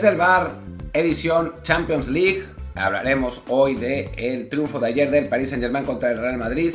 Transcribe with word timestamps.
Desde 0.00 0.12
el 0.12 0.16
bar, 0.16 0.52
edición 0.94 1.52
Champions 1.60 2.08
League. 2.08 2.42
Hablaremos 2.74 3.42
hoy 3.48 3.74
del 3.74 4.08
el 4.16 4.48
triunfo 4.48 4.80
de 4.80 4.86
ayer 4.86 5.10
del 5.10 5.28
Paris 5.28 5.50
Saint-Germain 5.50 5.84
contra 5.84 6.10
el 6.10 6.18
Real 6.18 6.38
Madrid. 6.38 6.74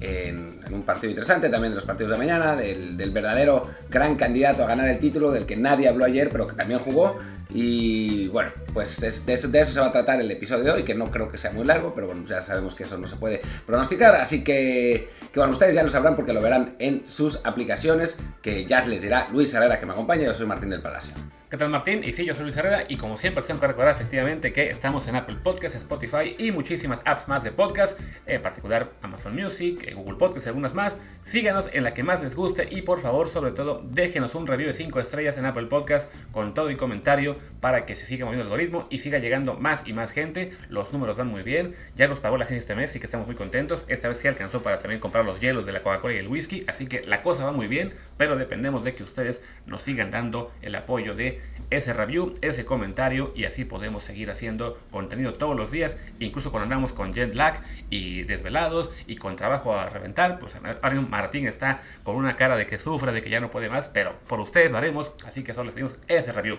En, 0.00 0.58
un 0.72 0.82
partido 0.82 1.10
interesante, 1.10 1.50
también 1.50 1.70
de 1.70 1.76
los 1.76 1.84
partidos 1.84 2.10
de 2.10 2.18
mañana, 2.18 2.56
del, 2.56 3.12
verdadero 3.12 3.68
gran 3.88 4.16
candidato 4.16 4.64
a 4.64 4.66
ganar 4.66 4.88
el 4.88 4.98
título, 4.98 5.30
del 5.30 5.46
que 5.46 5.56
nadie 5.56 5.86
habló 5.86 6.04
ayer, 6.04 6.30
pero 6.30 6.48
que 6.48 6.56
también 6.56 6.80
jugó. 6.80 7.16
Y 7.48 8.26
bueno, 8.30 8.50
pues 8.74 9.02
es, 9.02 9.24
de, 9.24 9.32
eso, 9.32 9.48
de, 9.48 9.60
eso, 9.60 9.72
se 9.72 9.80
va 9.80 9.86
a 9.86 9.92
tratar 9.92 10.20
el 10.20 10.30
episodio 10.30 10.64
de 10.64 10.70
hoy, 10.72 10.82
que 10.82 10.94
no 10.94 11.10
creo 11.10 11.30
que 11.30 11.38
sea 11.38 11.52
muy 11.52 11.64
largo, 11.64 11.94
pero 11.94 12.08
bueno, 12.08 12.24
ya 12.26 12.42
sabemos 12.42 12.74
que 12.74 12.82
eso 12.82 12.98
no 12.98 13.06
se 13.06 13.16
puede 13.16 13.40
pronosticar. 13.64 14.16
Así 14.16 14.42
que, 14.42 15.08
que 15.32 15.38
bueno, 15.38 15.52
ustedes 15.52 15.76
ya 15.76 15.84
lo 15.84 15.88
sabrán 15.88 16.16
porque 16.16 16.32
lo 16.32 16.42
verán 16.42 16.74
en 16.80 17.06
sus 17.06 17.40
aplicaciones, 17.44 18.18
que 18.42 18.66
ya 18.66 18.84
les 18.86 19.02
dirá 19.02 19.28
Luis 19.32 19.54
Herrera 19.54 19.78
que 19.78 19.86
me 19.86 19.92
acompaña. 19.92 20.24
Yo 20.24 20.34
soy 20.34 20.46
Martín 20.46 20.70
del 20.70 20.82
Palacio. 20.82 21.14
¿Qué 21.54 21.58
tal 21.58 21.70
Martín? 21.70 22.02
Y 22.02 22.12
sí, 22.12 22.24
yo 22.24 22.34
soy 22.34 22.46
Luis 22.46 22.56
Herrera 22.56 22.84
y 22.88 22.96
como 22.96 23.16
siempre 23.16 23.44
tengo 23.44 23.60
que 23.60 23.68
recordar 23.68 23.94
efectivamente 23.94 24.52
que 24.52 24.70
estamos 24.70 25.06
en 25.06 25.14
Apple 25.14 25.36
Podcasts, 25.40 25.78
Spotify 25.78 26.34
y 26.36 26.50
muchísimas 26.50 26.98
apps 27.04 27.28
más 27.28 27.44
de 27.44 27.52
podcast, 27.52 27.96
en 28.26 28.42
particular 28.42 28.90
Amazon 29.02 29.36
Music, 29.36 29.94
Google 29.94 30.16
Podcasts 30.16 30.46
y 30.46 30.48
algunas 30.48 30.74
más. 30.74 30.94
Síganos 31.24 31.66
en 31.72 31.84
la 31.84 31.94
que 31.94 32.02
más 32.02 32.20
les 32.20 32.34
guste 32.34 32.66
y 32.68 32.82
por 32.82 33.00
favor, 33.00 33.28
sobre 33.28 33.52
todo, 33.52 33.84
déjenos 33.88 34.34
un 34.34 34.48
review 34.48 34.66
de 34.66 34.74
5 34.74 34.98
estrellas 34.98 35.38
en 35.38 35.46
Apple 35.46 35.66
Podcast 35.66 36.10
con 36.32 36.54
todo 36.54 36.72
y 36.72 36.76
comentario 36.76 37.36
para 37.60 37.86
que 37.86 37.94
se 37.94 38.04
siga 38.04 38.24
moviendo 38.24 38.42
el 38.44 38.50
algoritmo 38.50 38.63
y 38.90 38.98
siga 38.98 39.18
llegando 39.18 39.54
más 39.54 39.82
y 39.86 39.92
más 39.92 40.10
gente. 40.10 40.52
Los 40.68 40.92
números 40.92 41.16
van 41.16 41.28
muy 41.28 41.42
bien. 41.42 41.74
Ya 41.96 42.08
nos 42.08 42.20
pagó 42.20 42.36
la 42.36 42.46
gente 42.46 42.60
este 42.60 42.74
mes 42.74 42.94
y 42.96 43.00
que 43.00 43.06
estamos 43.06 43.26
muy 43.26 43.36
contentos. 43.36 43.84
Esta 43.88 44.08
vez 44.08 44.18
sí 44.18 44.28
alcanzó 44.28 44.62
para 44.62 44.78
también 44.78 45.00
comprar 45.00 45.24
los 45.24 45.40
hielos 45.40 45.66
de 45.66 45.72
la 45.72 45.82
Coca-Cola 45.82 46.14
y 46.14 46.18
el 46.18 46.28
whisky. 46.28 46.64
Así 46.66 46.86
que 46.86 47.02
la 47.02 47.22
cosa 47.22 47.44
va 47.44 47.52
muy 47.52 47.66
bien, 47.66 47.92
pero 48.16 48.36
dependemos 48.36 48.84
de 48.84 48.94
que 48.94 49.02
ustedes 49.02 49.42
nos 49.66 49.82
sigan 49.82 50.10
dando 50.10 50.52
el 50.62 50.74
apoyo 50.74 51.14
de 51.14 51.40
ese 51.70 51.92
review, 51.92 52.34
ese 52.40 52.64
comentario 52.64 53.32
y 53.34 53.44
así 53.44 53.64
podemos 53.64 54.04
seguir 54.04 54.30
haciendo 54.30 54.78
contenido 54.90 55.34
todos 55.34 55.56
los 55.56 55.70
días, 55.70 55.96
incluso 56.18 56.50
cuando 56.50 56.64
andamos 56.64 56.92
con 56.92 57.12
jet 57.12 57.34
lag 57.34 57.62
y 57.90 58.22
desvelados 58.22 58.90
y 59.06 59.16
con 59.16 59.36
trabajo 59.36 59.76
a 59.76 59.88
reventar, 59.88 60.38
pues 60.38 60.54
ahora 60.54 61.00
Martín 61.00 61.46
está 61.46 61.82
con 62.02 62.16
una 62.16 62.36
cara 62.36 62.56
de 62.56 62.66
que 62.66 62.78
sufre, 62.78 63.12
de 63.12 63.22
que 63.22 63.30
ya 63.30 63.40
no 63.40 63.50
puede 63.50 63.68
más, 63.68 63.88
pero 63.88 64.14
por 64.26 64.40
ustedes 64.40 64.70
lo 64.70 64.78
haremos, 64.78 65.14
así 65.26 65.42
que 65.42 65.54
solo 65.54 65.66
les 65.66 65.74
pedimos 65.74 65.94
ese 66.08 66.32
review. 66.32 66.58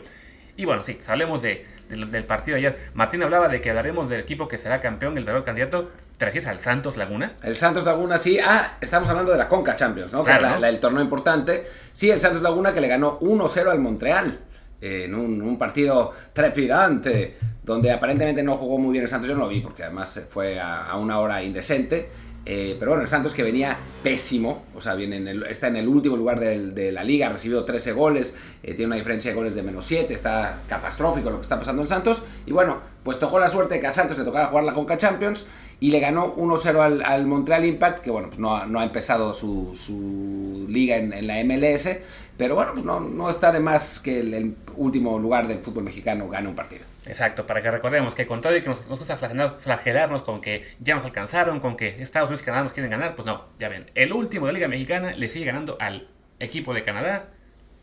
Y 0.57 0.65
bueno, 0.65 0.83
sí, 0.83 0.97
hablemos 1.07 1.41
de, 1.41 1.65
de, 1.89 2.05
del 2.05 2.23
partido 2.25 2.55
de 2.55 2.67
ayer. 2.67 2.79
Martín 2.93 3.21
hablaba 3.23 3.49
de 3.49 3.61
que 3.61 3.69
hablaremos 3.69 4.09
del 4.09 4.21
equipo 4.21 4.47
que 4.47 4.57
será 4.57 4.79
campeón, 4.81 5.17
el 5.17 5.23
verdadero 5.23 5.45
candidato. 5.45 5.89
¿Te 6.17 6.25
refieres 6.25 6.47
al 6.47 6.59
Santos 6.59 6.95
Laguna? 6.95 7.33
El 7.43 7.55
Santos 7.55 7.85
Laguna, 7.85 8.17
sí. 8.17 8.39
Ah, 8.39 8.77
estamos 8.79 9.09
hablando 9.09 9.33
de 9.33 9.37
la 9.37 9.47
Conca 9.49 9.75
Champions, 9.75 10.13
¿no? 10.13 10.23
Claro, 10.23 10.39
que 10.39 10.45
es 10.45 10.49
la, 10.49 10.55
¿no? 10.55 10.61
la, 10.61 10.69
el 10.69 10.79
torneo 10.79 11.01
importante. 11.01 11.65
Sí, 11.91 12.09
el 12.09 12.21
Santos 12.21 12.41
Laguna 12.41 12.73
que 12.73 12.79
le 12.79 12.87
ganó 12.87 13.19
1-0 13.19 13.69
al 13.69 13.79
Montreal 13.79 14.39
en 14.81 15.15
un, 15.15 15.41
un, 15.41 15.57
partido 15.57 16.11
trepidante, 16.31 17.37
donde 17.63 17.91
aparentemente 17.91 18.43
no 18.43 18.55
jugó 18.55 18.77
muy 18.77 18.91
bien 18.91 19.03
el 19.03 19.09
Santos, 19.09 19.27
yo 19.27 19.33
no 19.35 19.41
lo 19.41 19.47
vi 19.47 19.61
porque 19.61 19.83
además 19.83 20.23
fue 20.29 20.59
a, 20.59 20.85
a 20.85 20.97
una 20.97 21.19
hora 21.19 21.41
indecente. 21.41 22.09
Eh, 22.47 22.75
pero 22.77 22.91
bueno, 22.91 23.01
el 23.01 23.09
Santos 23.09 23.33
que 23.33 23.41
venía 23.41 23.75
pésimo, 24.03 24.65
o 24.75 24.81
sea, 24.81 24.93
viene 24.93 25.33
está 25.49 25.67
en 25.67 25.77
el 25.77 25.87
último 25.87 26.15
lugar 26.15 26.39
de, 26.39 26.91
la 26.91 27.03
liga, 27.03 27.25
ha 27.25 27.29
recibido 27.31 27.65
13 27.65 27.91
goles, 27.93 28.35
eh, 28.61 28.75
tiene 28.75 28.85
una 28.87 28.97
diferencia 28.97 29.31
de 29.31 29.35
goles 29.35 29.55
de 29.55 29.63
menos 29.63 29.85
7, 29.87 30.13
está 30.13 30.61
catastrófico 30.67 31.31
lo 31.31 31.37
que 31.37 31.41
está 31.41 31.57
pasando 31.57 31.81
en 31.81 31.87
Santos. 31.87 32.21
Y 32.45 32.51
bueno, 32.51 32.81
pues 33.03 33.17
tocó 33.17 33.39
la 33.39 33.49
suerte 33.49 33.75
de 33.75 33.79
que 33.79 33.87
a 33.87 33.91
Santos 33.91 34.19
le 34.19 34.23
tocara 34.23 34.47
jugar 34.47 34.63
la 34.63 34.73
Conca 34.73 34.95
Champions 34.95 35.45
y 35.79 35.91
le 35.91 35.99
ganó 35.99 36.35
1-0 36.35 36.79
al, 36.79 37.01
al, 37.03 37.25
Montreal 37.25 37.65
Impact, 37.65 38.03
que 38.03 38.11
bueno, 38.11 38.27
pues 38.29 38.39
no, 38.39 38.65
no 38.65 38.79
ha 38.79 38.83
empezado 38.83 39.33
su, 39.33 39.75
su 39.77 40.65
liga 40.69 40.97
en, 40.97 41.13
en, 41.13 41.27
la 41.27 41.43
MLS, 41.43 41.89
pero 42.37 42.55
bueno, 42.55 42.71
pues 42.73 42.85
no, 42.85 42.99
no 42.99 43.29
está 43.29 43.51
de 43.51 43.59
más 43.59 43.99
que 43.99 44.19
el, 44.19 44.33
el, 44.33 44.55
último 44.77 45.17
lugar 45.19 45.47
del 45.47 45.59
fútbol 45.59 45.83
mexicano 45.83 46.27
gane 46.29 46.47
un 46.47 46.55
partido. 46.55 46.83
Exacto, 47.05 47.45
para 47.45 47.61
que 47.61 47.71
recordemos 47.71 48.15
que 48.15 48.25
con 48.25 48.41
todo 48.41 48.55
y 48.55 48.61
que 48.61 48.69
nos, 48.69 48.87
nos 48.87 48.99
gusta 48.99 49.15
flagelar, 49.15 49.57
flagelarnos 49.59 50.21
con 50.23 50.41
que 50.41 50.65
ya 50.79 50.95
nos 50.95 51.05
alcanzaron, 51.05 51.59
con 51.59 51.77
que 51.77 52.01
Estados 52.01 52.29
Unidos 52.29 52.41
y 52.41 52.45
Canadá 52.45 52.63
nos 52.63 52.73
quieren 52.73 52.89
ganar, 52.89 53.15
pues 53.15 53.25
no, 53.25 53.45
ya 53.59 53.69
ven, 53.69 53.91
el 53.95 54.11
último 54.11 54.47
de 54.47 54.53
la 54.53 54.57
Liga 54.57 54.67
Mexicana 54.67 55.13
le 55.13 55.29
sigue 55.29 55.45
ganando 55.45 55.77
al 55.79 56.07
equipo 56.39 56.73
de 56.73 56.83
Canadá, 56.83 57.29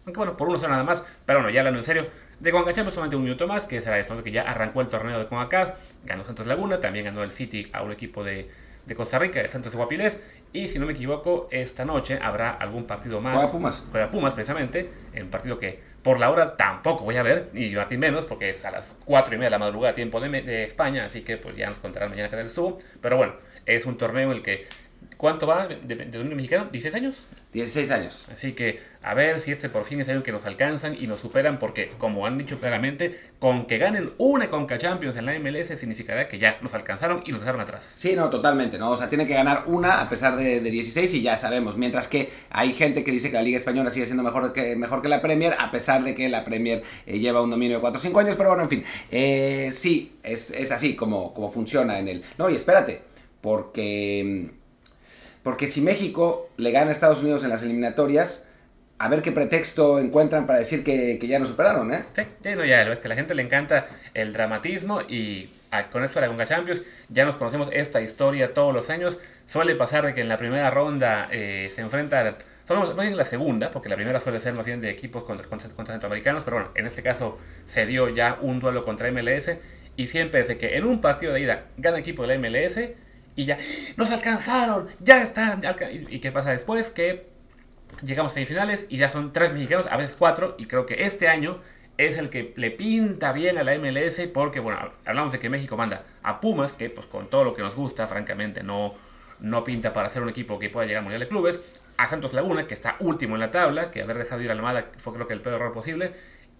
aunque 0.04 0.18
bueno, 0.18 0.36
por 0.36 0.48
uno 0.48 0.58
solo 0.58 0.72
nada 0.72 0.84
más, 0.84 1.02
pero 1.24 1.38
bueno, 1.38 1.50
ya 1.50 1.60
hablando 1.60 1.78
en 1.78 1.84
serio, 1.86 2.06
de 2.42 2.50
CONCACHAMPIONS 2.50 2.94
solamente 2.94 3.14
un 3.16 3.22
minuto 3.22 3.46
más, 3.46 3.66
que 3.66 3.80
será 3.80 4.00
eso, 4.00 4.20
que 4.22 4.32
ya 4.32 4.42
arrancó 4.42 4.80
el 4.80 4.88
torneo 4.88 5.16
de 5.16 5.26
CONCACAF, 5.28 5.78
ganó 6.04 6.24
Santos 6.24 6.48
Laguna, 6.48 6.80
también 6.80 7.04
ganó 7.04 7.22
el 7.22 7.30
City 7.30 7.68
a 7.72 7.84
un 7.84 7.92
equipo 7.92 8.24
de, 8.24 8.50
de 8.84 8.94
Costa 8.96 9.20
Rica, 9.20 9.40
el 9.40 9.48
Santos 9.48 9.70
de 9.70 9.78
Guapiles, 9.78 10.20
y 10.52 10.66
si 10.66 10.80
no 10.80 10.86
me 10.86 10.92
equivoco, 10.92 11.46
esta 11.52 11.84
noche 11.84 12.18
habrá 12.20 12.50
algún 12.50 12.84
partido 12.84 13.20
más. 13.20 13.34
Juega 13.34 13.52
Pumas. 13.52 13.84
Juega 13.92 14.10
Pumas, 14.10 14.34
precisamente, 14.34 14.90
en 15.14 15.22
un 15.22 15.30
partido 15.30 15.56
que 15.60 15.78
por 16.02 16.18
la 16.18 16.30
hora 16.30 16.56
tampoco 16.56 17.04
voy 17.04 17.16
a 17.16 17.22
ver, 17.22 17.48
y 17.54 17.70
Martín 17.76 18.00
menos, 18.00 18.24
porque 18.24 18.50
es 18.50 18.64
a 18.64 18.72
las 18.72 18.96
4 19.04 19.34
y 19.34 19.38
media 19.38 19.46
de 19.46 19.50
la 19.52 19.58
madrugada, 19.60 19.94
tiempo 19.94 20.18
de, 20.18 20.28
de 20.42 20.64
España, 20.64 21.04
así 21.04 21.20
que 21.20 21.36
pues 21.36 21.56
ya 21.56 21.68
nos 21.68 21.78
contarán 21.78 22.10
mañana 22.10 22.28
qué 22.28 22.36
tal 22.36 22.46
estuvo. 22.46 22.78
Pero 23.00 23.18
bueno, 23.18 23.34
es 23.66 23.86
un 23.86 23.96
torneo 23.96 24.32
en 24.32 24.38
el 24.38 24.42
que 24.42 24.66
¿Cuánto 25.16 25.46
va 25.46 25.66
de, 25.66 25.76
de, 25.76 25.94
de 25.94 26.18
dominio 26.18 26.36
mexicano? 26.36 26.68
¿16 26.70 26.94
años? 26.94 27.26
16 27.52 27.90
años. 27.90 28.28
Así 28.32 28.52
que 28.52 28.80
a 29.02 29.14
ver 29.14 29.40
si 29.40 29.50
este 29.50 29.68
por 29.68 29.84
fin 29.84 30.00
es 30.00 30.08
algo 30.08 30.22
que 30.22 30.32
nos 30.32 30.44
alcanzan 30.44 30.96
y 30.98 31.06
nos 31.06 31.20
superan, 31.20 31.58
porque 31.58 31.90
como 31.98 32.26
han 32.26 32.38
dicho 32.38 32.58
claramente, 32.60 33.18
con 33.38 33.66
que 33.66 33.78
ganen 33.78 34.12
una 34.18 34.48
Conca 34.48 34.78
Champions 34.78 35.16
en 35.16 35.26
la 35.26 35.38
MLS 35.38 35.78
significará 35.78 36.28
que 36.28 36.38
ya 36.38 36.58
nos 36.60 36.74
alcanzaron 36.74 37.22
y 37.26 37.32
nos 37.32 37.40
dejaron 37.40 37.60
atrás. 37.60 37.92
Sí, 37.96 38.14
no, 38.14 38.30
totalmente, 38.30 38.78
¿no? 38.78 38.90
O 38.90 38.96
sea, 38.96 39.08
tiene 39.08 39.26
que 39.26 39.34
ganar 39.34 39.64
una 39.66 40.00
a 40.00 40.08
pesar 40.08 40.36
de, 40.36 40.60
de 40.60 40.70
16 40.70 41.14
y 41.14 41.22
ya 41.22 41.36
sabemos. 41.36 41.76
Mientras 41.76 42.08
que 42.08 42.30
hay 42.50 42.72
gente 42.74 43.04
que 43.04 43.10
dice 43.10 43.30
que 43.30 43.36
la 43.36 43.42
Liga 43.42 43.56
Española 43.56 43.90
sigue 43.90 44.06
siendo 44.06 44.22
mejor 44.22 44.52
que, 44.52 44.76
mejor 44.76 45.02
que 45.02 45.08
la 45.08 45.20
Premier, 45.20 45.54
a 45.58 45.70
pesar 45.70 46.04
de 46.04 46.14
que 46.14 46.28
la 46.28 46.44
Premier 46.44 46.82
eh, 47.06 47.18
lleva 47.18 47.42
un 47.42 47.50
dominio 47.50 47.78
de 47.78 47.80
4 47.80 47.98
o 47.98 48.02
5 48.02 48.20
años, 48.20 48.34
pero 48.36 48.50
bueno, 48.50 48.64
en 48.64 48.68
fin. 48.68 48.84
Eh, 49.10 49.70
sí, 49.72 50.16
es, 50.22 50.50
es 50.52 50.72
así 50.72 50.94
como, 50.94 51.34
como 51.34 51.50
funciona 51.50 51.98
en 51.98 52.08
el. 52.08 52.24
No, 52.38 52.48
y 52.48 52.54
espérate, 52.54 53.02
porque 53.40 54.50
porque 55.42 55.66
si 55.66 55.80
México 55.80 56.48
le 56.56 56.70
gana 56.70 56.88
a 56.88 56.92
Estados 56.92 57.22
Unidos 57.22 57.42
en 57.44 57.50
las 57.50 57.62
eliminatorias, 57.62 58.46
a 59.02 59.08
ver 59.08 59.20
qué 59.20 59.32
pretexto 59.32 59.98
encuentran 59.98 60.46
para 60.46 60.60
decir 60.60 60.84
que, 60.84 61.18
que 61.18 61.26
ya 61.26 61.40
nos 61.40 61.48
superaron, 61.48 61.92
¿eh? 61.92 62.04
Sí, 62.14 62.22
sí, 62.40 62.50
no, 62.56 62.64
ya, 62.64 62.82
es 62.82 63.00
que 63.00 63.08
a 63.08 63.10
la 63.10 63.16
gente 63.16 63.34
le 63.34 63.42
encanta 63.42 63.86
el 64.14 64.32
dramatismo 64.32 65.00
y 65.00 65.50
a, 65.72 65.90
con 65.90 66.04
esto 66.04 66.20
de 66.20 66.26
la 66.26 66.28
Conca 66.28 66.46
Champions 66.46 66.82
ya 67.08 67.24
nos 67.24 67.34
conocemos 67.34 67.68
esta 67.72 68.00
historia 68.00 68.54
todos 68.54 68.72
los 68.72 68.90
años. 68.90 69.18
Suele 69.48 69.74
pasar 69.74 70.06
de 70.06 70.14
que 70.14 70.20
en 70.20 70.28
la 70.28 70.36
primera 70.36 70.70
ronda 70.70 71.28
eh, 71.32 71.72
se 71.74 71.80
enfrentan, 71.80 72.36
solo 72.68 72.94
no 72.94 73.02
en 73.02 73.16
la 73.16 73.24
segunda, 73.24 73.72
porque 73.72 73.88
la 73.88 73.96
primera 73.96 74.20
suele 74.20 74.38
ser 74.38 74.54
más 74.54 74.64
bien 74.64 74.80
de 74.80 74.90
equipos 74.90 75.24
contra, 75.24 75.48
contra, 75.48 75.68
centroamericanos, 75.68 76.44
pero 76.44 76.58
bueno, 76.58 76.70
en 76.76 76.86
este 76.86 77.02
caso 77.02 77.40
se 77.66 77.86
dio 77.86 78.08
ya 78.08 78.38
un 78.40 78.60
duelo 78.60 78.84
contra 78.84 79.10
MLS 79.10 79.50
y 79.96 80.06
siempre 80.06 80.42
desde 80.42 80.58
que 80.58 80.76
en 80.76 80.84
un 80.84 81.00
partido 81.00 81.32
de 81.32 81.40
ida 81.40 81.64
gana 81.76 81.98
equipo 81.98 82.24
de 82.24 82.38
la 82.38 82.48
MLS 82.48 82.78
y 83.34 83.46
ya, 83.46 83.58
nos 83.96 84.12
alcanzaron, 84.12 84.86
ya 85.00 85.22
están. 85.22 85.60
¿Y 86.08 86.20
qué 86.20 86.30
pasa 86.30 86.50
después? 86.50 86.90
Que 86.90 87.31
llegamos 88.02 88.32
a 88.32 88.34
semifinales 88.34 88.86
y 88.88 88.96
ya 88.96 89.10
son 89.10 89.32
tres 89.32 89.52
mexicanos, 89.52 89.86
a 89.90 89.96
veces 89.96 90.16
cuatro, 90.18 90.54
y 90.58 90.66
creo 90.66 90.86
que 90.86 91.04
este 91.04 91.28
año 91.28 91.60
es 91.98 92.16
el 92.16 92.30
que 92.30 92.52
le 92.56 92.70
pinta 92.70 93.32
bien 93.32 93.58
a 93.58 93.62
la 93.62 93.76
MLS 93.78 94.20
porque, 94.32 94.60
bueno, 94.60 94.78
hablamos 95.04 95.32
de 95.32 95.38
que 95.38 95.50
México 95.50 95.76
manda 95.76 96.04
a 96.22 96.40
Pumas, 96.40 96.72
que 96.72 96.90
pues 96.90 97.06
con 97.06 97.28
todo 97.28 97.44
lo 97.44 97.54
que 97.54 97.62
nos 97.62 97.74
gusta, 97.74 98.08
francamente, 98.08 98.62
no, 98.62 98.94
no 99.40 99.64
pinta 99.64 99.92
para 99.92 100.08
ser 100.08 100.22
un 100.22 100.28
equipo 100.28 100.58
que 100.58 100.70
pueda 100.70 100.86
llegar 100.86 101.00
al 101.00 101.04
Mundial 101.04 101.20
de 101.20 101.28
Clubes, 101.28 101.60
a 101.96 102.08
Santos 102.08 102.32
Laguna, 102.32 102.66
que 102.66 102.74
está 102.74 102.96
último 103.00 103.34
en 103.34 103.40
la 103.40 103.50
tabla, 103.50 103.90
que 103.90 104.02
haber 104.02 104.18
dejado 104.18 104.42
ir 104.42 104.48
a 104.48 104.52
Almada 104.52 104.90
fue 104.98 105.12
creo 105.12 105.28
que 105.28 105.34
el 105.34 105.40
peor 105.40 105.56
error 105.56 105.72
posible, 105.72 106.12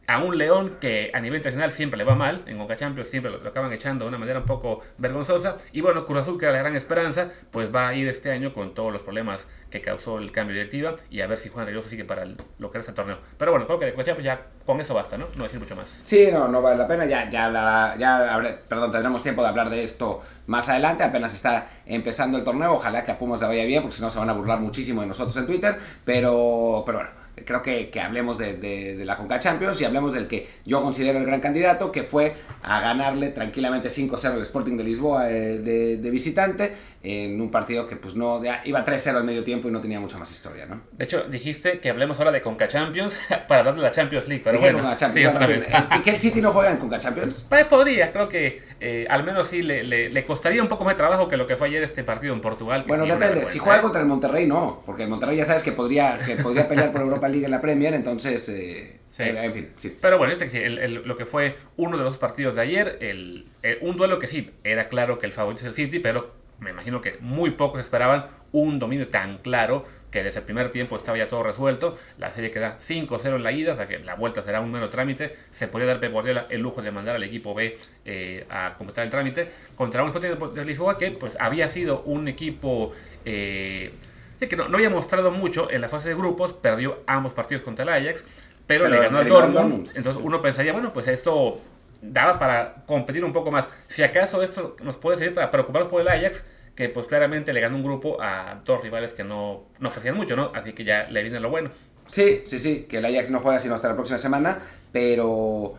a 0.07 0.19
un 0.19 0.37
León 0.37 0.77
que 0.81 1.11
a 1.15 1.21
nivel 1.21 1.39
internacional 1.39 1.73
siempre 1.73 1.99
le 1.99 2.05
va 2.05 2.15
mal, 2.15 2.43
en 2.47 2.59
Conca 2.59 2.77
Champions 2.77 3.09
siempre 3.09 3.31
lo, 3.31 3.39
lo, 3.39 3.49
acaban 3.49 3.72
echando 3.72 4.04
de 4.04 4.09
una 4.09 4.19
manera 4.19 4.41
un 4.41 4.47
poco 4.47 4.81
vergonzosa, 4.99 5.57
y 5.72 5.81
bueno, 5.81 6.04
Cruz 6.04 6.19
Azul, 6.19 6.39
que 6.39 6.47
era 6.47 6.54
la 6.54 6.60
gran 6.60 6.77
esperanza, 6.77 7.31
pues 7.51 7.75
va 7.75 7.89
a 7.89 7.95
ir 7.95 8.09
este 8.09 8.31
año 8.31 8.53
con 8.53 8.75
todos 8.75 8.93
los 8.93 9.03
problemas 9.03 9.47
que 9.71 9.81
causó 9.81 10.19
el 10.19 10.33
cambio 10.33 10.54
de 10.54 10.60
directiva, 10.60 10.97
y 11.10 11.21
a 11.21 11.27
ver 11.27 11.39
si 11.39 11.49
Juan 11.49 11.66
Reynoso 11.66 11.89
sigue 11.89 12.04
para 12.04 12.25
el, 12.25 12.37
lo 12.59 12.72
el 12.72 12.84
torneo. 12.95 13.19
Pero 13.39 13.53
bueno, 13.53 13.66
creo 13.66 13.78
que 13.78 13.87
de 13.87 13.95
Champions 13.95 14.25
ya 14.25 14.47
con 14.66 14.81
eso 14.81 14.93
basta, 14.93 15.16
¿no? 15.16 15.27
No 15.34 15.45
decir 15.45 15.59
mucho 15.59 15.75
más. 15.75 15.89
Sí, 16.03 16.28
no, 16.33 16.48
no 16.48 16.60
vale 16.60 16.77
la 16.77 16.87
pena, 16.87 17.07
ya, 17.07 17.31
ya 17.31 17.47
hablará, 17.47 17.97
ya 17.97 18.59
perdón, 18.69 18.93
tendremos 18.93 19.22
tiempo 19.22 19.43
de 19.43 19.48
hablar 19.48 19.71
de 19.71 19.83
esto 19.83 20.22
más 20.47 20.69
adelante, 20.69 21.05
apenas 21.05 21.34
está 21.34 21.69
empezando 21.87 22.37
el 22.37 22.45
torneo, 22.45 22.75
ojalá 22.75 23.03
que 23.03 23.13
a 23.13 23.19
Pumas 23.19 23.41
le 23.41 23.47
vaya 23.47 23.65
bien, 23.65 23.83
porque 23.83 23.97
si 23.97 24.03
no 24.03 24.10
se 24.10 24.19
van 24.19 24.28
a 24.28 24.34
burlar 24.34 24.60
muchísimo 24.60 25.01
de 25.01 25.07
nosotros 25.07 25.37
en 25.37 25.47
Twitter, 25.47 25.78
pero, 26.05 26.83
pero 26.84 26.98
bueno 26.98 27.22
creo 27.45 27.63
que, 27.63 27.91
que 27.91 28.01
hablemos 28.01 28.39
de, 28.39 28.55
de, 28.55 28.97
de, 28.97 29.05
la 29.05 29.17
Conca 29.17 29.39
Champions 29.39 29.81
y 29.81 29.84
hablemos 29.84 30.13
del 30.13 30.27
que 30.27 30.49
yo 30.65 30.83
considero 30.83 31.19
el 31.19 31.25
gran 31.25 31.41
candidato, 31.41 31.91
que 31.91 32.03
fue 32.03 32.34
a 32.63 32.81
ganarle 32.81 33.31
tranquilamente 33.31 33.89
5-0 33.89 34.25
al 34.33 34.43
Sporting 34.43 34.77
de 34.77 34.84
Lisboa 34.84 35.31
eh, 35.31 35.59
de, 35.59 35.97
de, 35.97 36.11
visitante 36.11 36.73
en 37.03 37.41
un 37.41 37.51
partido 37.51 37.87
que 37.87 37.97
pues 37.97 38.15
no 38.15 38.41
iba 38.65 38.84
3-0 38.84 39.17
al 39.17 39.25
medio 39.25 39.43
tiempo 39.43 39.69
y 39.69 39.73
no 39.73 39.81
tenía 39.81 39.99
mucha 39.99 40.19
más 40.19 40.31
historia, 40.31 40.67
¿no? 40.67 40.83
De 40.93 41.05
hecho, 41.05 41.25
dijiste 41.25 41.81
que 41.81 41.91
hablemos 41.91 42.19
ahora 42.19 42.33
de 42.33 42.43
Conca 42.43 42.69
Champions 42.69 43.17
para 43.49 43.63
darle 43.63 43.83
la 43.83 43.91
Champions 43.91 44.29
League, 44.29 44.43
pero 44.45 44.59
Dije 44.59 44.73
bueno, 44.73 44.81
Conca 44.81 44.97
Champions, 44.97 45.31
sí, 45.31 45.34
otra 45.34 45.47
vez. 45.47 45.67
¿Y 45.99 46.03
que 46.03 46.11
el 46.11 46.19
City 46.19 46.41
no 46.41 46.53
juega 46.53 46.71
en 46.71 46.77
Conca 46.77 46.99
Champions? 46.99 47.47
Pues 47.49 47.65
podría, 47.65 48.13
creo 48.13 48.29
que 48.29 48.63
eh, 48.84 49.07
al 49.09 49.23
menos 49.23 49.47
sí 49.47 49.63
le, 49.63 49.84
le, 49.84 50.11
le, 50.11 50.25
costaría 50.25 50.61
un 50.61 50.67
poco 50.67 50.83
más 50.83 50.95
de 50.95 50.97
trabajo 50.97 51.29
que 51.29 51.37
lo 51.37 51.47
que 51.47 51.55
fue 51.55 51.69
ayer 51.69 51.84
este 51.84 52.03
partido 52.03 52.34
en 52.34 52.41
Portugal. 52.41 52.84
bueno, 52.89 53.07
depende, 53.07 53.45
si 53.45 53.61
juega 53.61 53.81
contra 53.81 54.01
el 54.01 54.09
Monterrey 54.09 54.45
no, 54.45 54.83
porque 54.84 55.05
el 55.05 55.09
Monterrey 55.09 55.37
ya 55.37 55.45
sabes 55.47 55.63
que 55.63 55.71
podría, 55.71 56.19
que 56.19 56.34
podría 56.34 56.69
pelear 56.69 56.91
por 56.91 57.01
Europa 57.01 57.29
League 57.29 57.45
en 57.45 57.53
la 57.53 57.61
Premier, 57.61 57.95
entonces... 57.95 58.49
Eh... 58.49 58.99
en 59.19 59.53
fin, 59.53 59.69
sí. 59.77 59.97
Pero 60.01 60.19
bueno, 60.19 60.33
este, 60.33 60.89
lo 60.89 61.17
que 61.17 61.27
fue 61.27 61.55
uno 61.77 61.97
de 61.97 62.03
los 62.03 62.19
partidos 62.19 62.57
de 62.57 62.63
ayer, 62.63 62.99
el, 63.01 63.47
un 63.83 63.97
duelo 63.97 64.19
que 64.19 64.27
sí, 64.27 64.51
era 64.65 64.89
claro 64.89 65.21
que 65.21 65.27
el 65.27 65.33
favorito 65.33 65.61
es 65.61 65.69
el 65.69 65.75
City, 65.75 66.01
pero 66.01 66.34
me 66.59 66.71
imagino 66.71 67.01
que 67.01 67.19
muy 67.21 67.51
pocos 67.51 67.81
esperaban 67.81 68.27
un 68.51 68.81
dominio 68.81 69.07
tan 69.07 69.39
claro 69.39 69.84
que 70.12 70.22
desde 70.22 70.41
el 70.41 70.44
primer 70.44 70.70
tiempo 70.70 70.94
estaba 70.94 71.18
ya 71.18 71.28
todo 71.28 71.42
resuelto. 71.42 71.97
La 72.18 72.28
serie 72.28 72.50
queda 72.50 72.78
5-0 72.78 73.34
en 73.34 73.42
la 73.42 73.50
ida, 73.50 73.72
o 73.72 73.76
sea 73.76 73.88
que 73.88 73.98
la 73.98 74.14
vuelta 74.14 74.42
será 74.42 74.60
un 74.60 74.70
mero 74.70 74.88
trámite. 74.88 75.34
Se 75.50 75.66
podía 75.66 75.86
dar 75.86 75.98
Pep 75.98 76.12
Guardiola 76.12 76.47
el 76.50 76.60
lujo 76.60 76.82
de 76.82 76.91
mandar 76.92 77.16
al 77.16 77.22
equipo 77.24 77.54
B 77.54 77.76
eh, 78.04 78.47
a 78.50 78.74
completar 78.76 79.04
el 79.04 79.10
trámite 79.10 79.50
contra 79.74 80.03
un 80.04 80.09
Sporting 80.10 80.54
de 80.54 80.64
Lisboa 80.64 80.98
que 80.98 81.10
pues 81.10 81.34
había 81.41 81.68
sido 81.68 82.03
un 82.03 82.28
equipo 82.28 82.92
eh, 83.24 83.92
que 84.38 84.56
no, 84.56 84.64
había 84.64 84.91
mostrado 84.91 85.30
mucho 85.30 85.70
en 85.70 85.80
la 85.80 85.88
fase 85.88 86.10
de 86.10 86.14
grupos, 86.14 86.53
perdió 86.53 87.00
ambos 87.06 87.32
partidos 87.32 87.62
contra 87.62 87.84
el 87.84 87.88
Ajax, 87.88 88.24
pero, 88.66 88.88
le 88.88 88.98
ganó 88.98 89.18
al 89.18 89.28
Dortmund. 89.28 89.91
Entonces 89.94 90.22
uno 90.22 90.41
pensaría, 90.41 90.72
bueno, 90.72 90.92
pues 90.92 91.09
esto 91.09 91.60
daba 92.00 92.38
para 92.38 92.84
competir 92.86 93.24
un 93.24 93.32
poco 93.32 93.50
más. 93.50 93.68
Si 93.88 94.03
acaso 94.03 94.42
esto 94.42 94.76
nos 94.82 94.97
puede 94.97 95.18
servir 95.18 95.34
para 95.34 95.50
preocuparnos 95.50 95.91
por 95.91 96.00
el 96.00 96.09
Ajax, 96.09 96.44
pues 96.89 97.07
claramente 97.07 97.53
le 97.53 97.61
ganó 97.61 97.77
un 97.77 97.83
grupo 97.83 98.21
a 98.21 98.61
dos 98.65 98.83
rivales 98.83 99.13
que 99.13 99.25
no, 99.25 99.65
no 99.79 99.89
ofrecían 99.89 100.17
mucho, 100.17 100.37
¿no? 100.37 100.53
Así 100.55 100.73
que 100.73 100.84
ya 100.84 101.09
le 101.11 101.23
viene 101.23 101.41
lo 101.41 101.51
bueno. 101.51 101.71
Sí, 102.07 102.43
sí, 102.47 102.59
sí, 102.59 102.87
que 102.89 102.99
el 102.99 103.05
Ajax 103.05 103.31
no 103.31 103.41
juega 103.41 103.59
sino 103.61 103.75
hasta 103.75 103.89
la 103.89 103.95
próxima 103.95 104.19
semana, 104.19 104.61
pero... 104.93 105.75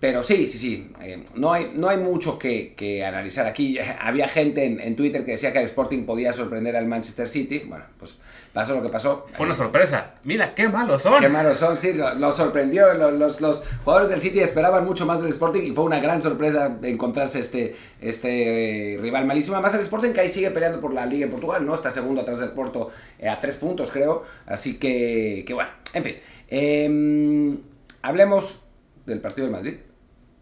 Pero 0.00 0.24
sí, 0.24 0.48
sí, 0.48 0.58
sí, 0.58 0.90
eh, 1.00 1.24
no, 1.36 1.52
hay, 1.52 1.74
no 1.76 1.88
hay 1.88 1.96
mucho 1.96 2.36
que, 2.36 2.74
que 2.74 3.04
analizar 3.04 3.46
aquí. 3.46 3.78
Había 4.00 4.26
gente 4.26 4.64
en, 4.64 4.80
en, 4.80 4.96
Twitter 4.96 5.24
que 5.24 5.32
decía 5.32 5.52
que 5.52 5.58
el 5.58 5.64
Sporting 5.64 6.06
podía 6.06 6.32
sorprender 6.32 6.74
al 6.74 6.86
Manchester 6.86 7.28
City. 7.28 7.60
Bueno, 7.68 7.84
pues 7.98 8.16
pasó 8.52 8.74
lo 8.74 8.82
que 8.82 8.88
pasó. 8.88 9.26
Fue 9.28 9.46
una 9.46 9.54
sorpresa. 9.54 10.14
Mira, 10.24 10.54
qué 10.54 10.68
malos 10.68 11.02
son. 11.02 11.20
Qué 11.20 11.28
malos 11.28 11.58
son, 11.58 11.78
sí, 11.78 11.94
lo, 11.94 12.32
sorprendió. 12.32 12.92
Los, 12.94 13.40
los, 13.40 13.62
jugadores 13.84 14.10
del 14.10 14.20
City 14.20 14.40
esperaban 14.40 14.84
mucho 14.84 15.06
más 15.06 15.20
del 15.20 15.30
Sporting 15.30 15.62
y 15.62 15.70
fue 15.72 15.84
una 15.84 16.00
gran 16.00 16.20
sorpresa 16.20 16.78
encontrarse 16.82 17.40
este, 17.40 17.76
este 18.00 18.94
eh, 18.94 18.98
rival 18.98 19.26
malísimo. 19.26 19.56
Además, 19.56 19.74
el 19.74 19.80
Sporting 19.80 20.12
que 20.12 20.20
ahí 20.20 20.28
sigue 20.28 20.50
peleando 20.50 20.80
por 20.80 20.92
la 20.92 21.06
Liga 21.06 21.24
en 21.24 21.30
Portugal, 21.30 21.64
¿no? 21.64 21.74
Está 21.74 21.90
segundo 21.90 22.22
atrás 22.22 22.40
del 22.40 22.50
Porto 22.50 22.90
eh, 23.18 23.28
a 23.28 23.38
tres 23.38 23.56
puntos, 23.56 23.90
creo. 23.90 24.24
Así 24.46 24.78
que, 24.78 25.44
que 25.46 25.54
bueno, 25.54 25.70
en 25.94 26.04
fin. 26.04 26.16
Em, 26.48 27.58
hablemos 28.02 28.62
del 29.06 29.20
partido 29.20 29.46
del 29.46 29.52
Madrid. 29.52 29.76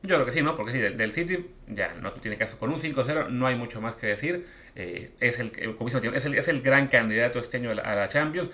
Yo 0.02 0.16
creo 0.16 0.24
que 0.24 0.32
sí, 0.32 0.42
¿no? 0.42 0.56
Porque 0.56 0.72
sí, 0.72 0.78
del, 0.78 1.12
City 1.12 1.46
ya 1.68 1.94
no 1.94 2.12
tiene 2.12 2.38
caso. 2.38 2.58
Con 2.58 2.72
un 2.72 2.80
5-0 2.80 3.28
no 3.28 3.46
hay 3.46 3.54
mucho 3.54 3.80
más 3.80 3.96
que 3.96 4.06
decir. 4.06 4.46
Eh, 4.80 5.10
es, 5.20 5.38
el, 5.38 5.52
es, 6.14 6.24
el, 6.24 6.34
es 6.34 6.48
el 6.48 6.62
gran 6.62 6.88
candidato 6.88 7.38
este 7.38 7.58
año 7.58 7.70
a 7.70 7.74
la, 7.74 8.08
Champions. 8.08 8.50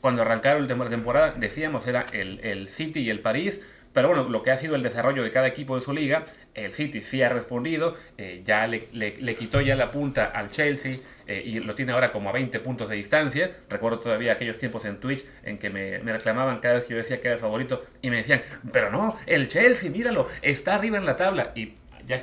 Cuando 0.00 0.22
arrancaron 0.22 0.66
la 0.66 0.88
temporada, 0.88 1.34
decíamos, 1.36 1.86
era 1.86 2.04
el, 2.12 2.40
el 2.40 2.68
City 2.68 3.00
y 3.00 3.10
el 3.10 3.20
París. 3.20 3.60
Pero 3.92 4.08
bueno, 4.08 4.28
lo 4.28 4.42
que 4.42 4.50
ha 4.50 4.56
sido 4.56 4.74
el 4.74 4.82
desarrollo 4.82 5.22
de 5.22 5.30
cada 5.30 5.46
equipo 5.46 5.76
de 5.76 5.84
su 5.84 5.92
liga, 5.92 6.24
el 6.54 6.74
City 6.74 7.00
sí 7.00 7.22
ha 7.22 7.28
respondido, 7.30 7.96
eh, 8.18 8.42
ya 8.44 8.66
le, 8.66 8.86
le, 8.92 9.34
quitó 9.34 9.60
ya 9.60 9.76
la 9.76 9.90
punta 9.90 10.26
al 10.26 10.50
Chelsea 10.50 10.98
eh, 11.26 11.42
y 11.44 11.60
lo 11.60 11.74
tiene 11.74 11.92
ahora 11.92 12.12
como 12.12 12.28
a 12.28 12.32
20 12.32 12.60
puntos 12.60 12.88
de 12.88 12.96
distancia. 12.96 13.50
Recuerdo 13.68 14.00
todavía 14.00 14.32
aquellos 14.32 14.58
tiempos 14.58 14.84
en 14.84 15.00
Twitch 15.00 15.24
en 15.42 15.58
que 15.58 15.70
me, 15.70 15.98
me, 16.00 16.12
reclamaban 16.12 16.58
cada 16.60 16.74
vez 16.74 16.84
que 16.84 16.90
yo 16.90 16.98
decía 16.98 17.20
que 17.20 17.28
era 17.28 17.34
el 17.36 17.40
favorito 17.40 17.84
y 18.02 18.10
me 18.10 18.16
decían, 18.16 18.42
pero 18.72 18.90
no, 18.90 19.16
el 19.26 19.48
Chelsea, 19.48 19.90
míralo, 19.90 20.28
está 20.42 20.74
arriba 20.74 20.98
en 20.98 21.06
la 21.06 21.16
tabla. 21.16 21.52
Y 21.54 21.74
ya 22.06 22.20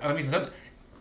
ahora 0.00 0.14
mismo 0.14 0.38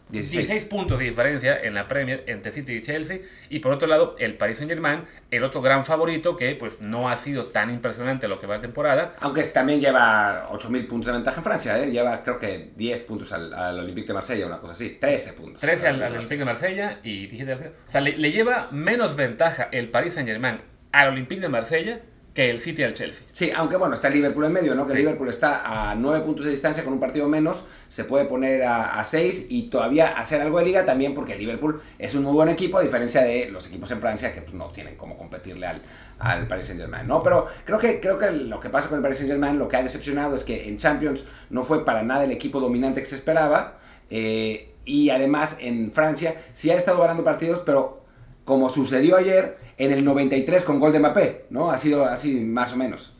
16. 0.09 0.65
puntos 0.65 0.99
de 0.99 1.05
diferencia 1.05 1.59
en 1.61 1.73
la 1.73 1.87
Premier 1.87 2.23
entre 2.27 2.51
City 2.51 2.73
y 2.73 2.81
Chelsea. 2.81 3.19
Y 3.49 3.59
por 3.59 3.73
otro 3.73 3.87
lado, 3.87 4.15
el 4.19 4.35
Paris 4.35 4.57
Saint 4.57 4.71
Germain, 4.71 5.03
el 5.31 5.43
otro 5.43 5.61
gran 5.61 5.83
favorito 5.83 6.35
que 6.35 6.55
pues 6.55 6.81
no 6.81 7.09
ha 7.09 7.17
sido 7.17 7.47
tan 7.47 7.71
impresionante 7.71 8.27
lo 8.27 8.39
que 8.39 8.47
va 8.47 8.55
de 8.55 8.61
temporada. 8.61 9.15
Aunque 9.19 9.43
también 9.43 9.79
lleva 9.81 10.49
8.000 10.51 10.87
puntos 10.87 11.07
de 11.07 11.13
ventaja 11.13 11.37
en 11.37 11.43
Francia, 11.43 11.81
¿eh? 11.81 11.91
lleva 11.91 12.23
creo 12.23 12.37
que 12.37 12.71
10 12.75 13.01
puntos 13.01 13.33
al, 13.33 13.79
Olympique 13.79 14.07
de 14.07 14.13
Marsella, 14.13 14.45
una 14.45 14.59
cosa 14.59 14.73
así, 14.73 14.97
13 14.99 15.33
puntos. 15.33 15.61
13 15.61 15.87
al, 15.87 16.01
Olympique 16.03 16.37
de 16.37 16.45
Marsella 16.45 16.99
y 17.03 17.27
17 17.27 17.51
al... 17.51 17.73
O 17.87 17.91
sea, 17.91 18.01
le, 18.01 18.17
le 18.17 18.31
lleva 18.31 18.69
menos 18.71 19.15
ventaja 19.15 19.69
el 19.71 19.89
Paris 19.89 20.13
Saint 20.13 20.29
Germain 20.29 20.59
al 20.91 21.09
Olympique 21.09 21.41
de 21.41 21.49
Marsella 21.49 22.01
que 22.37 22.51
el 22.51 22.61
City 22.61 22.83
al 22.83 22.93
Chelsea. 22.93 23.25
Sí, 23.31 23.49
aunque 23.49 23.77
bueno, 23.77 23.95
está 23.95 24.09
el 24.09 24.13
Liverpool 24.13 24.45
en 24.45 24.51
medio, 24.51 24.75
¿no? 24.75 24.85
Que 24.85 24.93
el 24.93 24.99
Liverpool 24.99 25.27
está 25.27 25.89
a 25.89 25.95
9 25.95 26.23
puntos 26.23 26.45
de 26.45 26.51
distancia 26.51 26.83
con 26.83 26.93
un 26.93 26.99
partido 26.99 27.27
menos, 27.27 27.63
se 27.87 28.03
puede 28.03 28.25
poner 28.25 28.61
a, 28.61 29.03
6 29.03 29.47
y 29.49 29.71
todavía 29.71 30.09
hacer 30.09 30.39
algo 30.41 30.59
de 30.59 30.65
liga 30.65 30.85
también 30.85 31.15
porque 31.15 31.33
el 31.33 31.39
Liverpool 31.39 31.81
es 31.97 32.13
un 32.13 32.21
muy 32.21 32.33
buen 32.33 32.49
equipo 32.49 32.77
a 32.77 32.83
diferencia 32.83 33.23
de 33.23 33.49
los 33.49 33.65
equipos 33.65 33.89
en 33.89 33.99
Francia 33.99 34.35
que 34.35 34.41
pues, 34.43 34.53
no 34.53 34.67
tienen 34.67 34.97
cómo 34.97 35.17
competirle 35.17 35.65
al, 35.65 35.81
al 36.19 36.47
Paris 36.47 36.65
Saint 36.65 36.79
Germain, 36.79 37.07
¿no? 37.07 37.23
Pero 37.23 37.47
creo 37.65 37.79
que, 37.79 37.99
creo 37.99 38.19
que 38.19 38.29
lo 38.29 38.59
que 38.59 38.69
pasa 38.69 38.87
con 38.87 38.97
el 38.97 39.01
Paris 39.01 39.17
Saint 39.17 39.31
Germain, 39.31 39.57
lo 39.57 39.67
que 39.67 39.77
ha 39.77 39.81
decepcionado 39.81 40.35
es 40.35 40.43
que 40.43 40.67
en 40.67 40.77
Champions 40.77 41.25
no 41.49 41.63
fue 41.63 41.85
para 41.85 42.03
nada 42.03 42.25
el 42.25 42.31
equipo 42.31 42.59
dominante 42.59 42.99
que 42.99 43.07
se 43.07 43.15
esperaba 43.15 43.79
eh, 44.11 44.75
y 44.85 45.09
además 45.09 45.57
en 45.59 45.91
Francia 45.91 46.35
sí 46.53 46.69
ha 46.69 46.75
estado 46.75 46.99
ganando 47.01 47.23
partidos, 47.23 47.63
pero 47.65 48.05
como 48.45 48.69
sucedió 48.69 49.17
ayer, 49.17 49.57
en 49.77 49.91
el 49.91 50.03
93 50.03 50.63
con 50.63 50.79
gol 50.79 50.91
de 50.91 50.99
Mbappé, 50.99 51.45
¿no? 51.49 51.71
Ha 51.71 51.77
sido 51.77 52.05
así 52.05 52.33
más 52.33 52.73
o 52.73 52.77
menos. 52.77 53.17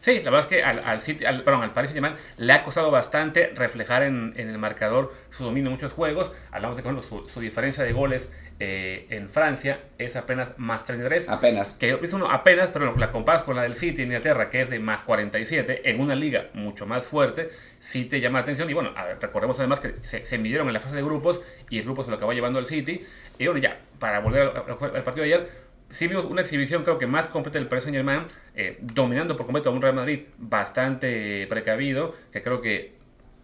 Sí, 0.00 0.20
la 0.22 0.30
verdad 0.30 0.40
es 0.40 0.46
que 0.46 0.62
al, 0.62 0.80
al, 0.84 1.02
City, 1.02 1.24
al, 1.24 1.42
perdón, 1.42 1.62
al 1.62 1.72
Paris 1.72 1.90
Saint-Germain 1.90 2.14
le 2.36 2.52
ha 2.52 2.62
costado 2.62 2.90
bastante 2.90 3.52
reflejar 3.54 4.02
en, 4.02 4.32
en, 4.36 4.48
el 4.48 4.58
marcador 4.58 5.12
su 5.30 5.44
dominio 5.44 5.68
en 5.68 5.74
muchos 5.74 5.92
juegos. 5.92 6.32
Hablamos 6.52 6.76
de 6.76 6.82
que 6.82 7.02
su, 7.02 7.28
su, 7.28 7.40
diferencia 7.40 7.82
de 7.82 7.92
goles 7.92 8.32
eh, 8.60 9.06
en 9.10 9.28
Francia 9.28 9.80
es 9.98 10.14
apenas 10.14 10.52
más 10.56 10.84
33. 10.84 11.28
Apenas. 11.28 11.72
Que 11.72 11.98
es 12.00 12.12
uno 12.12 12.30
apenas, 12.30 12.70
pero 12.70 12.96
la 12.96 13.10
comparas 13.10 13.42
con 13.42 13.56
la 13.56 13.62
del 13.62 13.74
City 13.74 14.02
en 14.02 14.08
Inglaterra, 14.08 14.50
que 14.50 14.62
es 14.62 14.70
de 14.70 14.78
más 14.78 15.02
47, 15.02 15.90
en 15.90 16.00
una 16.00 16.14
liga 16.14 16.48
mucho 16.54 16.86
más 16.86 17.06
fuerte, 17.06 17.48
sí 17.80 18.04
te 18.04 18.20
llama 18.20 18.38
la 18.38 18.42
atención. 18.42 18.70
Y 18.70 18.74
bueno, 18.74 18.92
a 18.96 19.04
ver, 19.04 19.18
recordemos 19.20 19.58
además 19.58 19.80
que 19.80 19.94
se, 19.94 20.24
se 20.24 20.38
midieron 20.38 20.68
en 20.68 20.74
la 20.74 20.80
fase 20.80 20.94
de 20.94 21.02
grupos 21.02 21.40
y 21.70 21.78
el 21.78 21.84
grupo 21.84 22.04
se 22.04 22.10
lo 22.10 22.16
acabó 22.16 22.32
llevando 22.32 22.60
el 22.60 22.66
City. 22.66 23.04
Y 23.38 23.46
bueno, 23.46 23.60
ya, 23.60 23.80
para 23.98 24.20
volver 24.20 24.42
al, 24.42 24.94
al 24.96 25.02
partido 25.02 25.26
de 25.26 25.34
ayer 25.34 25.67
sí 25.90 26.06
vimos 26.08 26.24
una 26.24 26.40
exhibición 26.40 26.82
creo 26.82 26.98
que 26.98 27.06
más 27.06 27.26
completa 27.28 27.58
del 27.58 27.68
Paris 27.68 27.84
Saint 27.84 28.30
eh, 28.54 28.78
dominando 28.80 29.36
por 29.36 29.46
completo 29.46 29.70
a 29.70 29.72
un 29.72 29.82
Real 29.82 29.94
Madrid 29.94 30.24
bastante 30.38 31.46
precavido, 31.48 32.14
que 32.32 32.42
creo 32.42 32.60
que 32.60 32.98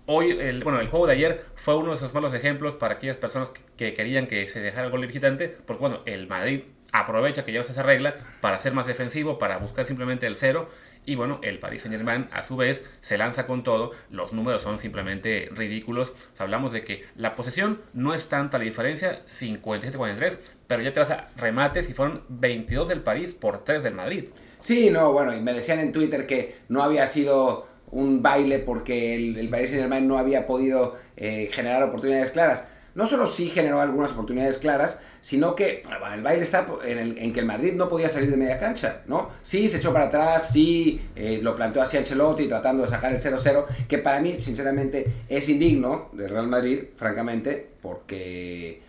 hoy, 0.06 0.31
el, 0.31 0.62
bueno, 0.62 0.81
el 0.81 0.88
juego 0.88 1.06
de 1.06 1.14
ayer 1.14 1.44
fue 1.55 1.76
uno 1.76 1.91
de 1.91 1.96
esos 1.96 2.13
malos 2.15 2.34
ejemplos 2.34 2.74
para 2.74 2.94
aquellas 2.94 3.17
personas 3.17 3.51
que, 3.77 3.94
querían 3.94 4.27
que 4.27 4.48
se 4.48 4.60
dejara 4.60 4.86
el 4.86 4.91
gol 4.91 5.01
de 5.01 5.06
visitante, 5.06 5.48
porque 5.48 5.81
bueno, 5.81 6.01
el 6.05 6.27
Madrid 6.27 6.63
aprovecha 6.93 7.44
que 7.44 7.53
ya 7.53 7.65
se 7.65 7.82
regla 7.82 8.15
para 8.41 8.58
ser 8.60 8.72
más 8.72 8.86
defensivo, 8.86 9.39
para 9.39 9.58
buscar 9.58 9.84
simplemente 9.86 10.27
el 10.27 10.36
cero 10.36 10.69
y 11.06 11.15
bueno, 11.17 11.39
el 11.43 11.58
Paris 11.58 11.82
Saint 11.82 11.96
Germain 11.96 12.29
a 12.32 12.43
su 12.43 12.56
vez 12.56 12.84
se 13.01 13.19
lanza 13.19 13.46
con 13.46 13.63
todo. 13.63 13.91
Los 14.11 14.32
números 14.32 14.63
son 14.63 14.79
simplemente 14.79 15.49
ridículos. 15.53 16.13
hablamos 16.39 16.73
de 16.73 16.84
que 16.84 17.05
la 17.17 17.34
posesión 17.34 17.81
no 17.93 18.15
es 18.15 18.29
tanta 18.29 18.58
la 18.58 18.65
diferencia, 18.65 19.25
57-43, 19.27 20.39
pero 20.67 20.82
ya 20.82 20.93
te 20.93 21.01
vas 21.01 21.15
remates 21.37 21.89
y 21.91 21.94
fueron 21.94 22.23
22 22.29 22.89
del 22.89 23.03
París 23.03 23.32
por 23.32 23.65
3 23.65 23.82
del 23.82 23.94
Madrid. 23.94 24.25
Sí, 24.61 24.91
no, 24.91 25.13
bueno, 25.13 25.34
y 25.34 25.41
me 25.41 25.53
decían 25.53 25.81
en 25.81 25.93
Twitter 25.93 26.27
que 26.27 26.56
no 26.69 26.82
había 26.82 27.06
sido 27.06 27.69
un 27.91 28.23
baile 28.23 28.58
porque 28.58 29.15
el, 29.15 29.39
el 29.39 29.49
Paris 29.49 29.70
Saint 29.70 29.82
Germain 29.82 30.08
no 30.08 30.19
había 30.19 30.46
podido 30.46 30.96
eh, 31.17 31.51
generar 31.53 31.82
oportunidades 31.82 32.31
claras 32.31 32.67
no 32.94 33.06
solo 33.06 33.27
sí 33.27 33.51
generó 33.51 33.81
algunas 33.81 34.13
oportunidades 34.13 34.58
claras, 34.58 35.01
sino 35.25 35.57
que 35.57 35.83
el 36.13 36.23
baile 36.23 36.43
está 36.43 36.67
en, 36.85 36.99
el, 36.99 37.17
en, 37.17 37.33
que 37.33 37.41
el 37.41 37.47
Madrid 37.47 37.73
no 37.73 37.89
podía 37.89 38.11
salir 38.11 38.31
de 38.31 38.37
media 38.37 38.59
cancha, 38.59 39.05
¿no? 39.07 39.31
Sí, 39.41 39.69
se 39.69 39.79
echó 39.79 39.91
para 39.91 40.09
atrás, 40.09 40.51
sí, 40.53 41.01
eh, 41.17 41.41
lo 41.41 41.57
planteó 41.57 41.81
hacia 41.81 41.99
Ancelotti 41.99 42.47
tratando 42.47 42.83
de 42.83 42.91
sacar 42.91 43.11
el 43.11 43.19
0-0, 43.19 43.65
que 43.89 43.97
para 43.97 44.21
mí, 44.21 44.35
sinceramente, 44.35 45.11
es 45.31 45.49
indigno 45.49 46.11
de 46.13 46.29
Real 46.29 46.47
Madrid, 46.47 46.89
francamente, 46.95 47.71
porque... 47.81 48.83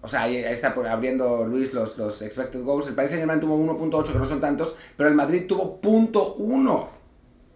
O 0.00 0.06
sea, 0.06 0.22
ahí 0.22 0.36
está 0.36 0.68
abriendo 0.68 1.44
Luis 1.44 1.74
los, 1.74 1.98
los 1.98 2.22
expected 2.22 2.62
goals. 2.62 2.86
El 2.86 2.94
Paris 2.94 3.10
Saint-Germain 3.10 3.40
tuvo 3.40 3.58
1.8, 3.58 4.12
que 4.12 4.18
no 4.18 4.24
son 4.24 4.40
tantos, 4.40 4.76
pero 4.96 5.08
el 5.08 5.16
Madrid 5.16 5.48
tuvo 5.48 5.80
.1. 5.82 6.88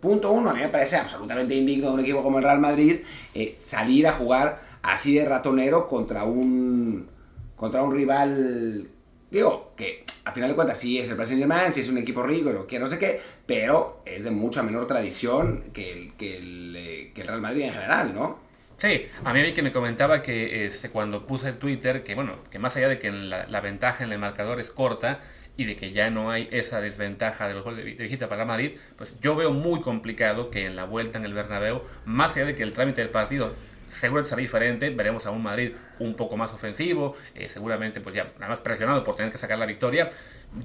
Punto 0.01 0.33
uno, 0.33 0.51
a 0.51 0.55
mí 0.55 0.59
me 0.59 0.69
parece 0.71 0.97
absolutamente 0.97 1.55
indigno 1.55 1.87
de 1.87 1.95
un 1.95 2.01
equipo 2.01 2.21
como 2.25 2.39
el 2.39 2.45
Real 2.45 2.59
Madrid 2.59 2.97
eh, 3.33 3.55
salir 3.61 4.09
a 4.09 4.13
jugar 4.13 4.61
así 4.83 5.15
de 5.15 5.25
ratonero 5.25 5.87
contra 5.87 6.25
un, 6.25 7.14
contra 7.57 7.83
un 7.83 7.95
rival, 7.95 8.89
digo, 9.31 9.73
que 9.77 10.05
a 10.25 10.33
final 10.33 10.51
de 10.51 10.55
cuentas 10.55 10.79
sí 10.79 10.99
es 10.99 11.11
el 11.11 11.17
Paris 11.17 11.31
Saint 11.31 11.73
sí 11.73 11.81
es 11.81 11.89
un 11.89 11.99
equipo 11.99 12.23
rico, 12.23 12.53
lo 12.53 12.67
que 12.67 12.79
no 12.79 12.87
sé 12.87 12.99
qué, 12.99 13.21
pero 13.47 14.03
es 14.07 14.25
de 14.25 14.31
mucha 14.31 14.63
menor 14.63 14.87
tradición 14.87 15.65
que 15.73 15.93
el, 15.93 16.13
que 16.15 16.39
el, 16.39 16.75
eh, 16.77 17.13
que 17.15 17.21
el 17.23 17.27
Real 17.27 17.41
Madrid 17.41 17.63
en 17.63 17.73
general, 17.73 18.15
¿no? 18.15 18.43
Sí, 18.77 19.07
a 19.23 19.33
mí 19.33 19.53
que 19.53 19.63
me 19.63 19.71
comentaba 19.71 20.21
que 20.21 20.67
este, 20.67 20.91
cuando 20.91 21.27
puse 21.27 21.49
el 21.49 21.59
Twitter, 21.59 22.03
que 22.03 22.15
bueno, 22.15 22.39
que 22.51 22.59
más 22.59 22.75
allá 22.77 22.89
de 22.89 22.99
que 22.99 23.11
la, 23.13 23.47
la, 23.47 23.61
ventaja 23.61 24.03
en 24.03 24.13
el 24.13 24.19
marcador 24.19 24.59
es 24.61 24.71
corta 24.71 25.21
y 25.57 25.65
de 25.65 25.77
que 25.77 25.93
ya 25.93 26.11
no 26.11 26.31
hay 26.31 26.49
esa 26.51 26.81
desventaja 26.81 27.47
de 27.47 27.55
los 27.55 27.63
goles 27.63 27.85
de 27.85 28.03
visita 28.03 28.29
para 28.29 28.45
Madrid, 28.45 28.73
pues 28.97 29.15
yo 29.21 29.37
veo 29.37 29.53
muy 29.53 29.81
complicado 29.81 30.51
que 30.51 30.67
en 30.67 30.75
la 30.75 30.85
vuelta 30.85 31.19
en 31.19 31.25
el 31.25 31.35
Bernabéu, 31.35 31.83
más 32.05 32.35
allá 32.35 32.47
de 32.47 32.55
que 32.57 32.65
el 32.65 32.73
trámite 32.73 33.01
del 33.01 33.11
partido 33.11 33.55
seguramente 33.95 34.29
será 34.29 34.41
diferente, 34.41 34.91
veremos 34.91 35.27
a 35.27 35.31
un 35.31 35.43
Madrid 35.43 35.73
un 35.99 36.15
poco 36.15 36.37
más 36.37 36.53
ofensivo, 36.53 37.17
eh, 37.35 37.49
seguramente 37.49 38.01
pues 38.01 38.15
ya 38.15 38.33
nada 38.39 38.49
más 38.49 38.61
presionado 38.61 39.05
por 39.05 39.17
tener 39.17 39.33
que 39.33 39.39
sacar 39.39 39.59
la 39.59 39.67
victoria. 39.67 40.11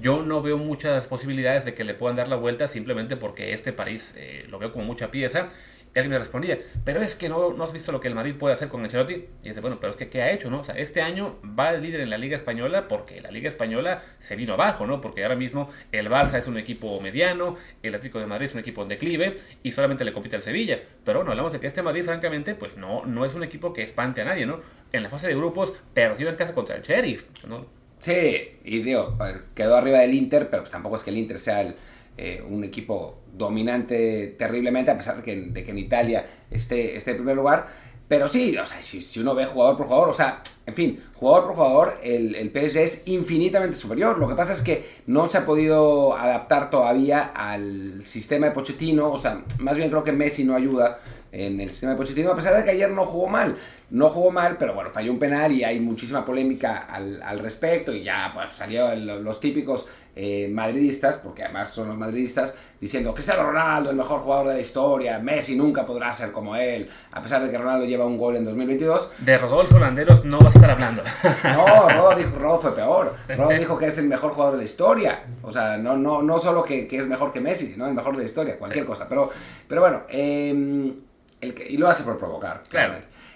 Yo 0.00 0.22
no 0.22 0.42
veo 0.42 0.58
muchas 0.58 1.06
posibilidades 1.06 1.64
de 1.64 1.74
que 1.74 1.84
le 1.84 1.94
puedan 1.94 2.16
dar 2.16 2.28
la 2.28 2.36
vuelta 2.36 2.68
simplemente 2.68 3.16
porque 3.16 3.52
este 3.52 3.72
París 3.72 4.14
eh, 4.16 4.46
lo 4.48 4.58
veo 4.58 4.72
como 4.72 4.84
mucha 4.84 5.10
pieza 5.10 5.48
y 5.94 5.98
alguien 5.98 6.12
me 6.12 6.18
respondía, 6.18 6.58
pero 6.84 7.00
es 7.00 7.16
que 7.16 7.28
no, 7.28 7.52
no 7.52 7.64
has 7.64 7.72
visto 7.72 7.90
lo 7.90 8.00
que 8.00 8.06
el 8.06 8.14
Madrid 8.14 8.34
puede 8.38 8.54
hacer 8.54 8.68
con 8.68 8.82
Ancelotti. 8.84 9.14
Y 9.42 9.48
dice, 9.48 9.60
bueno, 9.60 9.78
pero 9.80 9.90
es 9.90 9.96
que 9.96 10.08
¿qué 10.08 10.22
ha 10.22 10.30
hecho? 10.30 10.48
no? 10.48 10.60
O 10.60 10.64
sea, 10.64 10.76
este 10.76 11.02
año 11.02 11.38
va 11.58 11.70
el 11.70 11.82
líder 11.82 12.00
en 12.00 12.10
la 12.10 12.18
Liga 12.18 12.36
Española 12.36 12.86
porque 12.86 13.20
la 13.20 13.30
Liga 13.30 13.48
Española 13.48 14.02
se 14.18 14.36
vino 14.36 14.54
abajo, 14.54 14.86
¿no? 14.86 15.00
Porque 15.00 15.24
ahora 15.24 15.36
mismo 15.36 15.68
el 15.90 16.08
Barça 16.08 16.38
es 16.38 16.46
un 16.46 16.58
equipo 16.58 17.00
mediano, 17.00 17.56
el 17.82 17.94
Atlético 17.94 18.20
de 18.20 18.26
Madrid 18.26 18.46
es 18.46 18.54
un 18.54 18.60
equipo 18.60 18.82
en 18.82 18.88
declive 18.88 19.34
y 19.62 19.72
solamente 19.72 20.04
le 20.04 20.12
compite 20.12 20.36
al 20.36 20.42
Sevilla. 20.42 20.80
Pero 21.04 21.18
bueno, 21.18 21.32
hablamos 21.32 21.52
de 21.52 21.60
que 21.60 21.66
este 21.66 21.82
Madrid, 21.82 22.04
francamente, 22.04 22.54
pues 22.54 22.76
no, 22.76 23.04
no 23.04 23.24
es 23.24 23.34
un 23.34 23.42
equipo 23.42 23.72
que 23.72 23.82
espante 23.82 24.20
a 24.20 24.24
nadie, 24.24 24.46
¿no? 24.46 24.60
En 24.92 25.02
la 25.02 25.08
fase 25.08 25.26
de 25.26 25.34
grupos 25.34 25.72
perdió 25.92 26.28
en 26.28 26.36
casa 26.36 26.54
contra 26.54 26.76
el 26.76 26.82
Sheriff, 26.82 27.24
¿no? 27.46 27.66
Sí, 27.98 28.58
y 28.64 28.80
digo, 28.80 29.18
quedó 29.54 29.76
arriba 29.76 29.98
del 29.98 30.14
Inter, 30.14 30.48
pero 30.48 30.62
pues 30.62 30.70
tampoco 30.70 30.96
es 30.96 31.02
que 31.02 31.10
el 31.10 31.18
Inter 31.18 31.38
sea 31.38 31.60
el, 31.60 31.74
eh, 32.16 32.42
un 32.48 32.64
equipo 32.64 33.20
dominante 33.32 34.34
terriblemente, 34.38 34.90
a 34.90 34.96
pesar 34.96 35.16
de 35.16 35.22
que, 35.22 35.36
de 35.36 35.64
que 35.64 35.70
en 35.70 35.78
Italia 35.78 36.26
esté, 36.50 36.96
esté 36.96 37.12
en 37.12 37.16
primer 37.18 37.36
lugar. 37.36 37.66
Pero 38.10 38.26
sí, 38.26 38.56
o 38.58 38.66
sea, 38.66 38.82
si, 38.82 39.00
si, 39.00 39.20
uno 39.20 39.36
ve 39.36 39.46
jugador 39.46 39.76
por 39.76 39.86
jugador, 39.86 40.08
o 40.08 40.12
sea, 40.12 40.42
en 40.66 40.74
fin, 40.74 41.00
jugador 41.14 41.46
por 41.46 41.54
jugador, 41.54 41.94
el, 42.02 42.34
el, 42.34 42.50
PSG 42.50 42.78
es 42.78 43.02
infinitamente 43.06 43.76
superior. 43.76 44.18
Lo 44.18 44.26
que 44.26 44.34
pasa 44.34 44.52
es 44.52 44.62
que 44.62 44.84
no 45.06 45.28
se 45.28 45.38
ha 45.38 45.46
podido 45.46 46.16
adaptar 46.16 46.70
todavía 46.70 47.30
al 47.32 48.04
sistema 48.04 48.46
de 48.46 48.52
Pochettino, 48.52 49.12
o 49.12 49.18
sea, 49.18 49.44
más 49.60 49.76
bien 49.76 49.90
creo 49.90 50.02
que 50.02 50.10
Messi 50.10 50.42
no 50.42 50.56
ayuda 50.56 50.98
en 51.30 51.60
el 51.60 51.70
sistema 51.70 51.92
de 51.92 51.98
Pochettino, 51.98 52.32
a 52.32 52.34
pesar 52.34 52.56
de 52.56 52.64
que 52.64 52.70
ayer 52.70 52.90
no 52.90 53.04
jugó 53.06 53.28
mal. 53.28 53.56
No 53.90 54.08
jugó 54.08 54.32
mal, 54.32 54.56
pero 54.58 54.74
bueno, 54.74 54.90
falló 54.90 55.12
un 55.12 55.18
penal 55.18 55.52
y 55.52 55.62
hay 55.62 55.78
muchísima 55.78 56.24
polémica 56.24 56.78
al, 56.78 57.22
al 57.22 57.38
respecto 57.38 57.92
y 57.92 58.02
ya 58.02 58.32
pues, 58.34 58.52
salieron 58.52 59.24
los 59.24 59.38
típicos 59.38 59.86
eh, 60.16 60.48
madridistas, 60.50 61.16
porque 61.16 61.44
además 61.44 61.70
son 61.70 61.88
los 61.88 61.96
madridistas, 61.96 62.56
diciendo 62.80 63.10
que 63.10 63.16
Cristiano 63.16 63.44
Ronaldo, 63.44 63.90
el 63.90 63.96
mejor 63.96 64.20
jugador 64.20 64.48
de 64.48 64.54
la 64.54 64.60
historia, 64.60 65.18
Messi 65.18 65.56
nunca 65.56 65.84
podrá 65.84 66.12
ser 66.12 66.32
como 66.32 66.56
él, 66.56 66.88
a 67.12 67.20
pesar 67.20 67.42
de 67.42 67.50
que 67.50 67.58
Ronaldo 67.58 67.86
lleva 67.86 68.06
un 68.06 68.18
gol 68.18 68.36
en 68.36 68.44
2022. 68.44 69.12
De 69.18 69.38
Rodolfo 69.38 69.78
Landeros 69.78 70.24
no 70.24 70.38
va 70.40 70.48
a 70.48 70.52
estar 70.52 70.70
hablando. 70.70 71.02
No, 71.44 71.88
Rodo, 71.88 72.14
dijo, 72.16 72.38
Rodo 72.38 72.58
fue 72.58 72.74
peor. 72.74 73.14
Rodo 73.28 73.50
dijo 73.50 73.78
que 73.78 73.86
es 73.86 73.98
el 73.98 74.06
mejor 74.06 74.32
jugador 74.32 74.54
de 74.54 74.58
la 74.58 74.64
historia. 74.64 75.24
O 75.42 75.52
sea, 75.52 75.76
no, 75.76 75.96
no, 75.96 76.22
no 76.22 76.38
solo 76.38 76.62
que, 76.62 76.86
que 76.86 76.96
es 76.96 77.06
mejor 77.06 77.32
que 77.32 77.40
Messi, 77.40 77.72
sino 77.72 77.86
el 77.86 77.94
mejor 77.94 78.12
de 78.12 78.22
la 78.22 78.24
historia, 78.24 78.58
cualquier 78.58 78.84
cosa. 78.84 79.08
Pero, 79.08 79.30
pero 79.66 79.80
bueno, 79.80 80.02
eh, 80.08 80.94
el 81.40 81.54
que, 81.54 81.66
y 81.68 81.76
lo 81.76 81.88
hace 81.88 82.02
por 82.02 82.18
provocar. 82.18 82.62
Claro. 82.68 82.94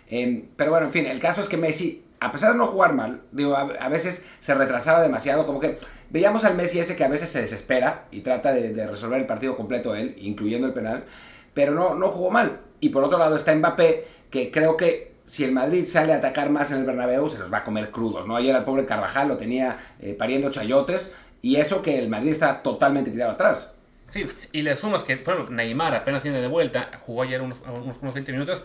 Eh, 0.09 0.45
pero 0.57 0.71
bueno, 0.71 0.87
en 0.87 0.93
fin, 0.93 1.07
el 1.07 1.19
caso 1.19 1.41
es 1.41 1.49
que 1.49 1.57
Messi, 1.57 2.04
a 2.25 2.33
pesar 2.33 2.53
de 2.53 2.59
no 2.59 2.67
jugar 2.67 2.95
mal, 2.95 3.21
digo, 3.33 3.55
a, 3.55 3.89
veces 3.89 4.25
se 4.41 4.55
retrasaba 4.55 5.03
demasiado, 5.03 5.45
como 5.45 5.61
que 5.61 5.79
veíamos 6.09 6.45
al 6.47 6.55
Messi 6.57 6.79
ese 6.79 6.97
que 6.97 7.05
a 7.05 7.09
veces 7.09 7.29
se 7.29 7.43
desespera 7.43 8.07
y 8.11 8.21
trata 8.21 8.51
de, 8.51 8.87
resolver 8.87 9.21
el 9.21 9.27
partido 9.27 9.57
completo 9.59 9.95
él, 9.95 10.17
incluyendo 10.19 10.67
el 10.67 10.73
penal, 10.73 11.05
pero 11.53 11.73
no, 11.73 11.95
no 11.95 12.09
jugó 12.09 12.31
mal. 12.31 12.61
Y 12.81 12.89
por 12.89 13.05
otro 13.05 13.19
lado 13.19 13.37
está 13.37 13.55
Mbappé, 13.55 14.07
que 14.31 14.51
creo 14.51 14.79
que 14.79 15.13
si 15.27 15.45
el 15.45 15.53
Madrid 15.53 15.85
sale 15.85 16.15
a 16.15 16.17
atacar 16.17 16.49
más 16.49 16.71
en 16.73 16.79
el 16.79 16.87
Bernabéu, 16.87 17.29
se 17.29 17.39
los 17.39 17.53
va 17.53 17.59
a 17.59 17.65
comer 17.65 17.91
crudos, 17.91 18.27
¿no? 18.27 18.37
Ayer 18.37 18.57
al 18.57 18.65
pobre 18.65 18.87
Carvajal 18.87 19.29
lo 19.29 19.37
tenía 19.37 19.77
eh, 20.01 20.15
pariendo 20.15 20.51
chayotes, 20.51 21.15
y 21.43 21.57
eso 21.57 21.83
que 21.83 21.99
el 21.99 22.09
Madrid 22.09 22.31
está 22.31 22.63
totalmente 22.63 23.11
tirado 23.11 23.33
atrás. 23.33 23.75
Sí, 24.11 24.27
y 24.53 24.63
le 24.63 24.77
sumas 24.77 25.03
que, 25.03 25.19
por 25.19 25.51
Neymar 25.51 25.95
apenas 25.95 26.23
viene 26.23 26.41
de 26.41 26.49
vuelta, 26.49 26.91
jugó 27.01 27.23
ayer 27.23 27.43
unos, 27.43 27.59
unos, 27.67 27.99
unos 28.01 28.15
20 28.15 28.33
minutos. 28.33 28.65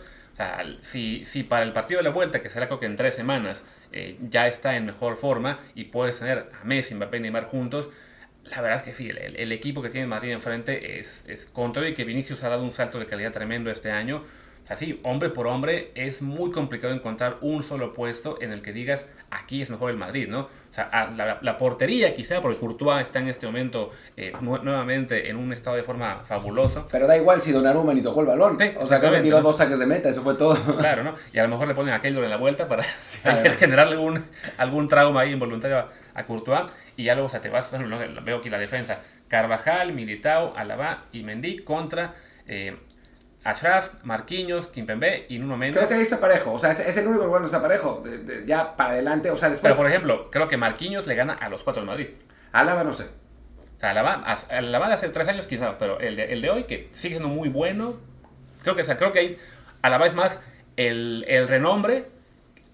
Si, 0.80 1.24
si, 1.24 1.42
para 1.42 1.64
el 1.64 1.72
partido 1.72 1.98
de 1.98 2.04
la 2.04 2.10
vuelta, 2.10 2.40
que 2.40 2.50
será 2.50 2.66
creo 2.66 2.80
que 2.80 2.86
en 2.86 2.96
tres 2.96 3.14
semanas, 3.14 3.62
eh, 3.92 4.16
ya 4.30 4.46
está 4.46 4.76
en 4.76 4.86
mejor 4.86 5.16
forma 5.16 5.58
y 5.74 5.84
puedes 5.84 6.18
tener 6.18 6.50
a 6.60 6.64
Messi, 6.64 6.94
Mbappé 6.94 7.18
y 7.18 7.20
Neymar 7.20 7.44
juntos, 7.44 7.88
la 8.44 8.60
verdad 8.62 8.78
es 8.78 8.82
que 8.82 8.94
sí, 8.94 9.10
el, 9.10 9.52
equipo 9.52 9.82
que 9.82 9.90
tiene 9.90 10.06
Madrid 10.06 10.32
enfrente 10.32 10.98
es, 10.98 11.24
es 11.28 11.44
contrario 11.44 11.90
y 11.90 11.94
que 11.94 12.04
Vinicius 12.04 12.42
ha 12.42 12.48
dado 12.48 12.64
un 12.64 12.72
salto 12.72 12.98
de 12.98 13.06
calidad 13.06 13.32
tremendo 13.32 13.70
este 13.70 13.90
año. 13.90 14.24
O 14.70 15.08
hombre 15.08 15.30
por 15.30 15.48
hombre, 15.48 15.90
es 15.96 16.22
muy 16.22 16.52
complicado 16.52 16.94
encontrar 16.94 17.38
un 17.40 17.64
solo 17.64 17.92
puesto 17.92 18.40
en 18.40 18.52
el 18.52 18.62
que 18.62 18.72
digas, 18.72 19.06
aquí 19.30 19.62
es 19.62 19.68
mejor 19.68 19.90
el 19.90 19.96
Madrid, 19.96 20.28
¿no? 20.28 20.48
O 20.70 20.74
sea, 20.74 21.10
la, 21.16 21.38
la, 21.42 21.58
portería 21.58 22.14
quizá, 22.14 22.40
porque 22.40 22.56
Courtois 22.56 23.02
está 23.02 23.18
en 23.18 23.26
este 23.26 23.44
momento 23.44 23.90
eh, 24.16 24.32
nu 24.40 24.56
nuevamente 24.58 25.28
en 25.28 25.36
un 25.36 25.52
estado 25.52 25.74
de 25.74 25.82
forma 25.82 26.22
fabuloso. 26.24 26.86
Pero 26.92 27.08
da 27.08 27.16
igual 27.16 27.40
si 27.40 27.50
Donnarumma 27.50 27.92
ni 27.92 28.02
tocó 28.02 28.20
el 28.20 28.28
balón. 28.28 28.56
Sí, 28.60 28.70
o 28.78 28.86
sea, 28.86 29.00
creo 29.00 29.12
que 29.12 29.18
tiró 29.18 29.38
¿no? 29.38 29.42
dos 29.42 29.56
saques 29.56 29.80
de 29.80 29.86
meta, 29.86 30.08
eso 30.08 30.22
fue 30.22 30.34
todo. 30.34 30.54
Claro, 30.78 31.02
¿no? 31.02 31.16
Y 31.32 31.38
a 31.38 31.42
lo 31.42 31.48
mejor 31.48 31.66
le 31.66 31.74
ponen 31.74 31.92
a 31.92 32.00
Keylor 32.00 32.22
en 32.22 32.30
la 32.30 32.36
vuelta 32.36 32.68
para 32.68 32.84
generarle 33.58 33.94
algún, 33.94 34.24
algún 34.58 34.86
trauma 34.86 35.22
ahí 35.22 35.32
involuntario 35.32 35.78
a, 35.78 35.88
a, 36.14 36.24
Courtois. 36.24 36.70
Y 36.96 37.02
ya 37.04 37.14
luego, 37.14 37.26
o 37.26 37.30
sea, 37.30 37.40
te 37.40 37.48
vas, 37.48 37.68
bueno, 37.72 37.98
veo 38.22 38.36
aquí 38.38 38.48
la 38.48 38.58
defensa. 38.58 39.00
Carvajal, 39.26 39.92
Militao, 39.92 40.54
Alaba 40.56 41.06
y 41.10 41.24
Mendy 41.24 41.58
contra... 41.64 42.14
Eh, 42.46 42.76
Achraf, 43.42 44.04
Marquinhos, 44.04 44.66
Kimpembe 44.66 45.26
y 45.28 45.38
Nuno 45.38 45.56
Mendes. 45.56 45.78
Creo 45.78 45.88
que 45.88 45.94
ahí 45.94 46.02
está 46.02 46.20
parejo, 46.20 46.52
o 46.52 46.58
sea, 46.58 46.70
es, 46.70 46.80
es 46.80 46.96
el 46.98 47.06
único 47.06 47.24
lugar 47.24 47.40
donde 47.40 47.56
está 47.56 47.62
parejo. 47.62 48.02
De, 48.04 48.18
de, 48.18 48.46
ya 48.46 48.76
para 48.76 48.90
adelante, 48.90 49.30
o 49.30 49.36
sea, 49.36 49.48
después. 49.48 49.72
Pero 49.72 49.76
por 49.76 49.86
ejemplo, 49.90 50.30
creo 50.30 50.48
que 50.48 50.56
Marquinhos 50.56 51.06
le 51.06 51.14
gana 51.14 51.32
a 51.32 51.48
los 51.48 51.62
cuatro 51.62 51.80
del 51.80 51.88
Madrid. 51.88 52.08
Álava 52.52 52.84
no 52.84 52.92
sé. 52.92 53.04
O 53.76 53.80
sea, 53.80 53.90
Alaba, 53.90 54.12
Alaba 54.50 54.88
de 54.88 54.94
hace 54.94 55.08
tres 55.08 55.26
años 55.28 55.46
quizás, 55.46 55.76
pero 55.78 56.00
el 56.00 56.16
de, 56.16 56.32
el 56.32 56.42
de 56.42 56.50
hoy, 56.50 56.64
que 56.64 56.88
sigue 56.92 57.14
siendo 57.14 57.28
muy 57.28 57.48
bueno, 57.48 57.96
creo 58.62 58.76
que, 58.76 58.82
o 58.82 58.84
sea, 58.84 58.98
creo 58.98 59.12
que 59.12 59.20
ahí 59.20 59.38
Alaba 59.80 60.06
es 60.06 60.14
más 60.14 60.40
el, 60.76 61.24
el 61.28 61.48
renombre 61.48 62.10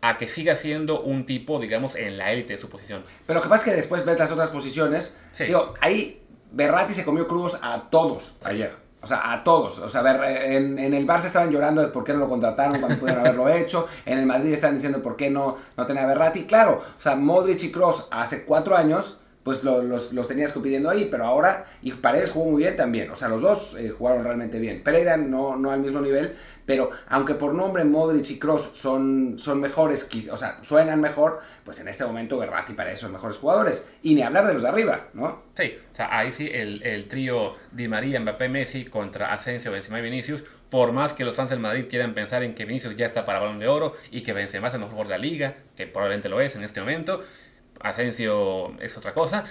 a 0.01 0.19
que 0.19 0.27
siga 0.27 0.57
siendo 0.57 1.01
un 1.01 1.27
tipo, 1.27 1.61
digamos, 1.61 1.95
en 1.95 2.19
la 2.19 2.33
élite 2.33 2.55
de 2.55 2.59
su 2.59 2.69
posición. 2.69 3.05
Pero 3.25 3.39
lo 3.39 3.43
que 3.43 3.49
pasa 3.49 3.63
es 3.63 3.71
que 3.71 3.77
después 3.77 4.05
ves 4.05 4.19
las 4.19 4.33
otras 4.33 4.51
posiciones. 4.51 5.17
Sí. 5.33 5.45
Digo, 5.45 5.75
ahí 5.81 6.23
Berratti 6.51 6.93
se 6.93 7.05
comió 7.05 7.29
crudos 7.29 7.59
a 7.63 7.89
todos 7.91 8.37
ayer. 8.45 8.86
O 9.07 9.09
sea, 9.09 9.33
a 9.33 9.45
todos. 9.45 9.79
O 9.79 9.89
sea, 9.89 10.03
ver, 10.03 10.21
en, 10.51 10.81
en, 10.81 10.93
el 10.93 11.07
Barça 11.07 11.27
estaban 11.27 11.53
llorando 11.53 11.81
de 11.81 11.87
por 11.87 12.03
qué 12.03 12.13
no 12.13 12.19
lo 12.19 12.29
contrataron 12.29 12.81
cuando 12.81 12.99
pudieron 12.99 13.21
haberlo 13.25 13.49
hecho. 13.55 13.87
En 14.05 14.19
el 14.19 14.27
Madrid 14.27 14.53
están 14.53 14.75
diciendo 14.75 15.01
por 15.01 15.15
qué 15.15 15.31
no, 15.31 15.57
no 15.77 15.87
tenía 15.87 16.03
a 16.03 16.07
Berratti. 16.07 16.45
Claro, 16.45 16.83
o 16.99 17.01
sea, 17.01 17.15
Modric 17.15 17.63
y 17.63 17.71
Kroos 17.71 18.09
hace 18.11 18.45
cuatro 18.45 18.77
años, 18.77 19.21
pues 19.47 19.63
lo, 19.63 19.81
los, 19.81 20.13
los 20.13 20.27
tenías 20.27 20.53
compitiendo 20.53 20.91
ahí, 20.91 21.07
pero 21.09 21.25
ahora, 21.25 21.67
y 21.81 21.93
Paredes 21.93 22.33
jugó 22.33 22.51
muy 22.51 22.65
bien 22.65 22.75
también. 22.75 23.09
O 23.13 23.15
sea, 23.15 23.29
los 23.29 23.41
dos 23.41 23.77
eh, 23.79 23.91
jugaron 23.91 24.25
realmente 24.25 24.59
bien. 24.59 24.83
Pereira 24.83 25.17
no, 25.17 25.55
no 25.55 25.71
al 25.71 25.79
mismo 25.79 26.01
nivel, 26.01 26.35
pero 26.65 26.91
aunque 27.07 27.35
por 27.35 27.55
nombre 27.55 27.85
Modric 27.85 28.29
y 28.29 28.41
Kroos 28.41 28.73
son, 28.75 29.37
son 29.39 29.61
mejores, 29.61 30.09
o 30.33 30.37
sea, 30.37 30.59
suenan 30.65 31.01
mejor, 31.01 31.43
pues 31.65 31.79
en 31.79 31.87
este 31.87 32.05
momento 32.05 32.39
Berratti 32.39 32.73
y 32.73 32.75
Paredes 32.75 32.99
son 32.99 33.13
mejores 33.13 33.37
jugadores. 33.37 33.87
Y 34.03 34.17
ni 34.17 34.23
hablar 34.23 34.49
de 34.49 34.55
los 34.55 34.63
de 34.65 34.69
arriba, 34.69 35.11
¿no? 35.15 35.45
Sí, 35.57 35.79
o 35.93 35.95
sea, 35.95 36.19
ahí 36.19 36.33
sí 36.33 36.51
el, 36.53 36.83
el 36.83 37.07
trío 37.07 37.55
Di 37.71 37.87
María, 37.87 38.19
Mbappé, 38.19 38.49
Messi 38.49 38.87
contra 38.87 39.33
Asensio, 39.33 39.71
Benzema 39.71 40.01
y 40.01 40.03
Vinicius. 40.03 40.43
Por 40.71 40.91
más 40.91 41.13
que 41.13 41.25
los 41.25 41.37
fans 41.37 41.51
del 41.51 41.61
Madrid 41.61 41.87
quieran 41.89 42.15
pensar 42.15 42.43
en 42.43 42.53
que 42.57 42.65
Vinicius 42.65 42.97
ya 42.97 43.07
está 43.07 43.25
para 43.25 43.39
Balón 43.39 43.61
de 43.61 43.69
Oro 43.69 43.93
y 44.11 44.23
que 44.23 44.33
Benzema 44.33 44.67
es 44.67 44.75
el 44.75 44.81
mejor 44.81 45.07
de 45.07 45.11
la 45.11 45.19
liga, 45.19 45.55
que 45.77 45.87
probablemente 45.87 46.29
lo 46.29 46.41
es 46.41 46.57
en 46.57 46.65
este 46.65 46.81
momento, 46.81 47.23
Asensio 47.81 48.77
es 48.81 48.97
otra 48.97 49.15
cosa. 49.15 49.45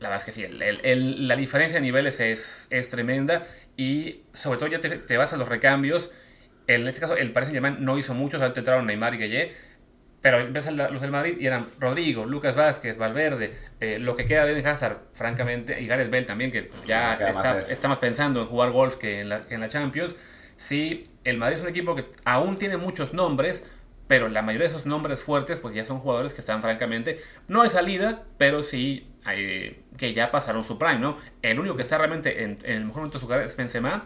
La 0.00 0.08
verdad 0.08 0.26
es 0.26 0.26
que 0.26 0.32
sí, 0.32 0.44
el, 0.44 0.62
el, 0.62 1.28
la 1.28 1.36
diferencia 1.36 1.78
de 1.78 1.82
niveles 1.82 2.20
es, 2.20 2.66
es, 2.70 2.90
tremenda 2.90 3.46
y 3.76 4.22
sobre 4.32 4.58
todo 4.58 4.68
ya 4.68 4.80
te, 4.80 4.90
te, 4.90 5.16
vas 5.16 5.32
a 5.32 5.36
los 5.36 5.48
recambios. 5.48 6.10
En 6.66 6.86
este 6.88 7.00
caso, 7.00 7.16
el 7.16 7.32
Paris 7.32 7.48
Saint-Germain 7.48 7.84
no 7.84 7.98
hizo 7.98 8.14
mucho, 8.14 8.36
solamente 8.36 8.60
entraron 8.60 8.86
Neymar 8.86 9.14
y 9.14 9.18
Gueye, 9.18 9.52
pero 10.24 10.40
empiezan 10.40 10.78
los 10.78 11.02
del 11.02 11.10
Madrid 11.10 11.36
y 11.38 11.46
eran 11.46 11.66
Rodrigo, 11.78 12.24
Lucas 12.24 12.56
Vázquez, 12.56 12.96
Valverde, 12.96 13.52
eh, 13.80 13.98
lo 13.98 14.16
que 14.16 14.24
queda 14.24 14.46
de 14.46 14.52
Eden 14.52 14.66
Hazard, 14.66 14.96
francamente, 15.12 15.78
y 15.82 15.86
Gareth 15.86 16.10
Bell 16.10 16.24
también, 16.24 16.50
que 16.50 16.70
ya 16.86 17.12
está, 17.14 17.60
está, 17.68 17.88
más 17.88 17.98
pensando 17.98 18.40
en 18.40 18.46
jugar 18.46 18.70
golf 18.70 18.96
que 18.96 19.20
en, 19.20 19.28
la, 19.28 19.42
que 19.42 19.54
en 19.54 19.60
la 19.60 19.68
Champions. 19.68 20.16
Sí, 20.56 21.10
el 21.24 21.36
Madrid 21.36 21.56
es 21.56 21.62
un 21.62 21.68
equipo 21.68 21.94
que 21.94 22.06
aún 22.24 22.56
tiene 22.56 22.78
muchos 22.78 23.12
nombres, 23.12 23.64
pero 24.06 24.28
la 24.28 24.42
mayoría 24.42 24.68
de 24.68 24.74
esos 24.74 24.86
nombres 24.86 25.22
fuertes 25.22 25.60
pues 25.60 25.74
ya 25.74 25.84
son 25.84 26.00
jugadores 26.00 26.34
que 26.34 26.40
están 26.40 26.60
francamente 26.62 27.20
no 27.48 27.62
de 27.62 27.68
salida, 27.68 28.24
pero 28.38 28.62
sí 28.62 29.06
eh, 29.30 29.80
que 29.96 30.12
ya 30.12 30.30
pasaron 30.30 30.64
su 30.64 30.78
prime, 30.78 30.98
¿no? 30.98 31.16
El 31.42 31.58
único 31.58 31.76
que 31.76 31.82
está 31.82 31.98
realmente 31.98 32.42
en, 32.44 32.58
el 32.64 32.84
mejor 32.84 32.98
momento 32.98 33.18
de 33.18 33.22
su 33.22 33.28
carrera 33.28 33.46
es 33.46 33.56
Benzema 33.56 34.04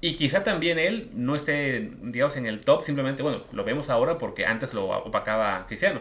y 0.00 0.16
quizá 0.16 0.42
también 0.44 0.78
él 0.78 1.10
no 1.14 1.34
esté, 1.34 1.92
digamos, 2.02 2.36
en 2.36 2.46
el 2.46 2.64
top, 2.64 2.84
simplemente, 2.84 3.22
bueno, 3.22 3.44
lo 3.52 3.64
vemos 3.64 3.90
ahora 3.90 4.16
porque 4.16 4.46
antes 4.46 4.72
lo 4.72 4.86
opacaba 4.88 5.66
Cristiano. 5.66 6.00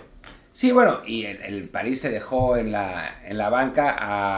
Sí, 0.53 0.71
bueno, 0.71 1.01
y 1.05 1.25
el, 1.25 1.41
el, 1.41 1.69
París 1.69 2.01
se 2.01 2.09
dejó 2.09 2.57
en 2.57 2.71
la, 2.71 3.21
en 3.25 3.37
la 3.37 3.49
banca 3.49 3.95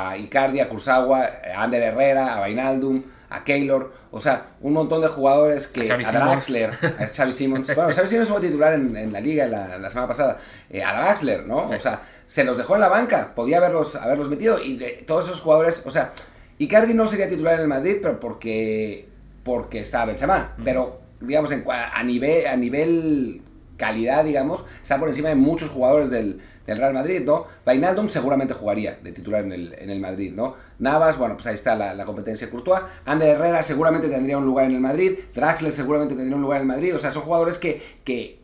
a 0.10 0.18
Icardi, 0.18 0.60
a 0.60 0.70
Kurzawa, 0.70 1.30
a 1.56 1.64
Ander 1.64 1.82
Herrera, 1.82 2.36
a 2.36 2.40
Vainaldum, 2.40 3.04
a 3.32 3.46
Keylor, 3.46 3.94
o 4.12 4.20
sea, 4.20 4.48
un 4.60 4.74
montón 4.74 5.02
de 5.02 5.08
jugadores 5.08 5.68
que... 5.68 5.90
A, 5.90 5.96
a 5.96 6.12
Draxler, 6.12 6.72
a 7.00 7.08
Xavi 7.08 7.32
Simons. 7.32 7.74
bueno, 7.74 7.92
Xavi 7.92 8.08
Simons 8.08 8.30
fue 8.30 8.42
titular 8.42 8.74
en, 8.74 8.96
en 8.96 9.14
la 9.14 9.22
liga 9.22 9.48
la, 9.48 9.78
la, 9.78 9.90
semana 9.90 10.08
pasada. 10.08 10.38
Eh, 10.70 10.84
a 10.84 10.94
Draxler, 10.94 11.48
¿no? 11.48 11.70
Sí. 11.70 11.76
O 11.76 11.80
sea, 11.80 12.02
se 12.26 12.44
los 12.44 12.58
dejó 12.58 12.76
en 12.76 12.82
la 12.82 12.90
banca, 12.90 13.34
podía 13.34 13.58
haberlos, 13.58 13.96
haberlos 13.96 14.30
metido 14.30 14.62
y 14.62 14.76
de 14.76 15.04
todos 15.08 15.26
esos 15.26 15.40
jugadores, 15.40 15.82
o 15.86 15.90
sea, 15.90 16.12
Icardi 16.58 16.94
no 16.94 17.08
sería 17.08 17.28
titular 17.28 17.56
en 17.56 17.62
el 17.62 17.68
Madrid, 17.68 17.98
pero 18.02 18.20
porque, 18.20 19.08
porque 19.44 19.80
estaba 19.80 20.06
Benzema, 20.06 20.54
mm. 20.58 20.64
pero 20.64 21.00
digamos, 21.22 21.52
en, 21.52 21.64
a, 21.70 22.04
nivel, 22.04 22.48
a 22.48 22.56
nivel 22.58 23.42
calidad, 23.78 24.26
digamos, 24.26 24.66
está 24.84 25.00
por 25.00 25.08
encima 25.08 25.30
de 25.30 25.36
muchos 25.36 25.70
jugadores 25.70 26.10
del, 26.10 26.42
del 26.66 26.78
Real 26.78 26.94
Madrid, 26.94 27.22
¿no? 27.26 27.46
Vainaldum 27.66 28.10
seguramente 28.10 28.54
jugaría 28.54 29.00
de 29.02 29.12
titular 29.12 29.44
en 29.44 29.52
el, 29.52 29.76
en 29.78 29.90
el 29.90 30.00
Madrid, 30.00 30.32
¿no? 30.34 30.56
Navas, 30.80 31.18
bueno, 31.18 31.36
pues 31.36 31.48
ahí 31.48 31.54
está 31.54 31.76
la, 31.76 32.06
competencia 32.06 32.48
de 32.48 32.52
Courtois. 32.52 32.82
Ander 33.06 33.30
Herrera 33.30 33.64
seguramente 33.64 34.10
tendría 34.10 34.38
un 34.38 34.46
lugar 34.46 34.66
en 34.66 34.74
el 34.74 34.80
Madrid. 34.80 35.18
Draxler 35.34 35.72
seguramente 35.72 36.16
tendría 36.16 36.36
un 36.36 36.42
lugar 36.42 36.58
en 36.58 36.64
el 36.64 36.68
Madrid. 36.68 36.96
O 36.96 37.00
sea, 37.00 37.12
son 37.12 37.24
jugadores 37.24 37.58
que, 37.58 37.82
que 38.04 38.40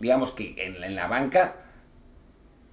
digamos, 0.00 0.32
que 0.32 0.54
en, 0.58 0.94
la 0.94 1.06
banca 1.06 1.56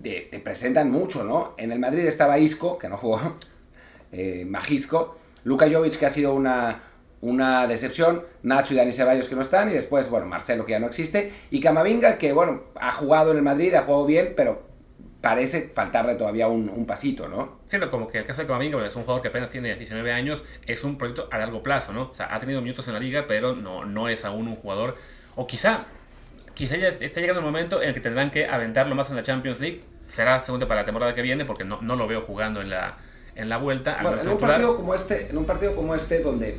te, 0.02 0.28
te, 0.32 0.40
presentan 0.40 0.92
mucho, 0.92 1.24
¿no? 1.24 1.54
En 1.58 1.72
el 1.72 1.80
Madrid 1.80 2.06
estaba 2.06 2.40
Isco, 2.40 2.78
que 2.78 2.90
no 2.90 2.98
jugó, 2.98 3.38
eh, 4.12 4.46
Majisco, 4.48 5.18
Luka 5.44 5.70
Jovic, 5.72 5.98
que 5.98 6.06
ha 6.06 6.10
sido 6.10 6.34
una, 6.34 6.82
una 7.22 7.68
decepción, 7.68 8.24
Nacho 8.44 8.74
y 8.74 8.78
Dani 8.78 8.92
Ceballos 8.92 9.28
que 9.28 9.36
no 9.36 9.42
están, 9.42 9.70
y 9.70 9.74
después, 9.74 10.10
bueno, 10.10 10.26
Marcelo 10.26 10.66
que 10.66 10.72
ya 10.72 10.80
no 10.80 10.88
existe, 10.88 11.32
y 11.52 11.60
Camavinga 11.60 12.18
que, 12.18 12.34
bueno, 12.34 12.64
ha 12.80 12.92
jugado 12.92 13.32
en 13.32 13.38
el 13.38 13.44
Madrid, 13.44 13.74
ha 13.76 13.82
jugado 13.82 14.06
bien, 14.06 14.34
pero 14.36 14.69
parece 15.22 15.70
faltarle 15.74 16.16
todavía 16.16 16.48
un, 16.48 16.70
un 16.70 16.86
pasito, 16.86 17.28
¿no? 17.28 17.60
Sí, 17.68 17.78
como 17.92 18.08
que 18.08 18.20
el 18.20 18.26
caso 18.26 18.42
de 18.42 18.48
Camavinga 18.48 18.86
es 18.86 18.96
un 18.96 19.04
jugador 19.04 19.22
que 19.22 19.28
apenas 19.28 19.52
tiene 19.52 19.76
19 19.76 20.12
años, 20.12 20.44
es 20.66 20.84
un 20.84 20.98
proyecto 20.98 21.28
a 21.32 21.38
largo 21.38 21.62
plazo, 21.62 21.92
¿no? 21.92 22.10
O 22.12 22.16
sea, 22.16 22.34
ha 22.34 22.40
tenido 22.40 22.62
minutos 22.62 22.88
en 22.88 22.94
la 22.94 23.00
liga, 23.00 23.26
pero 23.28 23.56
no, 23.56 23.86
no 23.86 24.08
es 24.08 24.24
aún 24.24 24.48
un 24.48 24.56
jugador, 24.56 24.96
o 25.36 25.46
quizá, 25.46 25.86
quizá 26.54 26.78
ya 26.78 26.88
está 26.88 27.20
llegando 27.20 27.42
el 27.42 27.46
momento 27.46 27.82
en 27.82 27.90
el 27.90 27.94
que 27.94 28.00
tendrán 28.00 28.32
que 28.32 28.48
aventarlo 28.48 28.96
más 28.96 29.10
en 29.10 29.18
la 29.18 29.24
Champions 29.24 29.60
League, 29.60 29.84
será 30.10 30.42
segundo 30.42 30.68
para 30.68 30.82
la 30.82 30.86
temporada 30.86 31.14
que 31.14 31.22
viene, 31.22 31.44
porque 31.44 31.66
no, 31.66 31.82
no 31.82 31.96
lo 31.96 32.08
veo 32.08 32.22
jugando 32.22 32.62
en 32.62 32.70
la, 32.70 32.98
en 33.36 33.50
la 33.50 33.58
vuelta. 33.58 34.00
Bueno, 34.02 34.22
en 34.22 34.28
un, 34.30 34.38
partido 34.38 34.76
como 34.78 34.96
este, 34.96 35.30
en 35.30 35.38
un 35.38 35.46
partido 35.46 35.76
como 35.76 35.96
este, 35.96 36.22
donde 36.22 36.58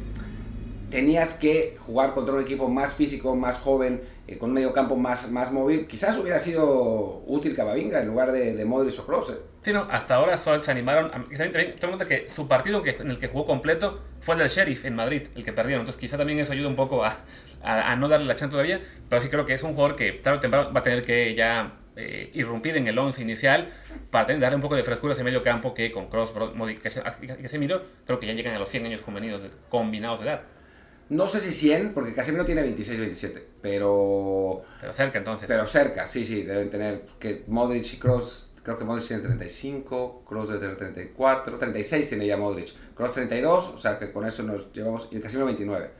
tenías 0.90 1.34
que 1.34 1.76
jugar 1.86 2.14
contra 2.14 2.34
un 2.34 2.42
equipo 2.42 2.68
más 2.68 2.94
físico, 2.94 3.34
más 3.36 3.58
joven, 3.58 4.02
eh, 4.26 4.38
con 4.38 4.50
un 4.50 4.54
medio 4.54 4.72
campo 4.72 4.96
más, 4.96 5.30
más 5.30 5.52
móvil, 5.52 5.86
quizás 5.86 6.18
hubiera 6.18 6.38
sido 6.38 7.22
útil 7.26 7.54
Camavinga 7.54 8.00
en 8.00 8.08
lugar 8.08 8.32
de, 8.32 8.54
de 8.54 8.64
Modric 8.64 8.98
o 8.98 9.06
Kroos. 9.06 9.36
Sí, 9.62 9.72
no, 9.72 9.86
hasta 9.90 10.14
ahora 10.14 10.36
solo 10.36 10.60
se 10.60 10.70
animaron. 10.70 11.10
También, 11.10 11.52
también 11.52 11.76
toma 11.78 11.96
cuenta 11.96 12.06
que 12.06 12.30
su 12.30 12.48
partido 12.48 12.82
en 12.84 13.10
el 13.10 13.18
que 13.18 13.28
jugó 13.28 13.44
completo 13.44 14.00
fue 14.20 14.34
el 14.34 14.40
del 14.40 14.48
Sheriff 14.48 14.84
en 14.86 14.96
Madrid, 14.96 15.22
el 15.34 15.44
que 15.44 15.52
perdieron. 15.52 15.82
Entonces, 15.82 16.00
quizá 16.00 16.16
también 16.16 16.38
eso 16.38 16.52
ayuda 16.52 16.68
un 16.68 16.76
poco 16.76 17.04
a, 17.04 17.18
a, 17.62 17.92
a 17.92 17.96
no 17.96 18.08
darle 18.08 18.26
la 18.26 18.36
chance 18.36 18.50
todavía. 18.50 18.80
Pero 19.08 19.20
sí 19.20 19.28
creo 19.28 19.44
que 19.44 19.52
es 19.52 19.62
un 19.62 19.74
jugador 19.74 19.96
que 19.96 20.12
tarde 20.12 20.38
o 20.38 20.40
temprano 20.40 20.72
va 20.72 20.80
a 20.80 20.82
tener 20.82 21.04
que 21.04 21.34
ya 21.34 21.74
eh, 21.96 22.30
irrumpir 22.32 22.76
en 22.76 22.88
el 22.88 22.98
11 22.98 23.20
inicial 23.20 23.68
para 24.10 24.24
tener, 24.24 24.40
darle 24.40 24.56
un 24.56 24.62
poco 24.62 24.76
de 24.76 24.82
frescura 24.82 25.12
a 25.12 25.14
ese 25.14 25.24
medio 25.24 25.42
campo 25.42 25.74
que 25.74 25.90
con 25.90 26.06
Cross, 26.08 26.32
Modric 26.54 26.78
y 27.20 27.26
Casemiro 27.42 27.82
creo 28.06 28.18
que 28.18 28.26
ya 28.26 28.32
llegan 28.32 28.54
a 28.54 28.58
los 28.58 28.70
100 28.70 28.86
años 28.86 29.02
convenidos 29.02 29.42
de, 29.42 29.50
combinados 29.68 30.20
de 30.20 30.26
edad. 30.26 30.42
No 31.10 31.28
sé 31.28 31.40
si 31.40 31.50
100, 31.50 31.92
porque 31.92 32.14
Casemiro 32.14 32.44
tiene 32.44 32.62
26, 32.62 33.00
27, 33.00 33.46
pero... 33.60 34.62
Pero 34.80 34.92
cerca 34.92 35.18
entonces. 35.18 35.48
Pero 35.48 35.66
cerca, 35.66 36.06
sí, 36.06 36.24
sí, 36.24 36.44
deben 36.44 36.70
tener 36.70 37.02
que 37.18 37.44
Modric 37.48 37.94
y 37.94 37.96
Cross, 37.98 38.54
creo 38.62 38.78
que 38.78 38.84
Modric 38.84 39.08
tiene 39.08 39.22
35, 39.24 40.24
Cross 40.24 40.48
debe 40.48 40.60
tener 40.60 40.76
34, 40.76 41.58
36 41.58 42.08
tiene 42.08 42.26
ya 42.26 42.36
Modric, 42.36 42.72
Cross 42.94 43.12
32, 43.14 43.68
o 43.68 43.76
sea 43.76 43.98
que 43.98 44.12
con 44.12 44.24
eso 44.24 44.44
nos 44.44 44.72
llevamos, 44.72 45.08
y 45.10 45.18
Casemiro 45.18 45.46
29. 45.46 45.90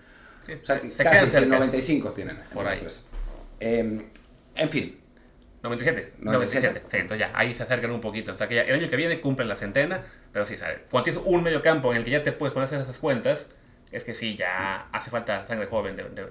Sí, 0.46 0.52
o 0.52 0.64
sea 0.64 0.80
que 0.80 0.90
se 0.90 1.04
casi 1.04 1.46
95 1.46 2.10
tienen. 2.12 2.38
Por 2.54 2.66
ahí. 2.66 2.78
Eh, 3.58 4.08
en 4.54 4.70
fin, 4.70 5.00
97, 5.62 6.14
97. 6.20 6.20
97. 6.20 6.82
Sí, 6.88 6.96
entonces 6.96 7.26
ya, 7.26 7.38
ahí 7.38 7.52
se 7.52 7.62
acercan 7.62 7.90
un 7.90 8.00
poquito. 8.00 8.32
O 8.32 8.36
sea 8.36 8.48
que 8.48 8.54
ya 8.54 8.62
el 8.62 8.74
año 8.74 8.88
que 8.88 8.96
viene 8.96 9.20
cumplen 9.20 9.48
la 9.48 9.56
centena, 9.56 10.02
pero 10.32 10.46
sí, 10.46 10.56
¿sabes? 10.56 10.78
Cuando 10.90 11.04
tienes 11.04 11.22
un 11.26 11.42
medio 11.42 11.62
campo 11.62 11.90
en 11.92 11.98
el 11.98 12.04
que 12.04 12.10
ya 12.10 12.22
te 12.22 12.32
puedes 12.32 12.54
poner 12.54 12.72
esas 12.72 12.98
cuentas, 12.98 13.48
es 13.92 14.04
que 14.04 14.14
sí, 14.14 14.36
ya 14.36 14.88
hace 14.92 15.10
falta 15.10 15.46
sangre 15.46 15.66
joven. 15.66 15.96
De, 15.96 16.04
de... 16.04 16.26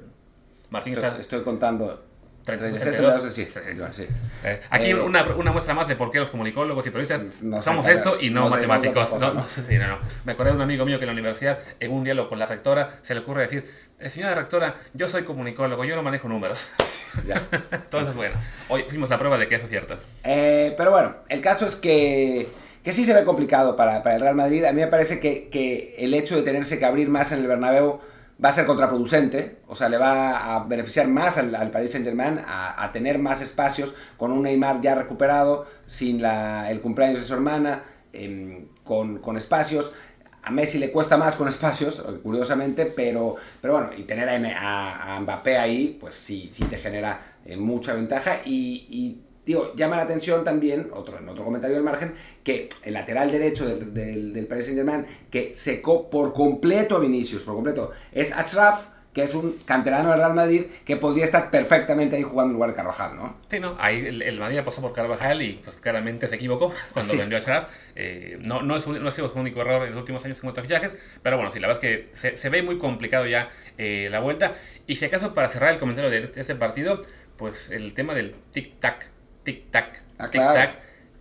Martín 0.70 0.94
estoy, 0.94 1.20
estoy 1.20 1.44
contando 1.44 2.10
37, 2.58 2.98
32, 2.98 3.24
sí, 3.24 3.48
sí. 3.92 4.08
Eh, 4.44 4.62
aquí 4.70 4.90
eh, 4.90 4.96
una, 4.96 5.24
una, 5.36 5.52
muestra 5.52 5.74
más 5.74 5.88
de 5.88 5.96
por 5.96 6.10
qué 6.10 6.20
los 6.20 6.30
comunicólogos 6.30 6.86
y 6.88 6.90
periodistas 6.90 7.44
no 7.44 7.62
somos 7.62 7.88
esto 7.88 8.18
y 8.20 8.30
no, 8.30 8.42
no 8.42 8.50
matemáticos. 8.50 9.10
No, 9.20 9.34
no, 9.34 9.48
sí, 9.48 9.62
no, 9.78 10.00
Me 10.26 10.32
acordé 10.32 10.52
de 10.52 10.56
un 10.56 10.62
amigo 10.62 10.86
mío 10.86 10.98
que 10.98 11.04
en 11.04 11.08
la 11.08 11.14
universidad, 11.14 11.60
en 11.80 11.92
un 11.92 12.04
diálogo 12.04 12.30
con 12.30 12.40
la 12.40 12.46
rectora, 12.46 13.00
se 13.04 13.14
le 13.14 13.20
ocurre 13.20 13.44
decir, 13.44 13.70
eh, 14.00 14.10
señora 14.10 14.34
rectora, 14.34 14.76
yo 14.94 15.10
soy 15.10 15.24
comunicólogo, 15.24 15.84
yo 15.84 15.96
no 15.96 16.04
manejo 16.04 16.28
números. 16.28 16.70
Ya. 17.26 17.42
Entonces, 17.72 18.16
bueno, 18.16 18.36
hoy 18.70 18.84
fuimos 18.88 19.10
la 19.10 19.18
prueba 19.18 19.38
de 19.38 19.48
que 19.48 19.56
eso 19.56 19.64
es 19.64 19.72
cierto. 19.72 19.98
Eh, 20.24 20.76
pero 20.78 20.92
bueno, 20.92 21.16
el 21.28 21.42
caso 21.42 21.66
es 21.66 21.76
que, 21.76 22.48
que 22.84 22.94
sí 22.94 23.06
se 23.06 23.14
ve 23.14 23.24
complicado 23.24 23.76
para, 23.76 24.04
para, 24.04 24.16
el 24.16 24.22
Real 24.22 24.36
Madrid. 24.36 24.64
A 24.66 24.74
mí 24.74 24.82
me 24.82 24.88
parece 24.88 25.20
que, 25.20 25.50
que 25.50 25.96
el 25.98 26.14
hecho 26.14 26.36
de 26.36 26.44
tenerse 26.44 26.80
que 26.80 26.86
abrir 26.86 27.10
más 27.10 27.32
en 27.32 27.40
el 27.40 27.48
Bernabéu 27.48 28.00
va 28.44 28.50
a 28.50 28.54
ser 28.54 28.66
contraproducente, 28.66 29.58
o 29.68 29.76
sea, 29.76 29.90
le 29.90 29.98
va 29.98 30.56
a 30.56 30.64
beneficiar 30.64 31.08
más 31.08 31.38
al, 31.38 31.72
Paris 31.72 31.92
Saint 31.92 32.06
Germain 32.06 32.40
a, 32.46 32.90
tener 32.94 33.20
más 33.20 33.42
espacios 33.42 33.94
con 34.18 34.32
un 34.32 34.44
Neymar 34.44 34.80
ya 34.82 34.96
recuperado, 34.96 35.66
sin 35.86 36.24
el 36.24 36.80
cumpleaños 36.80 37.20
de 37.20 37.28
su 37.28 37.34
hermana, 37.34 37.84
eh, 38.14 38.66
con, 38.84 39.20
con, 39.20 39.36
espacios. 39.36 39.94
A 40.42 40.52
Messi 40.52 40.80
le 40.80 40.90
cuesta 40.92 41.18
más 41.18 41.36
con 41.36 41.50
espacios, 41.50 42.02
curiosamente, 42.24 42.86
pero, 42.86 43.36
pero 43.62 43.74
bueno, 43.74 43.90
y 43.98 44.04
tener 44.04 44.30
a, 44.30 45.20
Mbappé 45.20 45.58
ahí, 45.58 45.98
pues 46.00 46.16
sí, 46.16 46.48
sí 46.50 46.64
te 46.64 46.78
genera 46.78 47.20
eh, 47.46 47.58
mucha 47.58 47.94
ventaja 47.94 48.40
y 48.46 49.20
Digo, 49.50 49.74
llama 49.76 49.96
la 49.96 50.04
atención 50.04 50.44
también, 50.44 50.92
otro, 50.94 51.18
en 51.18 51.28
otro 51.28 51.44
comentario 51.44 51.76
del 51.76 51.84
margen, 51.84 52.14
que 52.44 52.70
el 52.84 52.94
lateral 52.94 53.32
derecho 53.32 53.66
del, 53.66 53.96
del, 53.96 54.32
del 54.32 54.46
Paris 54.46 54.66
Saint-Germain, 54.66 55.08
que 55.32 55.56
secó 55.56 56.08
por 56.08 56.34
completo 56.34 56.96
a 56.96 57.00
Vinicius, 57.00 57.46
por 57.46 57.56
completo, 57.56 57.92
es 58.12 58.32
Achraf, 58.32 58.90
que 59.12 59.24
es 59.24 59.34
un 59.34 59.54
canterano 59.66 60.12
del 60.12 60.20
Real 60.20 60.36
Madrid, 60.36 60.66
que 60.86 60.98
podría 60.98 61.26
estar 61.26 61.50
perfectamente 61.50 62.16
ahí 62.16 62.22
jugando 62.22 62.52
en 62.52 62.54
lugar 62.54 62.70
de 62.70 62.76
Carvajal, 62.76 63.16
¿no? 63.16 63.38
Sí, 63.50 63.60
no, 63.60 63.76
ahí 63.80 64.06
el, 64.06 64.22
el 64.22 64.38
Madrid 64.38 64.60
pasó 64.64 64.84
por 64.84 64.94
Carvajal 64.94 65.42
y 65.42 65.54
pues 65.64 65.78
claramente 65.78 66.28
se 66.28 66.36
equivocó 66.36 66.72
cuando 66.94 67.12
sí. 67.12 67.18
vendió 67.18 67.40
a 67.40 67.42
Achraf. 67.42 67.72
Eh, 67.96 68.38
no, 68.42 68.62
no, 68.62 68.76
es 68.76 68.86
un, 68.86 69.02
no 69.02 69.10
ha 69.10 69.12
sido 69.12 69.34
su 69.34 69.40
único 69.40 69.62
error 69.62 69.82
en 69.88 69.94
los 69.94 70.00
últimos 70.02 70.24
años 70.26 70.38
en 70.38 70.42
cuanto 70.44 70.62
a 70.62 70.64
fichajes, 70.64 70.96
pero 71.24 71.38
bueno, 71.38 71.52
sí, 71.52 71.60
la 71.60 71.70
verdad 71.70 71.84
es 71.84 71.90
que 71.90 72.16
se, 72.16 72.38
se 72.38 72.50
ve 72.50 72.62
muy 72.62 72.78
complicado 72.78 73.26
ya 73.26 73.50
eh, 73.80 74.10
la 74.12 74.20
vuelta. 74.20 74.54
Y 74.86 74.98
si 74.98 75.06
acaso, 75.06 75.34
para 75.34 75.50
cerrar 75.50 75.74
el 75.74 75.80
comentario 75.80 76.12
de 76.12 76.24
este, 76.24 76.40
este 76.40 76.54
partido, 76.54 77.02
pues 77.36 77.72
el 77.72 77.96
tema 77.96 78.14
del 78.14 78.36
tic-tac 78.54 79.06
tic-tac, 79.50 80.04
ah, 80.18 80.30
tic-tac. 80.30 80.54
Claro. 80.54 80.72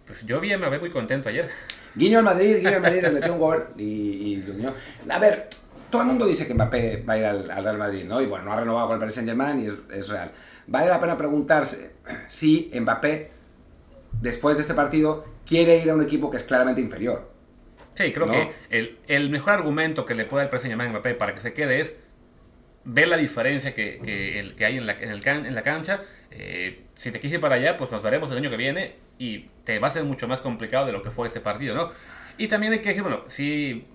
Pues 0.07 0.25
yo 0.25 0.41
bien 0.41 0.61
me 0.61 0.69
ve 0.69 0.79
muy 0.79 0.91
contento 0.91 1.29
ayer. 1.29 1.49
Guiño 1.95 2.19
al 2.19 2.25
Madrid, 2.25 2.57
Guiño 2.57 2.77
al 2.77 2.83
Madrid, 2.83 3.03
le 3.03 3.11
metió 3.11 3.33
un 3.33 3.39
gol 3.39 3.69
y, 3.77 3.83
y 3.85 4.43
Guiño. 4.43 4.75
A 5.09 5.19
ver, 5.19 5.49
todo 5.91 6.03
el 6.03 6.09
mundo 6.09 6.27
dice 6.27 6.47
que 6.47 6.55
Mbappé 6.55 7.05
va 7.09 7.15
a 7.15 7.19
ir 7.19 7.25
al, 7.25 7.51
al, 7.51 7.65
Real 7.65 7.79
Madrid, 7.79 8.05
¿no? 8.05 8.21
Y 8.21 8.27
bueno, 8.27 8.45
no 8.45 8.53
ha 8.53 8.57
renovado 8.57 8.89
con 8.89 8.95
el 8.95 9.01
Paris 9.01 9.15
Saint 9.15 9.29
Germain 9.29 9.61
y 9.61 9.67
es, 9.67 9.75
es, 9.91 10.09
real. 10.09 10.31
Vale 10.67 10.89
la 10.89 11.01
pena 11.01 11.17
preguntarse 11.17 11.93
si 12.29 12.71
Mbappé, 12.75 13.31
después 14.21 14.57
de 14.57 14.63
este 14.63 14.75
partido, 14.75 15.25
quiere 15.47 15.79
ir 15.79 15.91
a 15.91 15.95
un 15.95 16.03
equipo 16.03 16.31
que 16.31 16.37
es 16.37 16.45
claramente 16.45 16.81
inferior. 16.81 17.31
Sí, 17.95 18.13
creo 18.13 18.27
¿no? 18.27 18.33
que 18.33 18.53
el, 18.71 18.99
el, 19.09 19.31
mejor 19.31 19.55
argumento 19.55 20.07
que 20.07 20.15
le 20.15 20.25
puede 20.25 20.45
dar 20.45 20.47
el 20.47 20.51
Paris 20.51 20.63
Saint 20.63 20.73
Germain 20.73 20.91
a 20.91 20.93
Mbappé 20.93 21.15
para 21.15 21.35
que 21.35 21.41
se 21.41 21.53
quede 21.53 21.81
es 21.81 21.97
ver 22.89 23.09
la 23.09 23.19
diferencia 23.19 23.75
que, 23.75 24.01
que, 24.03 24.41
el, 24.41 24.55
que 24.55 24.65
hay 24.65 24.79
en 24.79 24.87
la, 24.87 24.95
en, 24.95 25.11
el 25.11 25.23
can, 25.23 25.47
en 25.47 25.55
la 25.55 25.63
cancha. 25.63 26.01
Eh, 26.31 26.85
si 26.95 27.11
te 27.11 27.21
quise 27.21 27.39
para 27.39 27.57
allá, 27.57 27.77
pues 27.77 27.93
nos 27.93 28.03
veremos 28.03 28.31
el 28.31 28.39
año 28.39 28.51
que 28.51 28.57
viene 28.57 28.95
y 29.19 29.51
te 29.65 29.79
va 29.79 29.89
a 29.89 29.91
ser 29.91 30.05
mucho 30.05 30.27
más 30.27 30.41
complicado 30.41 30.87
de 30.87 30.93
lo 30.93 31.03
que 31.03 31.11
fue 31.11 31.27
este 31.27 31.41
partido, 31.41 31.75
¿no? 31.75 31.91
Y 32.39 32.49
también 32.49 32.73
hay 32.73 32.79
que 32.81 32.89
decir, 32.89 33.03
bueno, 33.03 33.25
sí 33.29 33.87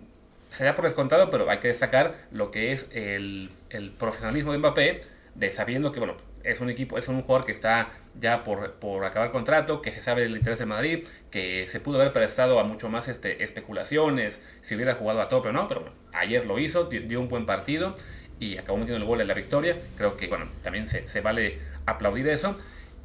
se 0.49 0.63
da 0.63 0.75
por 0.75 0.85
descontado, 0.85 1.29
pero 1.29 1.49
hay 1.49 1.57
que 1.57 1.69
destacar 1.69 2.27
lo 2.31 2.51
que 2.51 2.71
es 2.71 2.87
el, 2.91 3.49
el 3.71 3.91
profesionalismo 3.91 4.51
de 4.51 4.59
Mbappé, 4.59 5.01
de 5.33 5.49
sabiendo 5.49 5.91
que, 5.91 5.99
bueno, 5.99 6.15
es 6.43 6.59
un 6.61 6.69
equipo, 6.69 6.97
es 6.97 7.07
un 7.07 7.21
jugador 7.21 7.45
que 7.45 7.51
está 7.51 7.89
ya 8.19 8.43
por, 8.43 8.73
por 8.73 9.05
acabar 9.05 9.31
contrato, 9.31 9.81
que 9.81 9.91
se 9.91 10.01
sabe 10.01 10.21
del 10.21 10.35
interés 10.35 10.59
de 10.59 10.65
Madrid, 10.65 11.05
que 11.31 11.65
se 11.67 11.79
pudo 11.79 11.99
haber 11.99 12.13
prestado 12.13 12.59
a 12.59 12.63
mucho 12.63 12.89
más 12.89 13.07
este, 13.07 13.43
especulaciones 13.43 14.41
si 14.61 14.75
hubiera 14.75 14.95
jugado 14.95 15.21
a 15.21 15.29
tope 15.29 15.49
o 15.49 15.53
no, 15.53 15.67
pero 15.67 15.81
bueno, 15.81 15.95
ayer 16.11 16.45
lo 16.45 16.59
hizo, 16.59 16.85
dio 16.85 17.19
un 17.19 17.29
buen 17.29 17.45
partido 17.45 17.95
y 18.43 18.57
acabó 18.57 18.77
metiendo 18.77 19.01
el 19.01 19.07
gol 19.07 19.21
en 19.21 19.27
la 19.27 19.33
victoria. 19.33 19.77
Creo 19.95 20.17
que, 20.17 20.27
bueno, 20.27 20.47
también 20.61 20.87
se, 20.87 21.07
se 21.07 21.21
vale 21.21 21.59
aplaudir 21.85 22.27
eso. 22.27 22.55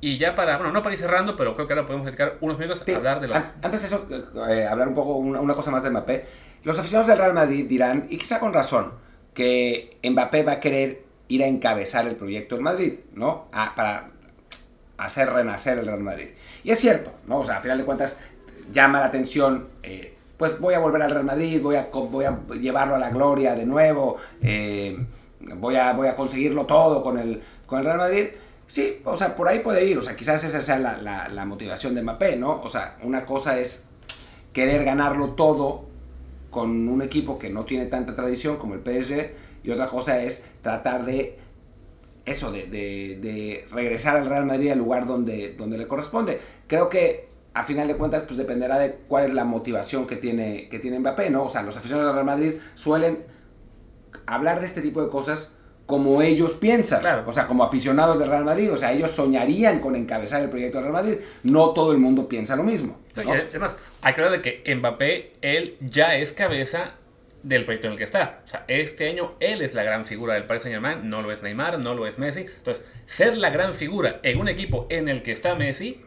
Y 0.01 0.17
ya 0.17 0.35
para, 0.35 0.57
bueno, 0.57 0.73
no 0.73 0.83
para 0.83 0.95
ir 0.95 1.01
cerrando, 1.01 1.35
pero 1.35 1.55
creo 1.55 1.67
que 1.67 1.73
ahora 1.73 1.87
podemos 1.87 2.07
dedicar 2.07 2.37
unos 2.41 2.59
minutos 2.59 2.83
sí, 2.85 2.93
a 2.93 2.97
hablar 2.97 3.21
de 3.21 3.29
los... 3.29 3.37
Antes 3.37 3.81
de 3.81 3.87
eso, 3.87 4.07
eh, 4.49 4.67
hablar 4.67 4.89
un 4.89 4.95
poco, 4.95 5.15
una, 5.15 5.41
una, 5.41 5.55
cosa 5.55 5.71
más 5.71 5.83
de 5.83 5.91
Mbappé. 5.91 6.27
Los 6.63 6.79
aficionados 6.79 7.09
del 7.09 7.19
Real 7.19 7.35
Madrid 7.35 7.67
dirán, 7.69 8.07
y 8.09 8.17
quizá 8.17 8.39
con 8.39 8.53
razón, 8.53 8.93
que 9.35 9.99
Mbappé 10.09 10.45
va 10.45 10.53
a 10.53 10.61
querer 10.61 11.03
ir 11.29 11.43
a 11.43 11.47
encabezar 11.47 12.07
el 12.07 12.17
proyecto 12.17 12.57
en 12.57 12.63
Madrid, 12.63 12.95
¿no? 13.15 13.49
A, 13.53 13.75
para 13.75 14.11
hacer 14.99 15.31
renacer 15.31 15.79
el 15.79 15.87
Real 15.87 16.01
Madrid. 16.01 16.29
Y 16.63 16.71
es 16.71 16.79
cierto, 16.79 17.13
¿no? 17.27 17.41
O 17.41 17.45
sea, 17.45 17.59
a 17.59 17.61
final 17.61 17.79
de 17.79 17.85
cuentas, 17.85 18.19
llama 18.73 19.01
la 19.01 19.07
atención, 19.07 19.69
eh, 19.83 20.15
pues 20.37 20.59
voy 20.61 20.75
a 20.75 20.79
volver 20.79 21.03
al 21.03 21.11
Real 21.11 21.25
Madrid, 21.25 21.61
voy 21.61 21.77
a, 21.77 21.89
voy 21.93 22.25
a 22.25 22.39
llevarlo 22.61 22.95
a 22.95 22.99
la 22.99 23.11
gloria 23.11 23.55
de 23.55 23.67
nuevo, 23.67 24.17
eh, 24.43 24.97
voy, 25.57 25.77
a, 25.77 25.93
voy 25.93 26.09
a 26.09 26.17
conseguirlo 26.17 26.67
todo 26.67 27.03
con 27.03 27.19
el, 27.19 27.43
con 27.67 27.79
el 27.81 27.85
Real 27.85 27.99
Madrid 27.99 28.27
Sí, 28.69 29.01
o 29.05 29.17
sea, 29.17 29.35
por 29.35 29.49
ahí 29.49 29.61
puede 29.61 29.85
ir. 29.87 29.99
O 29.99 30.03
sea, 30.03 30.15
quizás 30.15 30.45
esa 30.45 30.61
sea 30.61 30.79
la, 30.79 31.29
la, 31.29 31.45
motivación 31.47 31.95
de 31.95 32.03
Mbappé, 32.03 32.37
¿no? 32.37 32.61
O 32.63 32.69
sea, 32.69 32.99
una 33.03 33.25
cosa 33.25 33.59
es 33.59 33.87
querer 34.53 34.85
ganarlo 34.85 35.31
todo 35.31 35.87
con 36.51 36.87
un 36.89 37.01
equipo 37.01 37.39
que 37.39 37.49
no 37.49 37.65
tiene 37.65 37.87
tanta 37.87 38.15
tradición 38.15 38.59
como 38.59 38.75
el 38.75 38.81
PSG 38.81 39.31
y 39.65 39.71
otra 39.71 39.87
cosa 39.87 40.23
es 40.23 40.47
tratar 40.61 41.07
de 41.07 41.39
eso, 42.27 42.53
de, 42.53 42.67
de, 42.67 43.19
de, 43.23 43.67
regresar 43.71 44.17
al 44.17 44.27
Real 44.27 44.45
Madrid 44.45 44.71
al 44.71 44.79
lugar 44.79 45.07
donde, 45.07 45.55
donde 45.55 45.79
le 45.79 45.89
corresponde. 45.89 46.39
Creo 46.67 46.91
que 46.91 47.29
a 47.55 47.65
final 47.65 47.89
de 47.89 47.97
cuentas 47.97 48.25
pues 48.25 48.37
dependerá 48.37 48.79
de 48.79 48.97
cuál 49.09 49.25
es 49.25 49.33
la 49.33 49.45
motivación 49.45 50.07
que 50.07 50.17
tiene, 50.17 50.69
que 50.69 50.79
tiene 50.79 50.99
Mbappé, 50.99 51.31
¿no? 51.31 51.45
O 51.45 51.49
sea, 51.49 51.63
los 51.63 51.77
aficionados 51.79 52.09
del 52.09 52.15
Real 52.23 52.27
Madrid 52.27 52.61
suelen 52.75 53.25
hablar 54.35 54.61
de 54.61 54.67
este 54.67 54.81
tipo 54.81 55.03
de 55.03 55.11
cosas 55.11 55.53
como 55.87 56.21
ellos 56.21 56.53
piensan, 56.53 57.01
Claro. 57.01 57.25
o 57.27 57.33
sea, 57.33 57.47
como 57.47 57.65
aficionados 57.65 58.19
del 58.19 58.29
Real 58.29 58.45
Madrid, 58.45 58.71
o 58.71 58.77
sea, 58.77 58.93
ellos 58.93 59.11
soñarían 59.11 59.81
con 59.81 59.97
encabezar 59.97 60.43
el 60.43 60.51
proyecto 60.51 60.79
del 60.79 60.89
Real 60.93 61.03
Madrid, 61.03 61.19
no 61.45 61.71
todo 61.71 61.93
el 61.93 61.99
mundo 61.99 62.29
piensa 62.29 62.57
lo 62.57 62.63
mismo. 62.63 62.99
No, 63.17 63.33
además, 63.33 63.75
hay 64.03 64.13
que 64.15 64.21
hablar 64.23 64.41
de 64.41 64.63
que 64.63 64.75
Mbappé, 64.75 65.33
él 65.41 65.77
ya 65.81 66.15
es 66.17 66.33
cabeza 66.33 66.93
del 67.43 67.65
proyecto 67.65 67.87
en 67.87 67.93
el 67.95 67.99
que 67.99 68.05
está. 68.05 68.43
O 68.45 68.49
sea, 68.49 68.65
este 68.69 69.09
año 69.09 69.33
él 69.41 69.63
es 69.63 69.73
la 69.73 69.83
gran 69.83 70.05
figura 70.05 70.35
del 70.35 70.45
Paris 70.45 70.65
Saint 70.65 70.75
Germain, 70.75 71.09
no 71.09 71.23
lo 71.23 71.33
es 71.33 71.43
Neymar, 71.43 71.79
no 71.79 71.95
lo 71.95 72.07
es 72.07 72.19
Messi. 72.19 72.41
Entonces, 72.41 72.85
ser 73.07 73.39
la 73.39 73.49
gran 73.49 73.73
figura 73.75 74.21
en 74.23 74.39
un 74.41 74.49
equipo 74.49 74.87
en 74.91 75.09
el 75.09 75.23
que 75.23 75.33
está 75.33 75.55
Messi, 75.55 76.03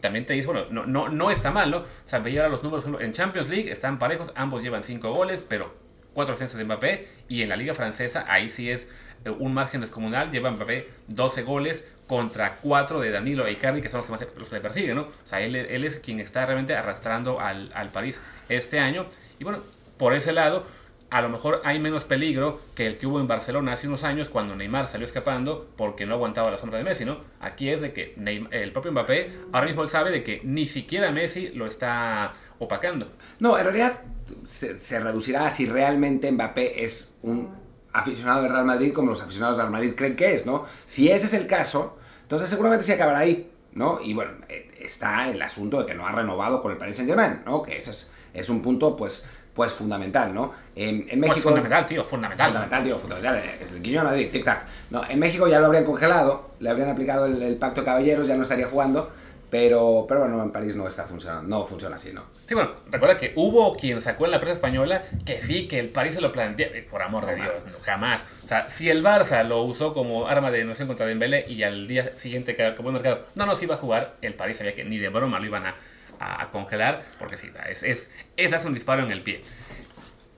también 0.00 0.24
te 0.24 0.34
dice, 0.34 0.46
bueno, 0.46 0.66
no, 0.70 0.86
no, 0.86 1.08
no 1.08 1.30
está 1.32 1.50
mal, 1.50 1.70
¿no? 1.72 1.78
O 1.78 1.84
sea, 2.04 2.20
veía 2.20 2.42
ahora 2.42 2.50
los 2.50 2.62
números 2.62 2.84
en 3.00 3.12
Champions 3.12 3.48
League, 3.48 3.72
están 3.72 3.98
parejos, 3.98 4.30
ambos 4.36 4.62
llevan 4.62 4.84
5 4.84 5.12
goles, 5.12 5.44
pero 5.48 5.74
4 6.16 6.34
asistencias 6.34 6.58
de 6.58 6.64
Mbappé. 6.64 7.08
Y 7.28 7.42
en 7.42 7.50
la 7.50 7.56
Liga 7.56 7.74
Francesa, 7.74 8.24
ahí 8.26 8.48
sí 8.50 8.70
es 8.70 8.88
eh, 9.24 9.30
un 9.30 9.52
margen 9.54 9.82
descomunal, 9.82 10.32
lleva 10.32 10.50
Mbappé 10.50 10.88
12 11.08 11.42
goles 11.42 11.86
contra 12.08 12.56
4 12.56 13.00
de 13.00 13.10
Danilo 13.10 13.46
e 13.46 13.52
Icardi, 13.52 13.82
que 13.82 13.90
son 13.90 13.98
los 13.98 14.06
que 14.06 14.12
más 14.12 14.38
los 14.38 14.48
que 14.48 14.56
le 14.56 14.60
persiguen, 14.60 14.96
¿no? 14.96 15.02
O 15.02 15.28
sea, 15.28 15.40
él, 15.40 15.54
él 15.54 15.84
es 15.84 15.96
quien 15.96 16.20
está 16.20 16.46
realmente 16.46 16.74
arrastrando 16.74 17.40
al, 17.40 17.70
al 17.74 17.90
París 17.90 18.20
este 18.48 18.78
año. 18.80 19.06
Y 19.38 19.44
bueno, 19.44 19.58
por 19.98 20.14
ese 20.14 20.32
lado, 20.32 20.64
a 21.10 21.20
lo 21.20 21.28
mejor 21.28 21.60
hay 21.64 21.78
menos 21.78 22.04
peligro 22.04 22.60
que 22.74 22.86
el 22.86 22.98
que 22.98 23.06
hubo 23.06 23.20
en 23.20 23.28
Barcelona 23.28 23.72
hace 23.72 23.86
unos 23.86 24.02
años 24.02 24.28
cuando 24.28 24.56
Neymar 24.56 24.88
salió 24.88 25.06
escapando 25.06 25.68
porque 25.76 26.04
no 26.04 26.14
aguantaba 26.14 26.50
la 26.50 26.58
sombra 26.58 26.78
de 26.78 26.84
Messi, 26.84 27.04
¿no? 27.04 27.18
Aquí 27.40 27.68
es 27.68 27.80
de 27.80 27.92
que 27.92 28.14
el 28.50 28.72
propio 28.72 28.92
Mbappé 28.92 29.30
ahora 29.52 29.66
mismo 29.66 29.82
él 29.82 29.88
sabe 29.88 30.10
de 30.10 30.24
que 30.24 30.40
ni 30.42 30.66
siquiera 30.66 31.10
Messi 31.12 31.50
lo 31.50 31.66
está 31.66 32.34
opacando. 32.58 33.12
No, 33.38 33.56
en 33.56 33.64
realidad 33.64 34.02
se, 34.44 35.00
reducirá 35.00 35.46
a 35.46 35.50
si 35.50 35.66
realmente 35.66 36.30
Mbappé 36.32 36.84
es 36.84 37.16
un 37.22 37.54
aficionado 37.92 38.42
del 38.42 38.52
Real 38.52 38.64
Madrid 38.64 38.92
como 38.92 39.10
los 39.10 39.22
aficionados 39.22 39.56
del 39.56 39.66
Real 39.66 39.72
Madrid 39.72 39.94
creen 39.96 40.16
que 40.16 40.34
es, 40.34 40.44
¿no? 40.44 40.64
Si 40.84 41.08
ese 41.10 41.26
es 41.26 41.34
el 41.34 41.46
caso, 41.46 41.98
entonces 42.22 42.48
seguramente 42.48 42.84
se 42.84 42.94
acabará 42.94 43.20
ahí, 43.20 43.50
¿no? 43.72 44.00
Y 44.02 44.12
bueno, 44.12 44.32
eh, 44.48 44.70
está 44.80 45.30
el 45.30 45.40
asunto 45.40 45.80
de 45.80 45.86
que 45.86 45.94
no 45.94 46.06
ha 46.06 46.12
renovado 46.12 46.60
con 46.60 46.72
el 46.72 46.78
Paris 46.78 46.96
Saint 46.96 47.08
Germain, 47.08 47.42
¿no? 47.46 47.62
Que 47.62 47.76
eso 47.76 47.92
es, 47.92 48.10
es 48.34 48.50
un 48.50 48.60
punto, 48.60 48.96
pues, 48.96 49.24
pues 49.56 49.72
fundamental, 49.72 50.32
¿no? 50.34 50.52
En, 50.76 51.00
en 51.00 51.06
Pues 51.06 51.30
México... 51.30 51.48
fundamental, 51.48 51.86
tío, 51.86 52.04
fundamental. 52.04 52.46
Fundamental, 52.48 52.84
digo, 52.84 52.98
fundamental. 52.98 53.36
eh, 53.38 53.66
El 53.72 53.82
guiño 53.82 54.02
a 54.02 54.04
Madrid, 54.04 54.28
tic-tac. 54.32 54.60
No, 54.90 55.02
en 55.08 55.18
México 55.18 55.48
ya 55.48 55.58
lo 55.58 55.66
habrían 55.66 55.84
congelado, 55.84 56.50
le 56.60 56.68
habrían 56.70 56.90
aplicado 56.90 57.26
el, 57.26 57.42
el 57.42 57.56
pacto 57.56 57.80
de 57.80 57.86
caballeros, 57.86 58.26
ya 58.28 58.36
no 58.36 58.42
estaría 58.42 58.66
jugando, 58.68 59.10
pero, 59.48 60.04
pero 60.08 60.20
bueno, 60.20 60.42
en 60.42 60.50
París 60.50 60.74
no 60.76 60.86
está 60.88 61.04
funcionando, 61.04 61.48
no 61.48 61.64
funciona 61.64 61.96
así, 61.96 62.12
¿no? 62.12 62.24
Sí, 62.46 62.54
bueno, 62.54 62.72
recuerda 62.90 63.16
que 63.16 63.32
hubo 63.36 63.76
quien 63.76 64.00
sacó 64.02 64.24
en 64.26 64.32
la 64.32 64.38
prensa 64.40 64.54
española 64.54 65.02
que 65.24 65.40
sí, 65.40 65.68
que 65.68 65.78
el 65.78 65.88
París 65.88 66.14
se 66.14 66.20
lo 66.20 66.32
plantea. 66.32 66.66
eh, 66.68 66.86
Por 66.90 67.00
amor 67.00 67.24
de 67.26 67.36
No 67.36 67.42
Dios, 67.44 67.54
no, 67.64 67.78
jamás. 67.84 68.22
O 68.44 68.48
sea, 68.48 68.68
si 68.68 68.90
el 68.90 69.02
Barça 69.02 69.42
lo 69.44 69.62
usó 69.62 69.94
como 69.94 70.26
arma 70.26 70.50
de 70.50 70.58
negociación 70.58 70.88
contra 70.88 71.06
Dembélé 71.06 71.46
y 71.48 71.62
al 71.62 71.86
día 71.88 72.12
siguiente 72.18 72.54
que 72.56 72.64
acabó 72.66 72.88
el 72.90 72.94
mercado, 72.94 73.24
no 73.36 73.46
nos 73.46 73.62
iba 73.62 73.76
a 73.76 73.78
jugar, 73.78 74.16
el 74.20 74.34
París 74.34 74.58
sabía 74.58 74.74
que 74.74 74.84
ni 74.84 74.98
de 74.98 75.08
broma 75.08 75.38
lo 75.38 75.46
iban 75.46 75.64
a, 75.66 75.74
a- 76.20 76.50
congelar, 76.50 77.02
porque 77.18 77.36
sí, 77.36 77.50
es, 77.68 77.82
es, 77.82 78.10
es 78.36 78.50
darse 78.50 78.66
un 78.66 78.74
disparo 78.74 79.02
en 79.04 79.10
el 79.10 79.22
pie. 79.22 79.42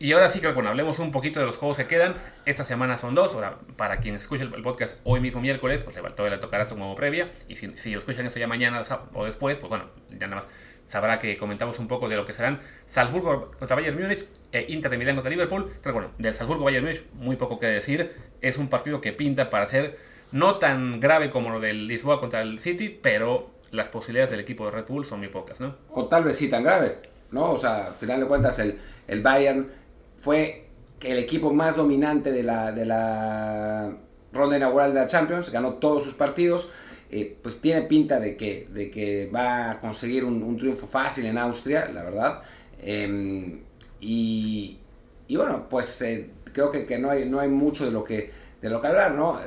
Y 0.01 0.13
ahora 0.13 0.29
sí, 0.29 0.39
que 0.41 0.47
hablemos 0.47 1.01
un 1.01 1.11
poquito 1.11 1.41
de 1.41 1.47
los 1.47 1.57
juegos 1.57 1.77
que 1.77 1.89
quedan. 1.89 2.15
Esta 2.47 2.63
semana 2.63 2.99
son 2.99 3.17
dos. 3.17 3.35
Ahora, 3.35 3.59
para 3.77 3.97
quien 3.99 4.15
escuche 4.15 4.45
el 4.45 4.63
podcast 4.63 5.01
hoy 5.03 5.19
mismo 5.19 5.41
miércoles, 5.41 5.83
pues 5.83 5.97
le 5.97 6.03
va- 6.03 6.15
todavía 6.15 6.37
le 6.37 6.41
tocará 6.41 6.65
su 6.67 6.77
nuevo 6.77 6.95
previa. 6.95 7.29
Y 7.49 7.57
si, 7.57 7.77
si 7.77 7.93
lo 7.93 7.99
escuchan 7.99 8.25
esto 8.25 8.39
ya 8.39 8.47
mañana 8.47 8.81
o 9.13 9.25
después, 9.25 9.59
pues 9.59 9.69
bueno, 9.69 9.87
ya 10.11 10.29
nada 10.29 10.43
más 10.43 10.51
sabrá 10.87 11.19
que 11.19 11.37
comentamos 11.37 11.81
un 11.81 11.89
poco 11.89 12.09
de 12.09 12.15
lo 12.17 12.25
que 12.25 12.33
serán 12.33 12.61
Salzburgo 12.87 13.51
contra 13.59 13.75
Bayern 13.75 14.01
Múnich 14.01 14.25
e 14.53 14.67
Inter 14.69 14.91
de 14.91 14.99
Milán 14.99 15.17
contra 15.17 15.31
Liverpool. 15.31 15.69
Pero 15.83 15.93
bueno, 15.95 16.13
del 16.17 16.33
Salzburgo 16.33 16.65
Bayern 16.65 16.85
Múnich, 16.87 17.03
muy 17.15 17.35
poco 17.35 17.59
que 17.59 17.67
decir. 17.67 18.15
Es 18.41 18.57
un 18.57 18.69
partido 18.69 19.01
que 19.01 19.13
pinta 19.13 19.51
para 19.51 19.67
ser 19.67 19.99
no 20.31 20.57
tan 20.59 21.01
grave 21.01 21.31
como 21.31 21.51
lo 21.51 21.59
del 21.59 21.89
Lisboa 21.89 22.21
contra 22.21 22.43
el 22.43 22.61
City, 22.61 22.89
pero 23.03 23.51
las 23.71 23.89
posibilidades 23.89 24.31
del 24.31 24.41
equipo 24.41 24.65
de 24.67 24.71
Red 24.73 24.87
Bull 24.89 25.05
son 25.05 25.19
muy 25.21 25.29
pocas, 25.29 25.61
¿no? 25.61 25.77
o 25.91 26.07
tal 26.07 26.25
vez 26.25 26.37
sí 26.37 26.49
tan 26.49 26.63
grave, 26.65 26.97
¿no? 27.31 27.53
O 27.53 27.57
sea, 27.57 27.89
al 27.89 27.95
final 27.95 28.21
de 28.21 28.27
cuentas 28.27 28.59
el, 28.59 28.79
el 29.07 29.23
Bayern 29.23 29.71
fue 30.17 30.67
el 31.01 31.19
equipo 31.19 31.53
más 31.53 31.77
dominante 31.77 32.33
de 32.33 32.43
la, 32.43 32.73
de 32.73 32.85
la 32.87 33.97
ronda 34.33 34.57
inaugural 34.57 34.93
de 34.95 35.01
la 35.01 35.07
Champions, 35.07 35.51
ganó 35.51 35.75
todos 35.75 36.03
sus 36.03 36.15
partidos, 36.15 36.71
eh, 37.11 37.37
pues 37.43 37.61
tiene 37.61 37.83
pinta 37.83 38.21
de 38.21 38.37
que, 38.37 38.69
de 38.71 38.91
que 38.91 39.31
va 39.35 39.71
a 39.73 39.81
conseguir 39.81 40.25
un, 40.25 40.43
un 40.43 40.57
triunfo 40.59 40.87
fácil 40.87 41.27
en 41.27 41.39
Austria, 41.39 41.89
la 41.93 42.03
verdad. 42.03 42.43
Eh, 42.81 43.61
y, 44.01 44.79
y 45.27 45.37
bueno, 45.37 45.67
pues 45.69 46.03
eh, 46.03 46.31
creo 46.53 46.71
que, 46.71 46.85
que 46.87 46.99
no, 46.99 47.11
hay, 47.11 47.29
no 47.29 47.41
hay 47.41 47.49
mucho 47.49 47.85
de 47.85 47.91
lo 47.91 48.05
que, 48.05 48.31
de 48.61 48.71
lo 48.71 48.81
que 48.81 48.87
hablar, 48.89 49.13
¿no? 49.15 49.39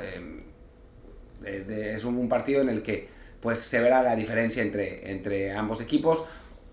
De- 1.40 1.94
es 1.94 2.04
un 2.04 2.28
partido 2.28 2.62
en 2.62 2.68
el 2.68 2.82
que 2.82 3.08
pues 3.42 3.58
se 3.58 3.80
verá 3.80 4.02
la 4.02 4.16
diferencia 4.16 4.62
entre, 4.62 5.10
entre 5.10 5.52
ambos 5.52 5.80
equipos. 5.80 6.24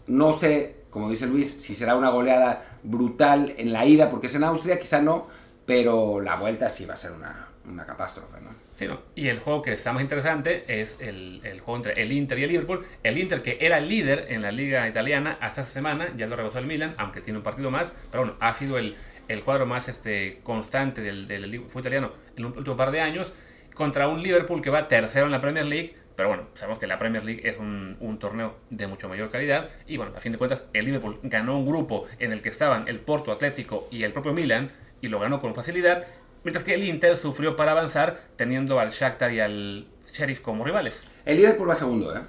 No 0.08 0.32
sé, 0.34 0.75
como 0.91 1.10
dice 1.10 1.27
Luis, 1.27 1.51
si 1.51 1.75
será 1.75 1.95
una 1.95 2.10
goleada 2.10 2.79
brutal 2.84 3.53
en 3.58 3.73
la 3.73 3.86
ida, 3.86 4.10
porque 4.10 4.27
es 4.27 4.36
en 4.36 4.43
Austria, 4.43 4.79
quizá 4.79 5.01
no, 5.01 5.27
pero 5.65 6.21
la 6.21 6.36
vuelta 6.36 6.69
sí 6.69 6.86
va 6.86 6.93
a 6.93 6.97
ser 6.97 7.12
una, 7.12 7.49
una 7.65 7.86
catástrofe, 7.86 8.39
¿no? 8.39 8.69
Y 9.15 9.27
el 9.27 9.39
juego 9.39 9.62
que 9.62 9.73
está 9.73 9.91
más 9.91 10.01
interesante 10.01 10.63
es 10.67 10.95
el, 10.99 11.41
el 11.43 11.60
juego 11.60 11.77
entre 11.77 12.01
el 12.01 12.13
Inter 12.13 12.39
y 12.39 12.43
el 12.43 12.49
Liverpool. 12.49 12.86
El 13.03 13.17
Inter 13.17 13.41
que 13.41 13.58
era 13.60 13.79
el 13.79 13.89
líder 13.89 14.27
en 14.29 14.41
la 14.41 14.51
liga 14.51 14.88
italiana 14.88 15.38
hasta 15.41 15.62
esta 15.62 15.73
semana, 15.73 16.13
ya 16.15 16.27
lo 16.27 16.36
rebasó 16.38 16.60
el 16.60 16.65
Milan, 16.65 16.93
aunque 16.97 17.19
tiene 17.19 17.39
un 17.39 17.43
partido 17.43 17.71
más, 17.71 17.91
pero 18.10 18.23
bueno, 18.23 18.38
ha 18.39 18.53
sido 18.53 18.77
el, 18.77 18.95
el 19.27 19.43
cuadro 19.43 19.65
más 19.65 19.89
este, 19.89 20.39
constante 20.43 21.01
del, 21.01 21.27
del 21.27 21.62
fútbol 21.63 21.82
italiano 21.82 22.12
en 22.38 22.45
un 22.45 22.58
último 22.58 22.75
par 22.77 22.91
de 22.91 23.01
años, 23.01 23.34
contra 23.75 24.08
un 24.08 24.23
Liverpool 24.23 24.62
que 24.62 24.69
va 24.69 24.88
tercero 24.88 25.25
en 25.25 25.32
la 25.32 25.41
Premier 25.41 25.65
League, 25.65 25.95
pero 26.19 26.27
bueno, 26.27 26.43
sabemos 26.53 26.79
que 26.79 26.86
la 26.88 26.97
Premier 26.97 27.23
League 27.23 27.47
es 27.47 27.58
un, 27.60 27.95
un 28.01 28.19
torneo 28.19 28.55
de 28.69 28.88
mucho 28.88 29.08
mayor 29.08 29.29
calidad, 29.29 29.69
y 29.88 29.95
bueno, 29.95 30.12
a 30.17 30.19
fin 30.19 30.34
de 30.34 30.38
cuentas, 30.38 30.63
el 30.73 30.84
Liverpool 30.84 31.17
ganó 31.23 31.58
un 31.58 31.65
grupo 31.65 32.08
en 32.19 32.34
el 32.34 32.41
que 32.41 32.49
estaban 32.49 32.89
el 32.89 32.99
Porto 32.99 33.32
Atlético 33.32 33.88
y 33.89 34.03
el 34.03 34.12
propio 34.12 34.34
Milan, 34.34 34.69
y 34.99 35.08
lo 35.08 35.17
ganó 35.19 35.39
con 35.39 35.55
facilidad, 35.55 36.05
Mientras 36.43 36.65
que 36.65 36.73
el 36.73 36.84
Inter 36.84 37.15
sufrió 37.15 37.55
para 37.55 37.71
avanzar 37.71 38.21
teniendo 38.36 38.82
al 38.82 38.91
Shakhtar 38.91 39.32
y 39.32 39.39
al 39.39 39.88
Sheriff 40.13 40.41
como 40.41 40.65
rivales. 40.65 41.03
El 41.25 41.38
Liverpool 41.38 41.69
va 41.69 41.75
segundo, 41.75 42.13
¿eh? 42.15 42.19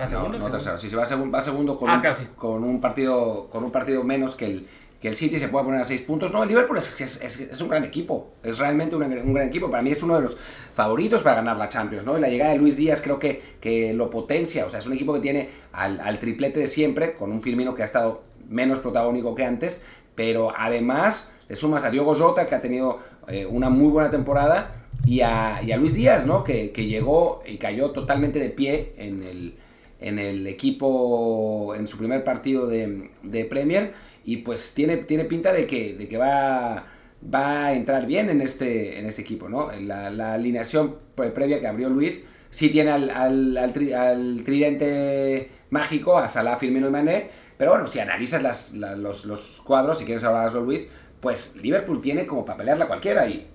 ¿Va 0.00 0.04
No, 0.06 0.10
segundo? 0.10 0.38
no 0.38 0.50
tercero. 0.50 0.78
Sí, 0.78 0.88
sí, 0.88 0.96
va, 0.96 1.04
segun- 1.04 1.32
va 1.34 1.40
segundo 1.42 1.78
con, 1.78 1.90
Ah, 1.90 2.02
un, 2.18 2.26
con 2.36 2.64
un 2.64 2.80
partido 2.80 3.48
con 3.50 3.64
un 3.64 3.70
partido 3.70 4.02
menos 4.02 4.34
que 4.34 4.44
el, 4.46 4.68
que 5.00 5.08
el 5.08 5.16
City, 5.16 5.38
se 5.38 5.48
puede 5.48 5.64
poner 5.64 5.80
a 5.80 5.84
seis 5.84 6.02
puntos. 6.02 6.30
No, 6.32 6.42
el 6.42 6.48
Liverpool 6.48 6.76
es- 6.78 7.00
es 7.00 7.60
un 7.60 7.68
gran 7.68 7.84
equipo. 7.84 8.32
Es 8.42 8.58
realmente 8.58 8.96
un, 8.96 9.02
un 9.02 9.32
gran 9.34 9.48
equipo. 9.48 9.70
Para 9.70 9.82
mí 9.82 9.90
es 9.90 10.02
uno 10.02 10.14
de 10.16 10.22
los 10.22 10.36
favoritos 10.74 11.22
para 11.22 11.36
ganar 11.36 11.56
la 11.56 11.68
Champions, 11.68 12.04
¿no? 12.04 12.18
Y 12.18 12.20
la 12.20 12.28
llegada 12.28 12.52
de 12.52 12.58
Luis 12.58 12.76
Díaz 12.76 13.00
creo 13.00 13.18
que, 13.18 13.40
que 13.60 13.94
lo 13.94 14.10
potencia. 14.10 14.66
O 14.66 14.68
sea, 14.70 14.78
es 14.80 14.86
un 14.86 14.92
equipo 14.92 15.14
que 15.14 15.20
tiene 15.20 15.48
al, 15.72 16.00
al 16.00 16.18
triplete 16.18 16.60
de 16.60 16.66
siempre, 16.68 17.14
con 17.14 17.32
un 17.32 17.42
Firmino 17.42 17.74
que 17.74 17.82
ha 17.82 17.86
estado 17.86 18.22
menos 18.48 18.78
protagónico 18.80 19.34
que 19.34 19.44
antes, 19.44 19.84
pero 20.14 20.52
además 20.56 21.30
le 21.48 21.56
sumas 21.56 21.84
a 21.84 21.90
Diogo 21.90 22.14
Jota, 22.14 22.46
que 22.46 22.54
ha 22.54 22.60
tenido 22.60 22.98
eh, 23.28 23.46
una 23.46 23.70
muy 23.70 23.90
buena 23.90 24.10
temporada, 24.10 24.74
y 25.06 25.22
a, 25.22 25.60
y 25.62 25.72
a 25.72 25.76
Luis 25.78 25.94
Díaz, 25.94 26.26
¿no? 26.26 26.44
Que, 26.44 26.72
que 26.72 26.86
llegó 26.86 27.42
y 27.46 27.56
cayó 27.56 27.92
totalmente 27.92 28.38
de 28.38 28.50
pie 28.50 28.92
en 28.98 29.22
el, 29.22 29.54
en 30.00 30.18
el 30.18 30.46
equipo, 30.46 31.74
en 31.74 31.88
su 31.88 31.96
primer 31.98 32.22
partido 32.24 32.66
de, 32.66 33.10
de 33.22 33.44
Premier, 33.46 33.92
y 34.24 34.38
pues 34.38 34.72
tiene, 34.74 34.96
tiene 34.98 35.24
pinta 35.24 35.52
de 35.52 35.66
que, 35.66 35.94
de 35.94 36.08
que 36.08 36.16
va, 36.18 36.86
va 37.34 37.66
a 37.66 37.72
entrar 37.74 38.06
bien 38.06 38.30
en 38.30 38.40
este, 38.40 38.98
en 38.98 39.06
este 39.06 39.22
equipo, 39.22 39.48
¿no? 39.48 39.70
La, 39.80 40.10
la 40.10 40.34
alineación 40.34 40.96
pre- 41.14 41.30
previa 41.30 41.60
que 41.60 41.66
abrió 41.66 41.88
Luis 41.88 42.26
sí 42.50 42.68
tiene 42.70 42.90
al, 42.90 43.10
al, 43.10 43.56
al 43.56 43.72
tri- 43.72 43.94
al 43.94 44.42
tridente 44.44 45.50
mágico, 45.70 46.18
a 46.18 46.28
Salah, 46.28 46.56
Firmino 46.56 46.88
y 46.88 46.90
Mané, 46.90 47.30
pero 47.56 47.72
bueno, 47.72 47.86
si 47.86 48.00
analizas 48.00 48.42
las, 48.42 48.74
la- 48.74 48.94
los, 48.96 49.24
los 49.24 49.60
cuadros, 49.62 49.98
si 49.98 50.04
quieres 50.04 50.24
hablarlo 50.24 50.62
Luis, 50.62 50.90
pues 51.20 51.56
Liverpool 51.56 52.00
tiene 52.00 52.26
como 52.26 52.44
para 52.44 52.58
pelearla 52.58 52.86
cualquiera 52.86 53.26
y 53.26 53.46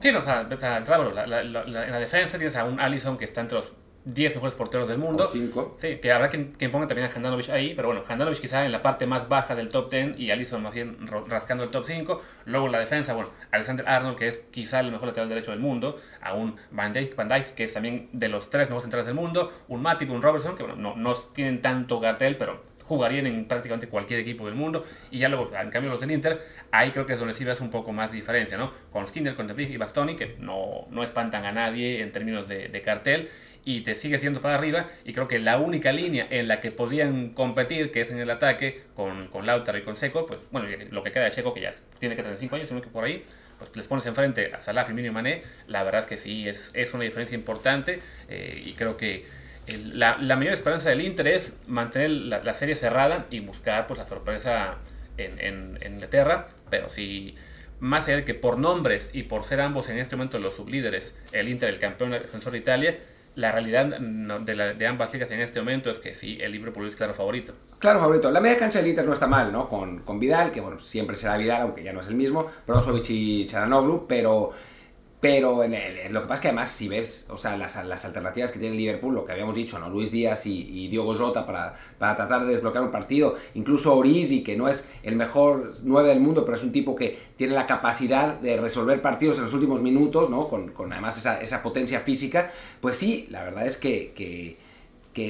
Sí, 0.00 0.12
no, 0.12 0.18
o 0.18 0.22
sea, 0.24 0.46
o 0.46 1.10
la- 1.14 1.40
en 1.40 1.52
la 1.92 1.98
defensa 1.98 2.36
tienes 2.36 2.56
a 2.56 2.64
un 2.64 2.78
Allison 2.78 3.16
que 3.16 3.24
está 3.24 3.40
entre 3.40 3.58
los 3.58 3.72
10 4.04 4.34
mejores 4.34 4.54
porteros 4.54 4.86
del 4.86 4.98
mundo. 4.98 5.24
o 5.24 5.28
cinco. 5.28 5.76
Sí, 5.80 5.96
que 5.96 6.12
habrá 6.12 6.28
quien, 6.28 6.52
quien 6.52 6.70
ponga 6.70 6.86
también 6.86 7.08
a 7.08 7.14
Handanovic 7.14 7.48
ahí, 7.48 7.74
pero 7.74 7.88
bueno, 7.88 8.04
Handanovic 8.06 8.40
quizá 8.40 8.64
en 8.64 8.72
la 8.72 8.82
parte 8.82 9.06
más 9.06 9.28
baja 9.28 9.54
del 9.54 9.70
top 9.70 9.90
10 9.90 10.18
y 10.18 10.30
Allison 10.30 10.62
más 10.62 10.74
bien 10.74 10.96
rascando 11.26 11.64
el 11.64 11.70
top 11.70 11.84
5. 11.86 12.22
Luego 12.46 12.66
en 12.66 12.72
la 12.72 12.80
defensa, 12.80 13.14
bueno, 13.14 13.30
Alexander 13.50 13.88
Arnold, 13.88 14.18
que 14.18 14.28
es 14.28 14.42
quizá 14.50 14.80
el 14.80 14.92
mejor 14.92 15.08
lateral 15.08 15.28
derecho 15.28 15.52
del 15.52 15.60
mundo, 15.60 15.98
a 16.20 16.34
un 16.34 16.56
Van 16.70 16.92
Dijk, 16.92 17.16
Van 17.16 17.28
Dijk, 17.28 17.54
que 17.54 17.64
es 17.64 17.72
también 17.72 18.08
de 18.12 18.28
los 18.28 18.50
tres 18.50 18.66
mejores 18.66 18.82
centrales 18.82 19.06
del 19.06 19.14
mundo, 19.14 19.52
un 19.68 19.80
Matip, 19.80 20.10
un 20.10 20.22
Robertson, 20.22 20.56
que 20.56 20.62
bueno, 20.62 20.76
no, 20.76 20.96
no 20.96 21.14
tienen 21.14 21.62
tanto 21.62 22.00
cartel, 22.00 22.36
pero 22.36 22.74
jugarían 22.84 23.26
en 23.26 23.46
prácticamente 23.46 23.88
cualquier 23.88 24.20
equipo 24.20 24.46
del 24.46 24.54
mundo. 24.54 24.84
Y 25.10 25.18
ya 25.18 25.28
luego, 25.28 25.50
en 25.58 25.70
cambio, 25.70 25.90
los 25.90 26.00
del 26.00 26.10
Inter, 26.10 26.40
ahí 26.70 26.90
creo 26.90 27.06
que 27.06 27.14
es 27.14 27.18
donde 27.18 27.34
sí 27.34 27.44
ves 27.44 27.60
un 27.60 27.70
poco 27.70 27.92
más 27.92 28.12
diferencia, 28.12 28.56
¿no? 28.58 28.72
Con 28.90 29.06
Skinner, 29.06 29.34
con 29.34 29.52
y 29.58 29.76
Bastoni, 29.76 30.16
que 30.16 30.36
no, 30.38 30.86
no 30.90 31.02
espantan 31.02 31.44
a 31.44 31.52
nadie 31.52 32.02
en 32.02 32.12
términos 32.12 32.48
de, 32.48 32.68
de 32.68 32.82
cartel 32.82 33.30
y 33.64 33.80
te 33.80 33.94
sigue 33.94 34.18
siendo 34.18 34.40
para 34.40 34.54
arriba. 34.54 34.88
Y 35.04 35.12
creo 35.12 35.28
que 35.28 35.38
la 35.38 35.58
única 35.58 35.92
línea 35.92 36.26
en 36.30 36.48
la 36.48 36.60
que 36.60 36.70
podían 36.70 37.30
competir, 37.30 37.90
que 37.90 38.02
es 38.02 38.10
en 38.10 38.18
el 38.18 38.30
ataque, 38.30 38.82
con, 38.94 39.28
con 39.28 39.46
Lautaro 39.46 39.78
y 39.78 39.82
con 39.82 39.96
Seco, 39.96 40.26
pues 40.26 40.40
bueno, 40.50 40.68
lo 40.90 41.02
que 41.02 41.12
queda 41.12 41.24
de 41.24 41.30
Checo, 41.30 41.54
que 41.54 41.62
ya 41.62 41.74
tiene 41.98 42.16
que 42.16 42.22
35 42.22 42.56
años, 42.56 42.68
sino 42.68 42.80
que 42.80 42.88
por 42.88 43.04
ahí, 43.04 43.24
pues 43.58 43.74
les 43.76 43.88
pones 43.88 44.04
enfrente 44.06 44.52
a 44.54 44.60
Salah, 44.60 44.84
Firmino 44.84 45.08
y 45.08 45.12
Mané, 45.12 45.42
la 45.66 45.82
verdad 45.84 46.02
es 46.02 46.06
que 46.06 46.16
sí, 46.16 46.48
es, 46.48 46.70
es 46.74 46.92
una 46.94 47.04
diferencia 47.04 47.34
importante. 47.34 48.00
Eh, 48.28 48.62
y 48.66 48.72
creo 48.74 48.96
que 48.96 49.24
la, 49.66 50.18
la, 50.18 50.36
mayor 50.36 50.52
esperanza 50.52 50.90
del 50.90 51.00
Inter 51.00 51.26
es 51.28 51.56
mantener 51.66 52.10
la, 52.10 52.54
serie 52.54 52.74
cerrada 52.74 53.26
y 53.30 53.40
buscar 53.40 53.86
pues 53.86 53.98
la 53.98 54.04
sorpresa 54.04 54.76
en, 55.16 55.40
en, 55.40 55.78
Inglaterra, 55.94 56.46
pero 56.68 56.90
si 56.90 57.34
más 57.80 58.06
allá 58.06 58.18
de 58.18 58.24
que 58.24 58.34
por 58.34 58.58
nombres 58.58 59.10
y 59.12 59.24
por 59.24 59.44
ser 59.44 59.60
ambos 59.60 59.88
en 59.88 59.98
este 59.98 60.16
momento 60.16 60.38
los 60.38 60.54
sublíderes, 60.54 61.14
el 61.32 61.48
Inter, 61.48 61.70
el 61.70 61.78
campeón 61.78 62.10
defensor 62.10 62.52
de 62.52 62.58
Italia, 62.58 62.98
la 63.36 63.50
realidad 63.52 63.86
de, 63.86 64.54
la, 64.54 64.74
de, 64.74 64.86
ambas 64.86 65.12
ligas 65.12 65.30
en 65.30 65.40
este 65.40 65.60
momento 65.60 65.90
es 65.90 65.98
que 65.98 66.14
sí, 66.14 66.38
el 66.40 66.52
Liverpool 66.52 66.86
es 66.86 66.94
claro 66.94 67.14
favorito. 67.14 67.52
Claro 67.78 68.00
favorito. 68.00 68.30
La 68.30 68.40
media 68.40 68.58
cancha 68.58 68.78
del 68.78 68.88
Inter 68.88 69.04
no 69.04 69.12
está 69.12 69.26
mal, 69.26 69.52
¿no? 69.52 69.68
Con, 69.68 70.00
con 70.00 70.20
Vidal, 70.20 70.52
que 70.52 70.60
bueno, 70.60 70.78
siempre 70.78 71.16
será 71.16 71.36
Vidal, 71.36 71.62
aunque 71.62 71.82
ya 71.82 71.92
no 71.92 72.00
es 72.00 72.06
el 72.06 72.14
mismo, 72.14 72.46
Brozovic 72.66 73.10
y 73.10 73.44
Charanoglu, 73.44 74.06
pero 74.06 74.52
pero 75.24 75.64
lo 76.10 76.20
que 76.20 76.28
pasa 76.28 76.34
es 76.34 76.40
que 76.40 76.48
además, 76.48 76.68
si 76.68 76.86
ves 76.86 77.28
o 77.30 77.38
sea, 77.38 77.56
las, 77.56 77.82
las 77.86 78.04
alternativas 78.04 78.52
que 78.52 78.58
tiene 78.58 78.76
Liverpool, 78.76 79.14
lo 79.14 79.24
que 79.24 79.32
habíamos 79.32 79.54
dicho, 79.54 79.78
¿no? 79.78 79.88
Luis 79.88 80.10
Díaz 80.10 80.44
y, 80.44 80.68
y 80.68 80.88
Diogo 80.88 81.14
Jota 81.14 81.46
para, 81.46 81.74
para, 81.96 82.14
tratar 82.14 82.44
de 82.44 82.52
desbloquear 82.52 82.84
un 82.84 82.90
partido, 82.90 83.34
incluso 83.54 83.96
Origi, 83.96 84.42
que 84.42 84.54
no 84.54 84.68
es 84.68 84.90
el 85.02 85.16
mejor 85.16 85.72
9 85.82 86.10
del 86.10 86.20
mundo, 86.20 86.44
pero 86.44 86.58
es 86.58 86.62
un 86.62 86.72
tipo 86.72 86.94
que 86.94 87.18
tiene 87.36 87.54
la 87.54 87.66
capacidad 87.66 88.38
de 88.38 88.58
resolver 88.58 89.00
partidos 89.00 89.38
en 89.38 89.44
los 89.44 89.54
últimos 89.54 89.80
minutos, 89.80 90.28
¿no? 90.28 90.46
con, 90.50 90.92
además 90.92 91.16
esa, 91.16 91.40
esa, 91.40 91.62
potencia 91.62 92.00
física, 92.00 92.50
pues 92.82 92.98
sí, 92.98 93.26
la 93.30 93.44
verdad 93.44 93.66
es 93.66 93.78
que, 93.78 94.12
que, 94.14 94.58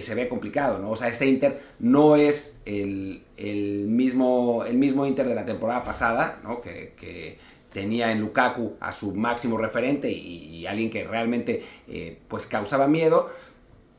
se 0.01 0.15
ve 0.17 0.29
complicado, 0.29 0.79
¿no? 0.79 0.91
O 0.91 0.97
sea, 0.97 1.07
este 1.09 1.27
Inter 1.27 1.63
no 1.79 2.17
es 2.17 2.59
el, 2.65 3.23
el, 3.37 3.87
mismo, 3.87 4.65
el 4.67 4.77
mismo 4.77 5.07
Inter 5.07 5.29
de 5.29 5.37
la 5.37 5.45
temporada 5.45 5.85
pasada, 5.85 6.41
¿no? 6.43 6.61
que 6.63 7.39
tenía 7.75 8.13
en 8.13 8.21
Lukaku 8.21 8.79
a 8.81 8.93
su 8.93 9.15
máximo 9.15 9.59
referente 9.59 10.11
y, 10.11 10.55
alguien 10.65 10.89
que 10.89 11.05
realmente 11.05 11.63
eh, 11.87 12.19
pues 12.27 12.47
causaba 12.47 12.89
miedo, 12.89 13.31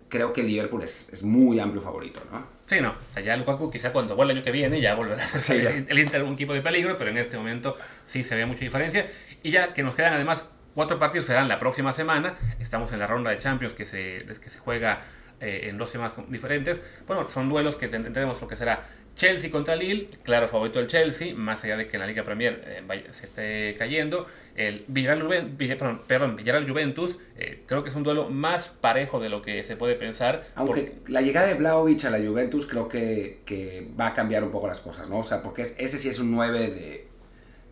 creo 0.10 0.34
que 0.34 0.42
el 0.42 0.48
Liverpool 0.48 0.82
es, 0.82 1.10
es, 1.14 1.22
muy 1.22 1.60
amplio 1.60 1.80
favorito, 1.80 2.20
¿no? 2.32 2.48
Sí, 2.66 2.82
no. 2.82 2.90
O 2.90 3.14
sea, 3.14 3.22
ya 3.22 3.38
Lukaku 3.38 3.70
quizá 3.70 3.94
cuando 3.94 4.16
vuelva 4.16 4.32
el 4.32 4.40
año 4.40 4.44
que 4.44 4.52
viene 4.52 4.82
ya 4.82 4.96
volverá 4.96 5.24
a 5.24 5.28
ser 5.28 5.42
sí, 5.42 5.54
el, 5.54 5.86
el 5.88 6.00
Inter 6.00 6.24
un 6.24 6.34
equipo 6.34 6.54
de 6.54 6.62
peligro, 6.62 6.98
pero 6.98 7.12
en 7.12 7.20
este 7.20 7.38
momento 7.38 7.76
sí 8.08 8.24
se 8.24 8.36
ve 8.36 8.48
mucha 8.48 8.62
diferencia. 8.62 9.06
Y 9.44 9.52
ya 9.52 9.76
que 9.76 9.84
nos 9.84 9.94
quedan 9.94 10.14
además 10.14 10.48
cuatro 10.74 10.98
partidos 10.98 11.26
que 11.26 11.34
serán 11.34 11.48
la 11.48 11.60
próxima 11.60 11.94
semana, 11.94 12.36
estamos 12.60 12.92
en 12.94 12.98
la 12.98 13.06
ronda 13.06 13.30
de 13.30 13.38
Champions 13.38 13.76
que 13.76 13.86
se, 13.86 14.26
que 14.42 14.50
se 14.50 14.58
juega 14.58 15.02
eh, 15.40 15.68
en 15.70 15.78
dos 15.78 15.92
semanas 15.92 16.14
diferentes. 16.30 16.82
Bueno, 17.06 17.30
son 17.30 17.48
duelos 17.50 17.76
que 17.76 17.88
tendremos 17.88 18.42
lo 18.42 18.48
que 18.48 18.56
será 18.56 18.88
Chelsea 19.16 19.50
contra 19.50 19.76
Lille, 19.76 20.10
claro 20.24 20.48
favorito 20.48 20.80
el 20.80 20.88
Chelsea, 20.88 21.34
más 21.34 21.64
allá 21.64 21.78
de 21.78 21.88
que 21.88 21.98
la 21.98 22.06
Liga 22.06 22.24
Premier 22.24 22.62
eh, 22.66 23.04
se 23.12 23.26
esté 23.26 23.76
cayendo. 23.78 24.26
El 24.56 24.86
Villarreal, 24.88 25.56
perdón, 25.58 26.02
perdón, 26.06 26.36
Villarreal 26.36 26.70
Juventus, 26.70 27.18
eh, 27.38 27.64
creo 27.66 27.84
que 27.84 27.90
es 27.90 27.96
un 27.96 28.04
duelo 28.04 28.30
más 28.30 28.70
parejo 28.70 29.20
de 29.20 29.30
lo 29.30 29.42
que 29.42 29.64
se 29.64 29.78
puede 29.78 29.96
pensar. 29.96 30.48
Aunque 30.56 30.96
la 31.08 31.22
llegada 31.22 31.48
de 31.48 31.56
Blaovic 31.56 32.06
a 32.06 32.10
la 32.10 32.26
Juventus 32.26 32.66
creo 32.66 32.88
que, 32.90 33.90
va 34.00 34.08
a 34.08 34.14
cambiar 34.14 34.44
un 34.44 34.52
poco 34.52 34.68
las 34.68 34.80
cosas, 34.82 35.10
¿no? 35.10 35.20
O 35.20 35.24
sea, 35.24 35.42
porque 35.42 35.62
es, 35.62 35.76
ese 35.80 35.98
sí 35.98 36.10
es 36.10 36.20
un 36.20 36.32
9 36.32 36.60
de, 36.72 37.08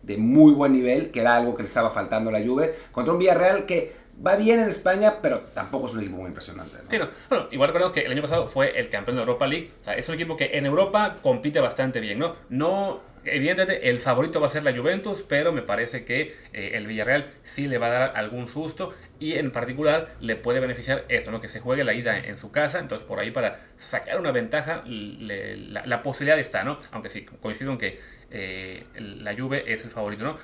de 0.02 0.16
muy 0.16 0.52
buen 0.52 0.72
nivel, 0.72 1.10
que 1.10 1.20
era 1.20 1.36
algo 1.36 1.54
que 1.54 1.62
le 1.62 1.68
estaba 1.68 1.90
faltando 1.90 2.30
a 2.30 2.32
la 2.32 2.44
Juve, 2.44 2.74
contra 2.92 3.12
un 3.12 3.18
Villarreal 3.18 3.66
que 3.66 4.03
va 4.24 4.36
bien 4.36 4.60
en 4.60 4.68
España, 4.68 5.14
pero 5.22 5.40
tampoco 5.40 5.86
es 5.86 5.94
un 5.94 6.00
equipo 6.00 6.16
muy 6.16 6.28
impresionante. 6.28 6.78
¿no? 6.98 7.08
Bueno, 7.28 7.48
igual 7.50 7.68
recordemos 7.68 7.92
que 7.92 8.00
el 8.00 8.12
año 8.12 8.22
pasado 8.22 8.48
fue 8.48 8.78
el 8.78 8.88
campeón 8.88 9.16
de 9.16 9.22
Europa 9.22 9.46
League. 9.46 9.70
O 9.80 9.84
sea, 9.84 9.94
es 9.94 10.08
un 10.08 10.14
equipo 10.14 10.36
que 10.36 10.50
en 10.54 10.66
Europa 10.66 11.16
compite 11.22 11.60
bastante 11.60 12.00
bien, 12.00 12.18
¿no? 12.18 12.36
No, 12.48 13.00
evidentemente 13.24 13.88
el 13.90 14.00
favorito 14.00 14.40
va 14.40 14.46
a 14.46 14.50
ser 14.50 14.64
la 14.64 14.76
Juventus, 14.76 15.24
pero 15.26 15.52
me 15.52 15.62
parece 15.62 16.04
que 16.04 16.34
eh, 16.52 16.72
el 16.74 16.86
Villarreal 16.86 17.32
sí 17.42 17.66
le 17.66 17.78
va 17.78 17.86
a 17.86 17.90
dar 17.90 18.12
algún 18.16 18.48
susto 18.48 18.92
y 19.18 19.34
en 19.34 19.50
particular 19.50 20.14
le 20.20 20.36
puede 20.36 20.60
beneficiar 20.60 21.04
eso, 21.08 21.30
¿no? 21.30 21.40
Que 21.40 21.48
se 21.48 21.60
juegue 21.60 21.84
la 21.84 21.94
ida 21.94 22.18
en 22.18 22.38
su 22.38 22.50
casa. 22.50 22.78
Entonces 22.78 23.06
por 23.06 23.18
ahí 23.18 23.30
para 23.30 23.60
sacar 23.78 24.18
una 24.18 24.32
ventaja 24.32 24.82
la, 24.86 25.86
la, 25.86 26.02
posibilidad 26.02 26.38
está, 26.38 26.64
¿no? 26.64 26.78
Aunque 26.92 27.10
sí, 27.10 27.24
coincido 27.24 27.72
en 27.72 27.78
que 27.78 28.00
eh, 28.30 28.84
la 28.94 29.34
Juve 29.34 29.72
es 29.72 29.84
el 29.84 29.90
favorito, 29.90 30.24
¿no? 30.24 30.38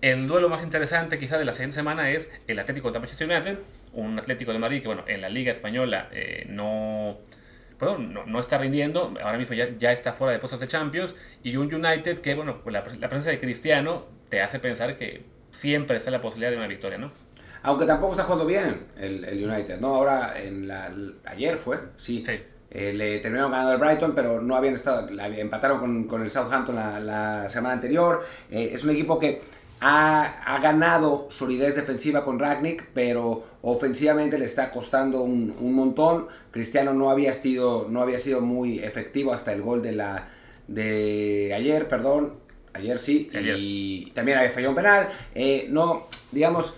El 0.00 0.28
duelo 0.28 0.48
más 0.48 0.62
interesante 0.62 1.18
quizá 1.18 1.38
de 1.38 1.44
la 1.44 1.52
siguiente 1.52 1.74
semana 1.74 2.10
es 2.10 2.30
el 2.46 2.58
Atlético 2.58 2.84
contra 2.84 3.00
Manchester 3.00 3.28
United, 3.28 3.58
un 3.94 4.16
Atlético 4.18 4.52
de 4.52 4.60
Madrid 4.60 4.80
que 4.80 4.86
bueno, 4.86 5.02
en 5.08 5.20
la 5.20 5.28
Liga 5.28 5.50
Española 5.50 6.08
eh, 6.12 6.46
no, 6.48 7.18
bueno, 7.80 7.98
no, 7.98 8.24
no, 8.24 8.38
está 8.38 8.58
rindiendo, 8.58 9.12
ahora 9.22 9.38
mismo 9.38 9.56
ya, 9.56 9.70
ya 9.76 9.90
está 9.90 10.12
fuera 10.12 10.32
de 10.32 10.38
puestos 10.38 10.60
de 10.60 10.68
Champions, 10.68 11.16
y 11.42 11.56
un 11.56 11.72
United 11.74 12.20
que 12.20 12.34
bueno, 12.36 12.58
la, 12.66 12.84
la 13.00 13.08
presencia 13.08 13.32
de 13.32 13.40
Cristiano 13.40 14.06
te 14.28 14.40
hace 14.40 14.60
pensar 14.60 14.96
que 14.96 15.24
siempre 15.50 15.96
está 15.96 16.12
la 16.12 16.20
posibilidad 16.20 16.52
de 16.52 16.58
una 16.58 16.68
victoria, 16.68 16.98
¿no? 16.98 17.10
Aunque 17.64 17.84
tampoco 17.84 18.12
está 18.12 18.22
jugando 18.22 18.46
bien 18.46 18.86
el, 18.98 19.24
el 19.24 19.50
United, 19.50 19.80
¿no? 19.80 19.96
Ahora, 19.96 20.34
en 20.40 20.68
la, 20.68 20.92
ayer 21.24 21.56
fue, 21.56 21.78
sí. 21.96 22.22
sí. 22.24 22.40
Eh, 22.70 22.92
le 22.92 23.18
terminaron 23.20 23.50
ganando 23.50 23.72
el 23.72 23.78
Brighton, 23.78 24.14
pero 24.14 24.42
no 24.42 24.54
habían 24.54 24.74
estado, 24.74 25.10
la, 25.10 25.26
empataron 25.26 25.80
con, 25.80 26.04
con, 26.04 26.22
el 26.22 26.28
Southampton 26.28 26.76
la, 26.76 27.00
la 27.00 27.48
semana 27.48 27.72
anterior. 27.72 28.26
Eh, 28.50 28.70
es 28.74 28.84
un 28.84 28.90
equipo 28.90 29.18
que 29.18 29.40
ha, 29.80 30.54
ha, 30.54 30.58
ganado 30.60 31.26
solidez 31.30 31.76
defensiva 31.76 32.24
con 32.24 32.38
Ragnick, 32.38 32.86
pero 32.94 33.44
ofensivamente 33.62 34.38
le 34.38 34.44
está 34.44 34.70
costando 34.70 35.22
un, 35.22 35.54
un, 35.60 35.72
montón. 35.74 36.28
Cristiano 36.50 36.92
no 36.94 37.10
había, 37.10 37.32
sido, 37.32 37.86
no 37.88 38.00
había 38.00 38.18
sido 38.18 38.40
muy 38.40 38.80
efectivo 38.80 39.32
hasta 39.32 39.52
el 39.52 39.62
gol 39.62 39.82
de, 39.82 39.92
la, 39.92 40.28
de 40.66 41.52
ayer, 41.54 41.88
perdón. 41.88 42.34
Ayer 42.72 42.98
sí, 42.98 43.28
ayer. 43.34 43.56
y 43.58 44.12
también 44.14 44.38
había 44.38 44.50
fallado 44.50 44.70
un 44.70 44.76
penal. 44.76 45.08
Eh, 45.34 45.66
no, 45.70 46.06
digamos, 46.32 46.76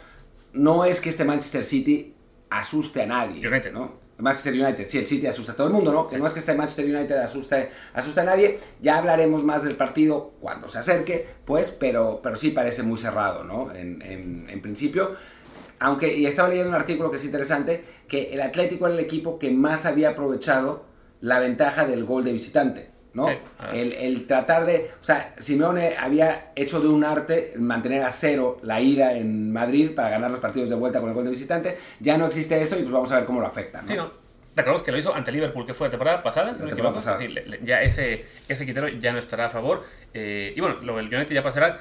no 0.52 0.84
es 0.84 1.00
que 1.00 1.10
este 1.10 1.24
Manchester 1.24 1.64
City 1.64 2.14
asuste 2.48 3.02
a 3.02 3.06
nadie. 3.06 3.46
United. 3.46 3.72
¿no? 3.72 3.99
Manchester 4.20 4.54
United, 4.54 4.86
sí, 4.88 4.98
el 4.98 5.06
City 5.06 5.26
asusta 5.26 5.52
a 5.52 5.56
todo 5.56 5.66
el 5.68 5.72
mundo, 5.72 5.92
¿no? 5.92 6.08
Que 6.08 6.18
no 6.18 6.26
es 6.26 6.32
que 6.32 6.40
este 6.40 6.54
Manchester 6.54 6.84
United 6.84 7.16
asuste, 7.16 7.70
asuste 7.94 8.20
a 8.20 8.24
nadie, 8.24 8.58
ya 8.80 8.98
hablaremos 8.98 9.42
más 9.44 9.64
del 9.64 9.76
partido 9.76 10.32
cuando 10.40 10.68
se 10.68 10.78
acerque, 10.78 11.26
pues, 11.44 11.70
pero, 11.70 12.20
pero 12.22 12.36
sí 12.36 12.50
parece 12.50 12.82
muy 12.82 12.98
cerrado, 12.98 13.44
¿no? 13.44 13.72
En, 13.72 14.02
en, 14.02 14.48
en 14.48 14.62
principio, 14.62 15.16
aunque, 15.78 16.16
y 16.16 16.26
estaba 16.26 16.48
leyendo 16.48 16.70
un 16.70 16.76
artículo 16.76 17.10
que 17.10 17.16
es 17.16 17.24
interesante, 17.24 17.82
que 18.06 18.34
el 18.34 18.40
Atlético 18.40 18.86
era 18.86 18.94
el 18.94 19.00
equipo 19.00 19.38
que 19.38 19.50
más 19.50 19.86
había 19.86 20.10
aprovechado 20.10 20.84
la 21.20 21.38
ventaja 21.38 21.86
del 21.86 22.04
gol 22.04 22.24
de 22.24 22.32
visitante. 22.32 22.90
¿No? 23.14 23.28
Sí, 23.28 23.34
el, 23.74 23.92
el, 23.92 24.26
tratar 24.26 24.64
de, 24.64 24.90
o 25.00 25.02
sea, 25.02 25.34
Simeone 25.38 25.96
había 25.98 26.52
hecho 26.56 26.80
de 26.80 26.88
un 26.88 27.04
arte 27.04 27.54
mantener 27.56 28.02
a 28.02 28.10
cero 28.10 28.58
la 28.62 28.80
ida 28.80 29.16
en 29.16 29.52
Madrid 29.52 29.90
para 29.94 30.10
ganar 30.10 30.30
los 30.30 30.40
partidos 30.40 30.68
de 30.68 30.76
vuelta 30.76 31.00
con 31.00 31.08
el 31.08 31.14
gol 31.14 31.24
de 31.24 31.30
visitante, 31.30 31.78
ya 31.98 32.16
no 32.16 32.26
existe 32.26 32.60
eso 32.60 32.76
y 32.78 32.82
pues 32.82 32.92
vamos 32.92 33.10
a 33.12 33.16
ver 33.16 33.24
cómo 33.24 33.40
lo 33.40 33.46
afecta, 33.46 33.82
¿no? 33.82 33.88
Sí, 33.88 33.96
no. 33.96 34.20
Recordemos 34.56 34.82
que 34.82 34.92
lo 34.92 34.98
hizo 34.98 35.14
ante 35.14 35.30
Liverpool, 35.30 35.64
que 35.64 35.74
fue 35.74 35.86
la 35.86 35.90
temporada 35.92 36.22
pasada. 36.22 36.52
La 36.52 36.66
temporada 36.66 36.92
pasada. 36.92 37.18
Ya 37.62 37.82
ese, 37.82 38.26
ese 38.48 38.64
criterio 38.64 38.88
ya 38.98 39.12
no 39.12 39.18
estará 39.18 39.46
a 39.46 39.48
favor. 39.48 39.84
Eh, 40.12 40.52
y 40.56 40.60
bueno, 40.60 40.76
lo 40.82 40.96
del 40.96 41.06
United 41.06 41.32
ya 41.32 41.42
pasará. 41.42 41.80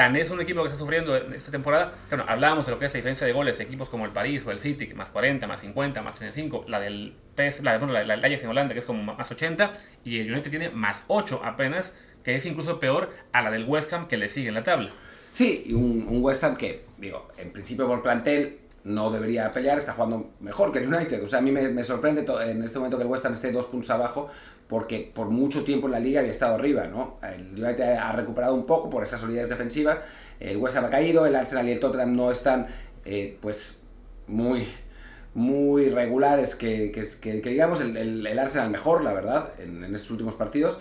Tan 0.00 0.16
es 0.16 0.30
un 0.30 0.40
equipo 0.40 0.62
que 0.62 0.68
está 0.68 0.78
sufriendo 0.78 1.14
esta 1.14 1.50
temporada. 1.50 1.92
Bueno, 2.08 2.24
hablábamos 2.26 2.64
de 2.64 2.72
lo 2.72 2.78
que 2.78 2.86
es 2.86 2.92
la 2.94 2.96
diferencia 2.96 3.26
de 3.26 3.34
goles 3.34 3.58
de 3.58 3.64
equipos 3.64 3.90
como 3.90 4.06
el 4.06 4.12
París 4.12 4.42
o 4.46 4.50
el 4.50 4.58
City, 4.58 4.86
que 4.86 4.94
más 4.94 5.10
40, 5.10 5.46
más 5.46 5.60
50, 5.60 6.00
más 6.00 6.14
35. 6.14 6.64
La 6.68 6.80
del 6.80 7.12
PS, 7.34 7.62
la, 7.62 7.76
bueno, 7.76 7.92
la, 7.92 8.14
Ajax 8.14 8.42
en 8.42 8.48
Holanda, 8.48 8.72
que 8.72 8.80
es 8.80 8.86
como 8.86 9.02
más 9.02 9.30
80. 9.30 9.72
Y 10.02 10.20
el 10.20 10.32
United 10.32 10.48
tiene 10.48 10.70
más 10.70 11.04
8 11.08 11.42
apenas, 11.44 11.92
que 12.24 12.34
es 12.34 12.46
incluso 12.46 12.80
peor 12.80 13.14
a 13.32 13.42
la 13.42 13.50
del 13.50 13.66
West 13.66 13.92
Ham 13.92 14.08
que 14.08 14.16
le 14.16 14.30
sigue 14.30 14.48
en 14.48 14.54
la 14.54 14.64
tabla. 14.64 14.90
Sí, 15.34 15.66
un, 15.74 16.06
un 16.08 16.24
West 16.24 16.44
Ham 16.44 16.56
que, 16.56 16.86
digo, 16.96 17.28
en 17.36 17.52
principio 17.52 17.86
por 17.86 18.00
plantel 18.00 18.59
no 18.84 19.10
debería 19.10 19.50
pelear, 19.52 19.78
está 19.78 19.92
jugando 19.92 20.30
mejor 20.40 20.72
que 20.72 20.78
el 20.78 20.92
United. 20.92 21.22
O 21.22 21.28
sea, 21.28 21.40
a 21.40 21.42
mí 21.42 21.52
me, 21.52 21.84
sorprende 21.84 22.24
en 22.44 22.62
este 22.62 22.78
momento 22.78 22.96
que 22.96 23.04
el 23.04 23.08
West 23.08 23.26
Ham 23.26 23.34
esté 23.34 23.52
dos 23.52 23.66
puntos 23.66 23.90
abajo, 23.90 24.28
porque 24.68 25.10
por 25.14 25.28
mucho 25.28 25.64
tiempo 25.64 25.86
en 25.86 25.92
la 25.92 26.00
liga 26.00 26.20
había 26.20 26.32
estado 26.32 26.54
arriba, 26.54 26.86
¿no? 26.86 27.18
El 27.22 27.62
United 27.62 27.96
ha 27.96 28.12
recuperado 28.12 28.54
un 28.54 28.64
poco 28.64 28.88
por 28.88 29.02
esa 29.02 29.18
solidez 29.18 29.48
defensiva, 29.48 30.02
el 30.38 30.56
West 30.56 30.76
Ham 30.76 30.86
ha 30.86 30.90
caído, 30.90 31.26
el 31.26 31.34
Arsenal 31.34 31.68
y 31.68 31.72
el 31.72 31.80
Tottenham 31.80 32.16
no 32.16 32.30
están, 32.30 32.68
eh, 33.04 33.38
pues, 33.40 33.82
muy 34.26 34.66
muy 35.32 35.90
regulares 35.90 36.56
que, 36.56 36.90
que, 36.90 37.32
digamos 37.32 37.80
el, 37.80 38.26
el, 38.26 38.38
Arsenal 38.38 38.68
mejor, 38.68 39.04
la 39.04 39.12
verdad, 39.12 39.52
en 39.60 39.94
estos 39.94 40.10
últimos 40.10 40.34
partidos, 40.34 40.80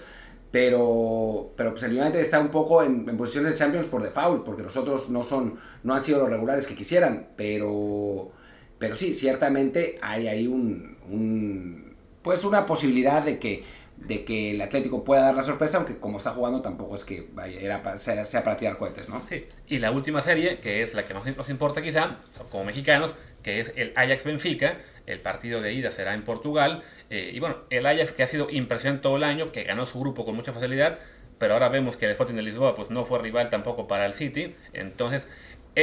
pero, 0.51 1.53
pero 1.55 1.71
pues 1.71 1.83
el 1.83 1.97
United 1.97 2.19
está 2.19 2.39
un 2.39 2.49
poco 2.49 2.81
en, 2.81 3.07
en, 3.07 3.17
posiciones 3.17 3.51
de 3.51 3.57
Champions 3.57 3.87
por 3.87 4.01
default, 4.01 4.43
porque 4.43 4.63
los 4.63 4.75
otros 4.77 5.09
no, 5.09 5.23
son, 5.23 5.55
no 5.83 5.93
han 5.93 6.01
sido 6.01 6.19
los 6.19 6.29
regulares 6.29 6.65
que 6.65 6.75
quisieran, 6.75 7.29
pero, 7.35 8.31
pero 8.79 8.95
sí, 8.95 9.13
ciertamente 9.13 9.97
hay 10.01 10.27
ahí 10.27 10.47
un, 10.47 10.97
un, 11.09 11.95
pues 12.23 12.45
una 12.45 12.65
posibilidad 12.65 13.23
de 13.23 13.37
que 13.37 13.63
de 14.05 14.23
que 14.25 14.51
el 14.51 14.61
Atlético 14.61 15.03
pueda 15.03 15.21
dar 15.23 15.35
la 15.35 15.43
sorpresa, 15.43 15.77
aunque 15.77 15.99
como 15.99 16.17
está 16.17 16.31
jugando 16.31 16.61
tampoco 16.61 16.95
es 16.95 17.03
que 17.03 17.27
vaya, 17.33 17.59
era 17.59 17.97
sea, 17.97 18.25
sea, 18.25 18.43
para 18.43 18.57
tirar 18.57 18.77
cohetes, 18.77 19.09
¿no? 19.09 19.21
Sí. 19.29 19.45
Y 19.67 19.79
la 19.79 19.91
última 19.91 20.21
serie, 20.21 20.59
que 20.59 20.81
es 20.83 20.93
la 20.93 21.05
que 21.05 21.13
más 21.13 21.25
nos 21.35 21.49
importa 21.49 21.81
quizá, 21.81 22.17
como 22.49 22.63
mexicanos, 22.63 23.13
que 23.43 23.59
es 23.59 23.73
el 23.75 23.93
Ajax-Benfica. 23.95 24.77
El 25.05 25.21
partido 25.21 25.61
de 25.61 25.73
ida 25.73 25.91
será 25.91 26.13
en 26.13 26.23
Portugal. 26.23 26.83
Eh, 27.09 27.31
y 27.33 27.39
bueno, 27.39 27.57
el 27.69 27.85
Ajax 27.85 28.11
que 28.11 28.23
ha 28.23 28.27
sido 28.27 28.49
impresionante 28.49 29.01
todo 29.01 29.17
el 29.17 29.23
año, 29.23 29.51
que 29.51 29.63
ganó 29.63 29.85
su 29.85 29.99
grupo 29.99 30.23
con 30.23 30.35
mucha 30.35 30.53
facilidad, 30.53 30.99
pero 31.39 31.53
ahora 31.53 31.69
vemos 31.69 31.97
que 31.97 32.05
el 32.05 32.11
Sporting 32.11 32.35
de 32.35 32.43
Lisboa 32.43 32.75
pues 32.75 32.91
no 32.91 33.05
fue 33.05 33.17
rival 33.19 33.49
tampoco 33.49 33.87
para 33.87 34.05
el 34.05 34.13
City. 34.13 34.55
Entonces, 34.73 35.27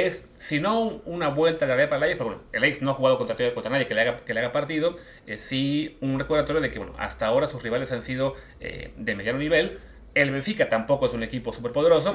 es, 0.04 0.28
si 0.38 0.60
no 0.60 1.00
una 1.04 1.28
vuelta 1.28 1.66
de 1.66 1.76
la 1.76 1.88
para 1.88 1.96
el 1.96 2.02
Ajax, 2.02 2.18
pero 2.18 2.30
bueno, 2.30 2.42
el 2.52 2.62
Ajax 2.64 2.82
no 2.82 2.90
ha 2.90 2.94
jugado 2.94 3.18
contra, 3.18 3.36
contra 3.54 3.70
nadie 3.70 3.86
que 3.86 3.94
le 3.94 4.02
haga, 4.02 4.16
que 4.18 4.34
le 4.34 4.40
haga 4.40 4.52
partido, 4.52 4.96
eh, 5.26 5.38
sí 5.38 5.96
un 6.00 6.18
recordatorio 6.18 6.60
de 6.60 6.70
que 6.70 6.78
bueno, 6.78 6.94
hasta 6.98 7.26
ahora 7.26 7.46
sus 7.46 7.62
rivales 7.62 7.92
han 7.92 8.02
sido 8.02 8.34
eh, 8.60 8.92
de 8.96 9.14
mediano 9.14 9.38
nivel. 9.38 9.78
El 10.14 10.30
Benfica 10.30 10.68
tampoco 10.68 11.06
es 11.06 11.12
un 11.12 11.22
equipo 11.22 11.52
súper 11.52 11.72
poderoso, 11.72 12.10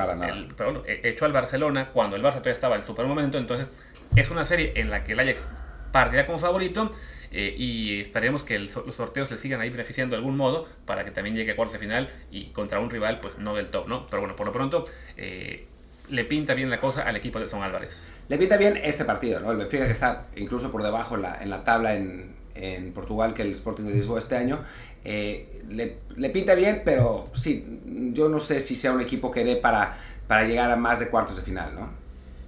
pero 0.57 0.71
bueno, 0.71 0.83
echó 0.87 1.25
al 1.25 1.33
Barcelona 1.33 1.89
cuando 1.93 2.15
el 2.15 2.23
Barça 2.23 2.39
todavía 2.39 2.53
estaba 2.53 2.75
en 2.75 2.83
super 2.83 3.05
momento, 3.05 3.37
entonces 3.37 3.67
es 4.15 4.31
una 4.31 4.43
serie 4.43 4.73
en 4.75 4.89
la 4.89 5.03
que 5.03 5.13
el 5.13 5.19
Ajax 5.19 5.47
partirá 5.91 6.25
como 6.25 6.39
favorito 6.39 6.91
eh, 7.31 7.55
y 7.57 8.01
esperemos 8.01 8.43
que 8.43 8.59
los 8.59 8.71
sorteos 8.93 9.31
le 9.31 9.37
sigan 9.37 9.61
ahí 9.61 9.69
beneficiando 9.69 10.15
de 10.15 10.17
algún 10.17 10.35
modo 10.35 10.67
para 10.85 11.05
que 11.05 11.11
también 11.11 11.35
llegue 11.35 11.51
a 11.51 11.55
cuartos 11.55 11.73
de 11.73 11.79
final 11.79 12.09
y 12.29 12.47
contra 12.47 12.79
un 12.79 12.89
rival 12.89 13.19
pues 13.21 13.37
no 13.37 13.55
del 13.55 13.69
top, 13.69 13.87
¿no? 13.87 14.07
Pero 14.07 14.21
bueno, 14.21 14.35
por 14.35 14.45
lo 14.45 14.51
pronto 14.51 14.85
eh, 15.15 15.67
le 16.09 16.25
pinta 16.25 16.53
bien 16.53 16.69
la 16.69 16.79
cosa 16.79 17.03
al 17.03 17.15
equipo 17.15 17.39
de 17.39 17.47
Son 17.47 17.63
Álvarez. 17.63 18.05
Le 18.27 18.37
pinta 18.37 18.57
bien 18.57 18.77
este 18.81 19.05
partido, 19.05 19.39
¿no? 19.39 19.51
El 19.51 19.57
Benfica 19.57 19.85
que 19.85 19.93
está 19.93 20.27
incluso 20.35 20.71
por 20.71 20.83
debajo 20.83 21.15
en 21.15 21.23
la, 21.23 21.41
en 21.41 21.49
la 21.49 21.63
tabla 21.63 21.95
en, 21.95 22.35
en, 22.55 22.93
Portugal 22.93 23.33
que 23.33 23.41
el 23.41 23.51
Sporting 23.51 23.83
de 23.83 23.91
Lisboa 23.91 24.19
este 24.19 24.35
año. 24.35 24.63
Eh, 25.03 25.63
le, 25.69 25.97
le, 26.15 26.29
pinta 26.29 26.55
bien, 26.55 26.83
pero 26.85 27.29
sí, 27.33 27.81
yo 28.13 28.29
no 28.29 28.39
sé 28.39 28.59
si 28.59 28.75
sea 28.75 28.91
un 28.91 29.01
equipo 29.01 29.31
que 29.31 29.43
dé 29.43 29.55
para, 29.55 29.97
para 30.27 30.43
llegar 30.43 30.69
a 30.71 30.75
más 30.75 30.99
de 30.99 31.09
cuartos 31.09 31.35
de 31.35 31.41
final, 31.41 31.75
¿no? 31.75 31.89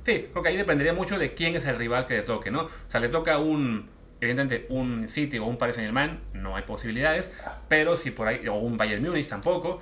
Sí, 0.06 0.28
creo 0.32 0.44
que 0.44 0.50
ahí 0.50 0.58
dependería 0.58 0.94
mucho 0.94 1.18
de 1.18 1.34
quién 1.34 1.56
es 1.56 1.66
el 1.66 1.78
rival 1.78 2.06
que 2.06 2.16
le 2.16 2.22
toque, 2.24 2.52
¿no? 2.52 2.63
O 2.63 2.70
sea, 2.89 3.00
le 3.00 3.08
toca 3.08 3.39
un, 3.39 3.89
evidentemente, 4.20 4.68
un 4.70 5.08
City 5.10 5.38
o 5.38 5.46
un 5.46 5.58
Paris 5.58 5.76
Saint 5.76 5.88
Germain, 5.88 6.20
no 6.34 6.56
hay 6.56 6.63
posibilidades, 6.63 7.32
pero 7.70 7.96
si 7.96 8.12
por 8.12 8.28
ahí, 8.28 8.48
o 8.48 8.56
un 8.56 8.78
Bayern 8.78 9.02
Múnich 9.02 9.28
tampoco, 9.28 9.82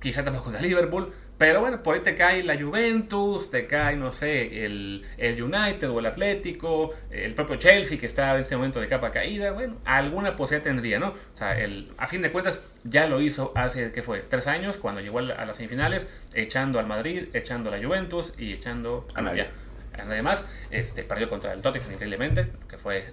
quizá 0.00 0.22
tampoco 0.22 0.44
contra 0.44 0.62
Liverpool, 0.62 1.12
pero 1.38 1.60
bueno, 1.60 1.82
por 1.82 1.94
ahí 1.94 2.00
te 2.00 2.14
cae 2.14 2.42
la 2.42 2.58
Juventus, 2.58 3.50
te 3.50 3.66
cae, 3.66 3.96
no 3.96 4.10
sé, 4.10 4.64
el, 4.64 5.04
el, 5.18 5.42
United 5.42 5.90
o 5.90 5.98
el 5.98 6.06
Atlético, 6.06 6.94
el 7.10 7.34
propio 7.34 7.56
Chelsea 7.56 7.98
que 7.98 8.06
está 8.06 8.34
en 8.34 8.40
este 8.40 8.56
momento 8.56 8.80
de 8.80 8.88
capa 8.88 9.10
caída, 9.10 9.52
bueno, 9.52 9.76
alguna 9.84 10.34
posibilidad 10.34 10.64
tendría, 10.64 10.98
¿no? 10.98 11.08
O 11.08 11.38
sea, 11.38 11.58
el, 11.60 11.92
a 11.98 12.06
fin 12.06 12.22
de 12.22 12.32
cuentas 12.32 12.62
ya 12.84 13.06
lo 13.06 13.20
hizo 13.20 13.52
hace, 13.54 13.92
¿qué 13.92 14.02
fue? 14.02 14.20
Tres 14.20 14.46
años, 14.46 14.78
cuando 14.78 15.02
llegó 15.02 15.18
a 15.18 15.22
las 15.22 15.56
semifinales, 15.56 16.06
echando 16.32 16.78
al 16.78 16.86
Madrid, 16.86 17.28
echando 17.34 17.70
a 17.70 17.76
la 17.76 17.86
Juventus 17.86 18.32
y 18.38 18.52
echando 18.54 19.06
a 19.14 19.20
nadie. 19.20 19.46
Además, 19.98 20.44
este, 20.70 21.02
perdió 21.02 21.28
contra 21.28 21.52
el 21.52 21.60
Tottenham 21.60 21.92
increíblemente, 21.92 22.52
que 22.68 22.76
fue 22.76 23.12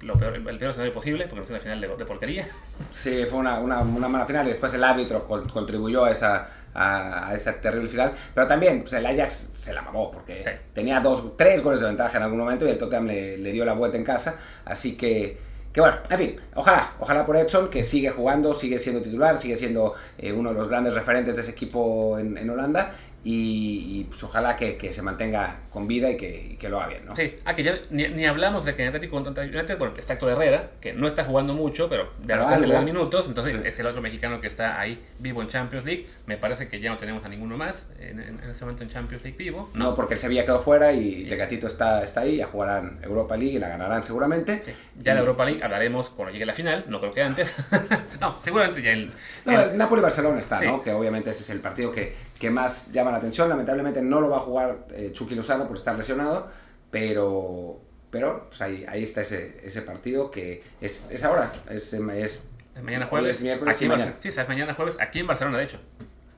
lo 0.00 0.14
peor, 0.14 0.34
el 0.34 0.42
peor 0.42 0.70
escenario 0.70 0.92
posible, 0.92 1.26
porque 1.26 1.40
no 1.40 1.46
fue 1.46 1.54
una 1.54 1.62
final 1.62 1.80
de, 1.80 1.88
de, 1.88 2.04
porquería. 2.04 2.46
Sí, 2.90 3.24
fue 3.28 3.38
una, 3.38 3.60
una, 3.60 3.80
una, 3.80 4.08
mala 4.08 4.26
final 4.26 4.46
y 4.46 4.48
después 4.50 4.74
el 4.74 4.82
árbitro 4.82 5.26
contribuyó 5.26 6.04
a 6.04 6.10
esa, 6.10 6.50
a, 6.76 7.28
a 7.30 7.34
ese 7.34 7.52
terrible 7.54 7.88
final. 7.88 8.12
Pero 8.34 8.46
también 8.46 8.80
pues, 8.80 8.92
el 8.92 9.06
Ajax 9.06 9.50
se 9.52 9.72
la 9.72 9.82
mamó 9.82 10.10
porque 10.10 10.44
sí. 10.44 10.50
tenía 10.74 11.00
dos, 11.00 11.36
tres 11.36 11.62
goles 11.62 11.80
de 11.80 11.86
ventaja 11.86 12.18
en 12.18 12.24
algún 12.24 12.38
momento 12.38 12.66
y 12.66 12.70
el 12.70 12.78
Tottenham 12.78 13.06
le, 13.06 13.38
le 13.38 13.52
dio 13.52 13.64
la 13.64 13.72
vuelta 13.72 13.96
en 13.96 14.04
casa. 14.04 14.36
Así 14.64 14.96
que, 14.96 15.38
que 15.72 15.80
bueno, 15.80 15.96
en 16.08 16.18
fin, 16.18 16.36
ojalá, 16.54 16.92
ojalá 17.00 17.26
por 17.26 17.36
Edson 17.36 17.68
que 17.70 17.82
sigue 17.82 18.10
jugando, 18.10 18.54
sigue 18.54 18.78
siendo 18.78 19.02
titular, 19.02 19.38
sigue 19.38 19.56
siendo 19.56 19.94
eh, 20.18 20.32
uno 20.32 20.50
de 20.50 20.56
los 20.56 20.68
grandes 20.68 20.94
referentes 20.94 21.34
de 21.34 21.42
ese 21.42 21.50
equipo 21.50 22.18
en, 22.18 22.36
en 22.38 22.50
Holanda 22.50 22.92
y, 23.28 23.98
y, 23.98 24.04
pues 24.04 24.22
ojalá 24.22 24.54
que, 24.54 24.76
que, 24.76 24.92
se 24.92 25.02
mantenga 25.02 25.62
con 25.70 25.88
vida 25.88 26.08
y 26.08 26.16
que, 26.16 26.50
y 26.52 26.56
que, 26.58 26.68
lo 26.68 26.78
haga 26.78 26.90
bien, 26.90 27.06
¿no? 27.06 27.16
Sí, 27.16 27.34
ah, 27.44 27.56
que 27.56 27.64
ya 27.64 27.76
ni, 27.90 28.06
ni 28.06 28.24
hablamos 28.24 28.64
de 28.64 28.76
que 28.76 28.82
en 28.82 28.88
Atlético 28.88 29.20
contra 29.20 29.42
United, 29.42 29.76
bueno, 29.78 29.94
está 29.96 30.12
Héctor 30.12 30.30
Herrera, 30.30 30.70
que 30.80 30.92
no 30.92 31.08
está 31.08 31.24
jugando 31.24 31.52
mucho, 31.52 31.88
pero 31.88 32.12
de 32.22 32.36
repente 32.36 32.68
le 32.68 32.74
da 32.74 32.82
minutos, 32.82 33.26
entonces 33.26 33.56
sí. 33.60 33.62
es 33.66 33.76
el 33.80 33.88
otro 33.88 34.00
mexicano 34.00 34.40
que 34.40 34.46
está 34.46 34.78
ahí 34.78 35.04
vivo 35.18 35.42
en 35.42 35.48
Champions 35.48 35.84
League. 35.84 36.06
Me 36.26 36.36
parece 36.36 36.68
que 36.68 36.78
ya 36.78 36.88
no 36.88 36.98
tenemos 36.98 37.24
a 37.24 37.28
ninguno 37.28 37.56
más 37.56 37.86
en, 37.98 38.20
en, 38.20 38.38
en 38.38 38.48
ese 38.48 38.64
momento 38.64 38.84
en 38.84 38.90
Champions 38.90 39.24
League 39.24 39.36
vivo. 39.36 39.70
No, 39.74 39.86
no 39.86 39.94
porque 39.96 40.14
el 40.14 40.20
Sevilla 40.20 40.44
quedó 40.44 40.60
fuera 40.60 40.92
y 40.92 41.24
sí. 41.24 41.36
Gatito 41.36 41.66
está, 41.66 42.04
está 42.04 42.20
ahí, 42.20 42.36
ya 42.36 42.46
jugarán 42.46 43.00
Europa 43.02 43.36
League 43.36 43.54
y 43.54 43.58
la 43.58 43.66
ganarán 43.66 44.04
seguramente. 44.04 44.62
Sí. 44.64 44.72
Ya 45.02 45.14
la 45.14 45.20
Europa 45.20 45.44
League 45.44 45.64
hablaremos 45.64 46.10
cuando 46.10 46.32
llegue 46.32 46.46
la 46.46 46.54
final, 46.54 46.84
no 46.86 47.00
creo 47.00 47.12
que 47.12 47.22
antes. 47.24 47.56
no, 48.20 48.38
seguramente 48.44 48.82
ya 48.82 48.92
el... 48.92 49.12
No, 49.44 49.60
el 49.60 49.76
Napoli-Barcelona 49.76 50.38
está, 50.38 50.60
¿no? 50.60 50.80
Que 50.80 50.92
obviamente 50.92 51.30
ese 51.30 51.42
es 51.42 51.50
el 51.50 51.58
partido 51.58 51.90
que, 51.90 52.14
que 52.38 52.50
más 52.50 52.92
llama 52.92 53.10
la 53.10 53.18
atención, 53.18 53.48
lamentablemente 53.48 54.02
no 54.02 54.20
lo 54.20 54.28
va 54.28 54.36
a 54.36 54.40
jugar 54.40 54.86
eh, 54.90 55.10
Chucky 55.12 55.34
Lozano 55.34 55.66
por 55.66 55.76
estar 55.76 55.96
lesionado, 55.96 56.48
pero, 56.90 57.80
pero 58.10 58.46
pues 58.48 58.60
ahí, 58.62 58.84
ahí 58.88 59.02
está 59.02 59.22
ese, 59.22 59.60
ese 59.62 59.82
partido 59.82 60.30
que 60.30 60.62
es, 60.80 61.10
es 61.10 61.24
ahora, 61.24 61.52
es, 61.70 61.92
es, 61.92 62.44
es 62.74 62.82
mañana 62.82 63.06
jueves. 63.06 63.36
Es 63.36 63.42
miércoles 63.42 63.74
aquí 63.74 63.88
mañana. 63.88 64.16
Sí, 64.22 64.28
es 64.28 64.48
mañana 64.48 64.74
jueves, 64.74 64.96
aquí 65.00 65.20
en 65.20 65.26
Barcelona, 65.26 65.58
de 65.58 65.64
hecho. 65.64 65.78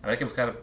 Habrá 0.03 0.17
que 0.17 0.25
buscar 0.25 0.57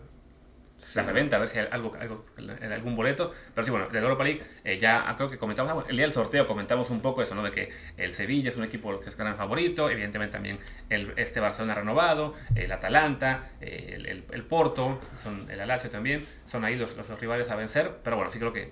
la 0.96 1.04
reventa, 1.04 1.38
a 1.38 1.40
ver 1.40 1.48
si 1.48 1.58
hay 1.58 1.68
algo, 1.72 1.92
algo 2.00 2.26
algún 2.62 2.96
boleto. 2.96 3.32
Pero 3.54 3.66
sí, 3.66 3.72
bueno, 3.72 3.88
de 3.88 4.00
Europa 4.00 4.24
League, 4.24 4.42
eh, 4.64 4.78
ya 4.78 5.14
creo 5.16 5.30
que 5.30 5.38
comentamos, 5.38 5.72
ah, 5.72 5.88
el 5.90 5.96
día 5.96 6.06
del 6.06 6.14
sorteo 6.14 6.46
comentamos 6.46 6.90
un 6.90 7.02
poco 7.02 7.22
eso, 7.22 7.34
¿no? 7.34 7.44
De 7.44 7.52
que 7.52 7.70
el 7.98 8.14
Sevilla 8.14 8.50
es 8.50 8.58
un 8.58 8.64
equipo 8.64 9.00
que 9.00 9.10
es 9.10 9.18
gran 9.18 9.38
favorito, 9.38 9.90
evidentemente 9.90 10.34
también 10.34 10.60
el, 10.90 11.14
este 11.16 11.40
Barcelona 11.40 11.76
renovado, 11.76 12.34
el 12.56 12.72
Atalanta, 12.72 13.52
el, 13.62 14.06
el, 14.06 14.24
el, 14.32 14.44
Porto, 14.44 15.00
son 15.24 15.50
el 15.50 15.60
Alacio 15.60 15.90
también, 15.90 16.26
son 16.46 16.66
ahí 16.66 16.76
los, 16.76 16.96
los, 16.98 17.08
rivales 17.20 17.50
a 17.50 17.56
vencer. 17.56 17.92
Pero 18.04 18.18
bueno, 18.18 18.32
sí 18.32 18.40
creo 18.40 18.52
que 18.52 18.72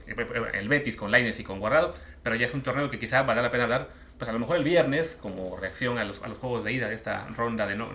el 0.54 0.68
Betis 0.68 0.96
con 0.96 1.10
Laines 1.10 1.40
y 1.40 1.44
con 1.44 1.60
Guardado, 1.60 1.94
pero 2.22 2.36
ya 2.36 2.46
es 2.46 2.54
un 2.54 2.64
torneo 2.64 2.90
que 2.90 3.00
quizá 3.00 3.24
vale 3.24 3.42
la 3.42 3.50
pena 3.50 3.68
dar, 3.68 3.90
pues 4.18 4.30
a 4.30 4.34
lo 4.34 4.40
mejor 4.40 4.58
el 4.58 4.64
viernes, 4.64 5.18
como 5.22 5.58
reacción 5.58 5.98
a 5.98 6.04
los, 6.04 6.22
a 6.22 6.28
los 6.28 6.38
juegos 6.38 6.64
de 6.66 6.74
ida 6.74 6.90
de 6.90 6.96
esta 6.96 7.28
ronda 7.30 7.66
de, 7.66 7.76
no, 7.76 7.90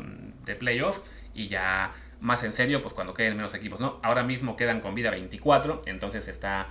de 0.44 0.56
playoff, 0.56 1.00
y 1.34 1.48
ya 1.48 1.94
más 2.20 2.42
en 2.44 2.52
serio, 2.52 2.82
pues 2.82 2.94
cuando 2.94 3.14
queden 3.14 3.36
menos 3.36 3.54
equipos, 3.54 3.80
¿no? 3.80 4.00
Ahora 4.02 4.22
mismo 4.22 4.56
quedan 4.56 4.80
con 4.80 4.94
vida 4.94 5.10
24, 5.10 5.82
entonces 5.86 6.28
está 6.28 6.68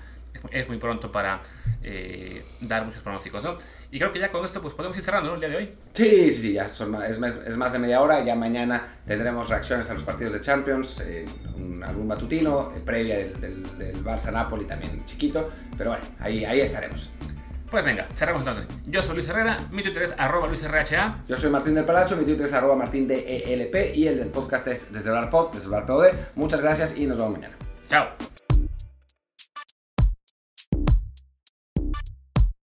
es 0.51 0.67
muy 0.67 0.77
pronto 0.77 1.11
para 1.11 1.41
eh, 1.81 2.43
dar 2.61 2.85
muchos 2.85 3.01
pronósticos, 3.01 3.43
¿no? 3.43 3.55
Y 3.91 3.99
creo 3.99 4.11
que 4.11 4.19
ya 4.19 4.31
con 4.31 4.43
esto 4.43 4.61
pues 4.61 4.73
podemos 4.73 4.97
ir 4.97 5.03
cerrando, 5.03 5.29
¿no? 5.29 5.35
El 5.35 5.39
día 5.39 5.49
de 5.49 5.55
hoy. 5.57 5.73
Sí, 5.93 6.29
sí, 6.29 6.41
sí, 6.41 6.53
ya 6.53 6.67
son 6.67 6.91
más, 6.91 7.09
es, 7.09 7.19
más, 7.19 7.39
es 7.45 7.57
más 7.57 7.73
de 7.73 7.79
media 7.79 8.01
hora, 8.01 8.23
ya 8.23 8.35
mañana 8.35 8.99
tendremos 9.05 9.49
reacciones 9.49 9.89
a 9.89 9.93
los 9.93 10.03
partidos 10.03 10.33
de 10.33 10.41
Champions, 10.41 11.01
eh, 11.01 11.25
un, 11.55 11.83
algún 11.83 12.07
matutino, 12.07 12.69
eh, 12.75 12.81
previa 12.83 13.17
del, 13.17 13.39
del, 13.39 13.77
del 13.77 14.03
Barça-Napoli 14.03 14.65
también 14.65 15.05
chiquito, 15.05 15.49
pero 15.77 15.91
bueno, 15.91 16.05
ahí, 16.19 16.43
ahí 16.43 16.59
estaremos. 16.59 17.11
Pues 17.69 17.83
venga, 17.83 18.07
cerramos 18.15 18.47
entonces. 18.47 18.67
Yo 18.85 19.03
soy 19.03 19.15
Luis 19.15 19.27
Herrera, 19.27 19.59
mi 19.71 19.83
Twitter 19.83 20.03
es 20.03 20.13
arroba 20.17 20.47
LuisRHA. 20.47 21.23
Yo 21.27 21.37
soy 21.37 21.49
Martín 21.49 21.75
del 21.75 21.83
Palacio, 21.83 22.15
mi 22.15 22.23
Twitter 22.23 22.45
es 22.45 22.53
arroba 22.53 22.75
Martín 22.75 23.07
de 23.07 23.43
ELP 23.53 23.95
y 23.95 24.07
el 24.07 24.17
del 24.17 24.29
podcast 24.29 24.67
es 24.67 24.93
desde 24.93 25.17
el 25.17 25.29
Pod, 25.29 25.53
desde 25.53 25.75
el 25.75 25.83
POD. 25.83 26.05
Muchas 26.35 26.61
gracias 26.61 26.97
y 26.97 27.05
nos 27.05 27.17
vemos 27.17 27.33
mañana. 27.33 27.57
Chao. 27.89 28.07